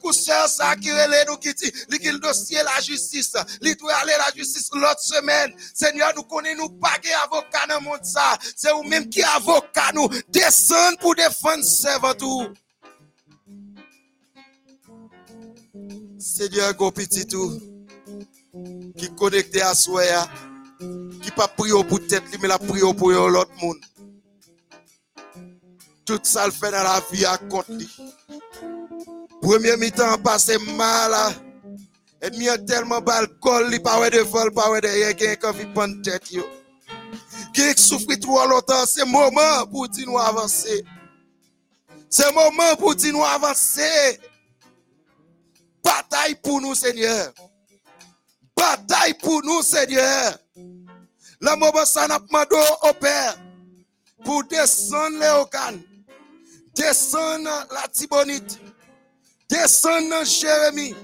Coup, 0.00 0.12
sœur, 0.12 0.48
ça 0.48 0.74
qui 0.76 0.90
relève 0.90 1.26
nous 1.28 1.36
qui 1.36 1.52
dit, 1.54 1.70
qui 1.70 2.10
le 2.10 2.18
dossier 2.18 2.58
la 2.62 2.80
justice, 2.80 3.34
li 3.60 3.76
doit 3.76 3.94
aller 3.94 4.14
la 4.18 4.34
justice 4.34 4.70
l'autre 4.72 5.00
semaine. 5.00 5.52
Seigneur, 5.74 6.12
nous 6.16 6.22
connaissons 6.22 6.62
nous 6.62 6.68
pas 6.70 6.98
de 7.02 7.08
avocat 7.24 7.66
dans 7.68 7.78
le 7.78 7.84
monde. 7.84 8.00
C'est 8.56 8.72
vous 8.72 8.82
même 8.84 9.08
qui 9.08 9.22
avocat 9.22 9.92
nous 9.94 10.08
descend 10.28 10.98
pour 10.98 11.14
défendre 11.14 11.64
servant 11.64 12.14
tout. 12.14 12.48
Seigneur, 16.18 16.74
go 16.74 16.90
petit 16.90 17.26
tout, 17.26 17.60
qui 18.96 19.14
connecté 19.14 19.60
à 19.60 19.74
soi, 19.74 20.02
qui 21.22 21.30
pas 21.30 21.48
prié 21.48 21.84
pour 21.84 22.06
tête, 22.06 22.22
li, 22.32 22.38
mais 22.40 22.48
la 22.48 22.58
prié 22.58 22.94
pour 22.94 23.10
l'autre 23.10 23.52
monde. 23.60 23.80
Tout 26.04 26.20
ça 26.22 26.46
le 26.46 26.52
fait 26.52 26.70
dans 26.70 26.82
la 26.82 27.02
vie 27.12 27.24
à 27.24 27.38
compte. 27.38 27.66
Premier 29.42 29.76
mi-temps 29.76 30.18
passé 30.22 30.56
mal. 30.76 31.12
ah. 31.14 31.32
Ennemi 32.22 32.48
a 32.48 32.56
tellement 32.56 33.00
bal 33.00 33.26
col, 33.40 33.68
li 33.68 33.80
pas 33.80 34.08
de 34.08 34.20
vol, 34.20 34.52
pas 34.52 34.80
de 34.80 34.86
rien, 34.86 35.12
qui 35.12 35.66
prendre 35.74 36.00
tête 36.02 36.30
yo. 36.30 36.44
Souffre 37.76 38.14
trop 38.20 38.46
longtemps, 38.46 38.86
c'est 38.86 39.04
moment 39.04 39.66
pour 39.68 39.88
dire 39.88 40.06
nous 40.06 40.18
avancer. 40.18 40.84
C'est 42.08 42.32
moment 42.32 42.76
pour 42.78 42.94
dire 42.94 43.12
nous 43.12 43.24
avancer. 43.24 44.20
Bataille 45.82 46.36
pour 46.36 46.60
nous, 46.60 46.76
Seigneur. 46.76 47.32
Bataille 48.56 49.14
pour 49.14 49.42
nous, 49.42 49.60
Seigneur. 49.62 50.38
Le 51.40 51.56
moment 51.56 51.84
ça 51.84 52.06
n'a 52.06 52.18
au 52.18 52.92
Père 53.00 53.36
pour 54.24 54.44
descendre 54.44 55.18
les 55.18 55.78
descendre 56.74 57.66
la 57.72 57.88
Tibonite, 57.88 58.60
descendre 59.52 60.24
Jérémie, 60.24 60.94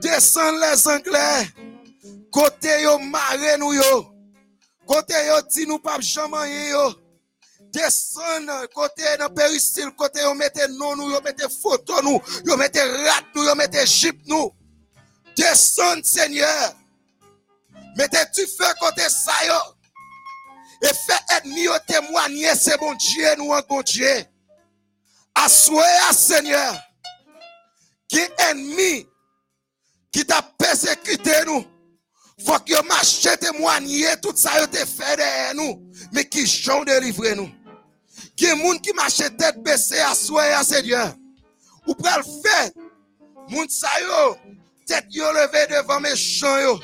descendre 0.00 0.60
les 0.60 0.88
Anglais, 0.88 1.48
côté 2.30 2.82
yo 2.82 2.98
maré 2.98 3.58
nous 3.58 3.72
yo, 3.72 4.14
côté 4.86 5.14
yo 5.26 5.42
dit 5.50 5.66
nous 5.66 5.80
pas 5.80 5.98
jamais 6.00 6.70
yo, 6.70 6.94
descendre 7.72 8.68
côté 8.72 9.02
dans 9.18 9.28
péristyle, 9.34 9.90
côté 9.96 10.20
yo 10.22 10.34
mettez 10.34 10.68
non 10.68 10.94
nous, 10.94 11.10
yo 11.10 11.20
mettez 11.20 11.48
photo 11.60 12.00
nous, 12.02 12.20
yo 12.46 12.56
mettez 12.56 12.80
rat 12.80 13.24
nous, 13.34 13.42
yo 13.42 13.54
mettez 13.56 13.86
jeep 13.86 14.20
nous, 14.26 14.52
descendre 15.36 16.04
Seigneur, 16.04 16.74
mettez 17.96 18.24
tu 18.32 18.46
feu 18.46 18.72
côté 18.78 19.02
ça 19.08 19.32
yo, 19.46 19.74
et 20.82 20.94
fait 20.94 21.44
ennemi 21.44 21.66
témoigner, 21.88 22.54
c'est 22.54 22.78
bon 22.78 22.94
Dieu, 22.94 23.34
nous 23.36 23.50
en 23.50 23.60
bon 23.68 23.82
Dieu. 23.82 24.24
Assoyez, 25.34 26.12
Seigneur, 26.12 26.87
qui 28.08 28.20
ennemi 28.50 29.06
qui 30.10 30.24
t'a 30.24 30.42
persécuté 30.58 31.44
nous, 31.46 31.64
faut 32.44 32.58
que 32.60 32.82
marche 32.86 33.28
témoigner 33.38 34.16
tout 34.22 34.34
ça, 34.34 34.58
yo 34.60 34.66
te 34.66 34.78
fait 34.78 35.16
derrière 35.16 35.54
nous, 35.54 35.90
mais 36.12 36.24
qui 36.24 36.46
j'en 36.46 36.82
délivrer 36.84 37.34
nous? 37.34 37.50
Qui 38.36 38.46
est 38.46 38.54
moun 38.54 38.80
qui 38.80 38.92
marche 38.92 39.16
tête 39.16 39.62
baissée, 39.62 40.00
assoyez, 40.00 40.64
Seigneur. 40.64 41.14
Ou 41.86 41.94
pral 41.94 42.22
fait, 42.22 42.74
moun 43.48 43.68
sa 43.68 43.88
yo, 44.00 44.36
tête 44.86 45.06
yo 45.10 45.30
levé 45.32 45.66
devant 45.68 46.00
méchant 46.00 46.58
yo. 46.58 46.80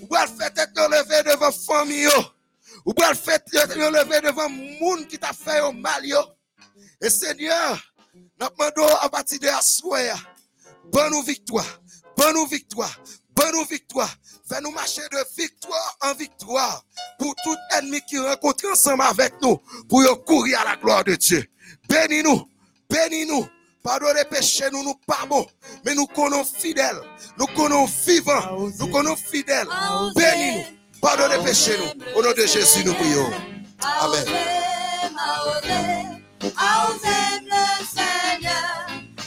Ou 0.00 0.06
pral 0.06 0.28
fait 0.28 0.50
tête 0.50 0.70
yo 0.76 0.88
levé 0.88 1.22
devant 1.22 1.52
famille 1.52 2.02
yo. 2.02 2.24
Ou 2.84 2.94
pral 2.94 3.14
fait 3.14 3.44
tête 3.50 3.76
yo 3.76 3.90
levé 3.90 4.20
devant 4.20 4.48
moun 4.48 5.06
qui 5.06 5.18
t'a 5.18 5.32
fait 5.32 5.58
yo 5.58 5.72
mal 5.72 6.04
yo. 6.04 6.20
Nous 7.00 7.08
demandons 8.38 8.96
à 9.00 9.08
partir 9.08 9.38
de 9.38 9.48
soirée, 9.60 10.12
bonne 10.92 11.22
victoire, 11.24 11.80
bonne 12.16 12.46
victoire, 12.48 13.00
bonne 13.34 13.52
nous 13.52 13.64
victoire. 13.64 14.10
Fais-nous 14.48 14.70
marcher 14.70 15.02
de 15.12 15.18
victoire 15.36 15.96
en 16.02 16.14
victoire 16.14 16.84
pour 17.18 17.34
tout 17.44 17.56
ennemi 17.76 18.00
qui 18.08 18.18
rencontre 18.18 18.66
ensemble 18.72 19.02
avec 19.02 19.34
nous, 19.42 19.58
pour 19.88 20.24
courir 20.24 20.60
à 20.60 20.64
la 20.64 20.76
gloire 20.76 21.04
de 21.04 21.14
Dieu. 21.14 21.44
Bénis-nous, 21.88 22.48
bénis-nous. 22.88 23.46
Pardonnez 23.82 24.24
péchés, 24.28 24.64
nous 24.72 24.82
nous 24.82 24.96
pas 25.06 25.24
bons, 25.28 25.46
mais 25.84 25.94
nous 25.94 26.06
connaissons 26.06 26.44
fidèles, 26.44 27.00
nous 27.38 27.46
connaissons 27.46 27.88
vivants, 28.06 28.68
nous 28.78 28.88
connaissons 28.88 29.16
fidèles. 29.16 29.68
Bénis-nous, 30.16 31.00
pardonnez 31.00 31.42
péchés, 31.44 31.76
nous. 31.78 32.18
Au 32.18 32.22
nom 32.22 32.32
de 32.32 32.46
Jésus, 32.46 32.84
nous 32.84 32.94
prions. 32.94 33.30
Amen. 33.80 34.24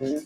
Hallelujah. 0.00 0.24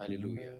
Hallelujah. 0.00 0.56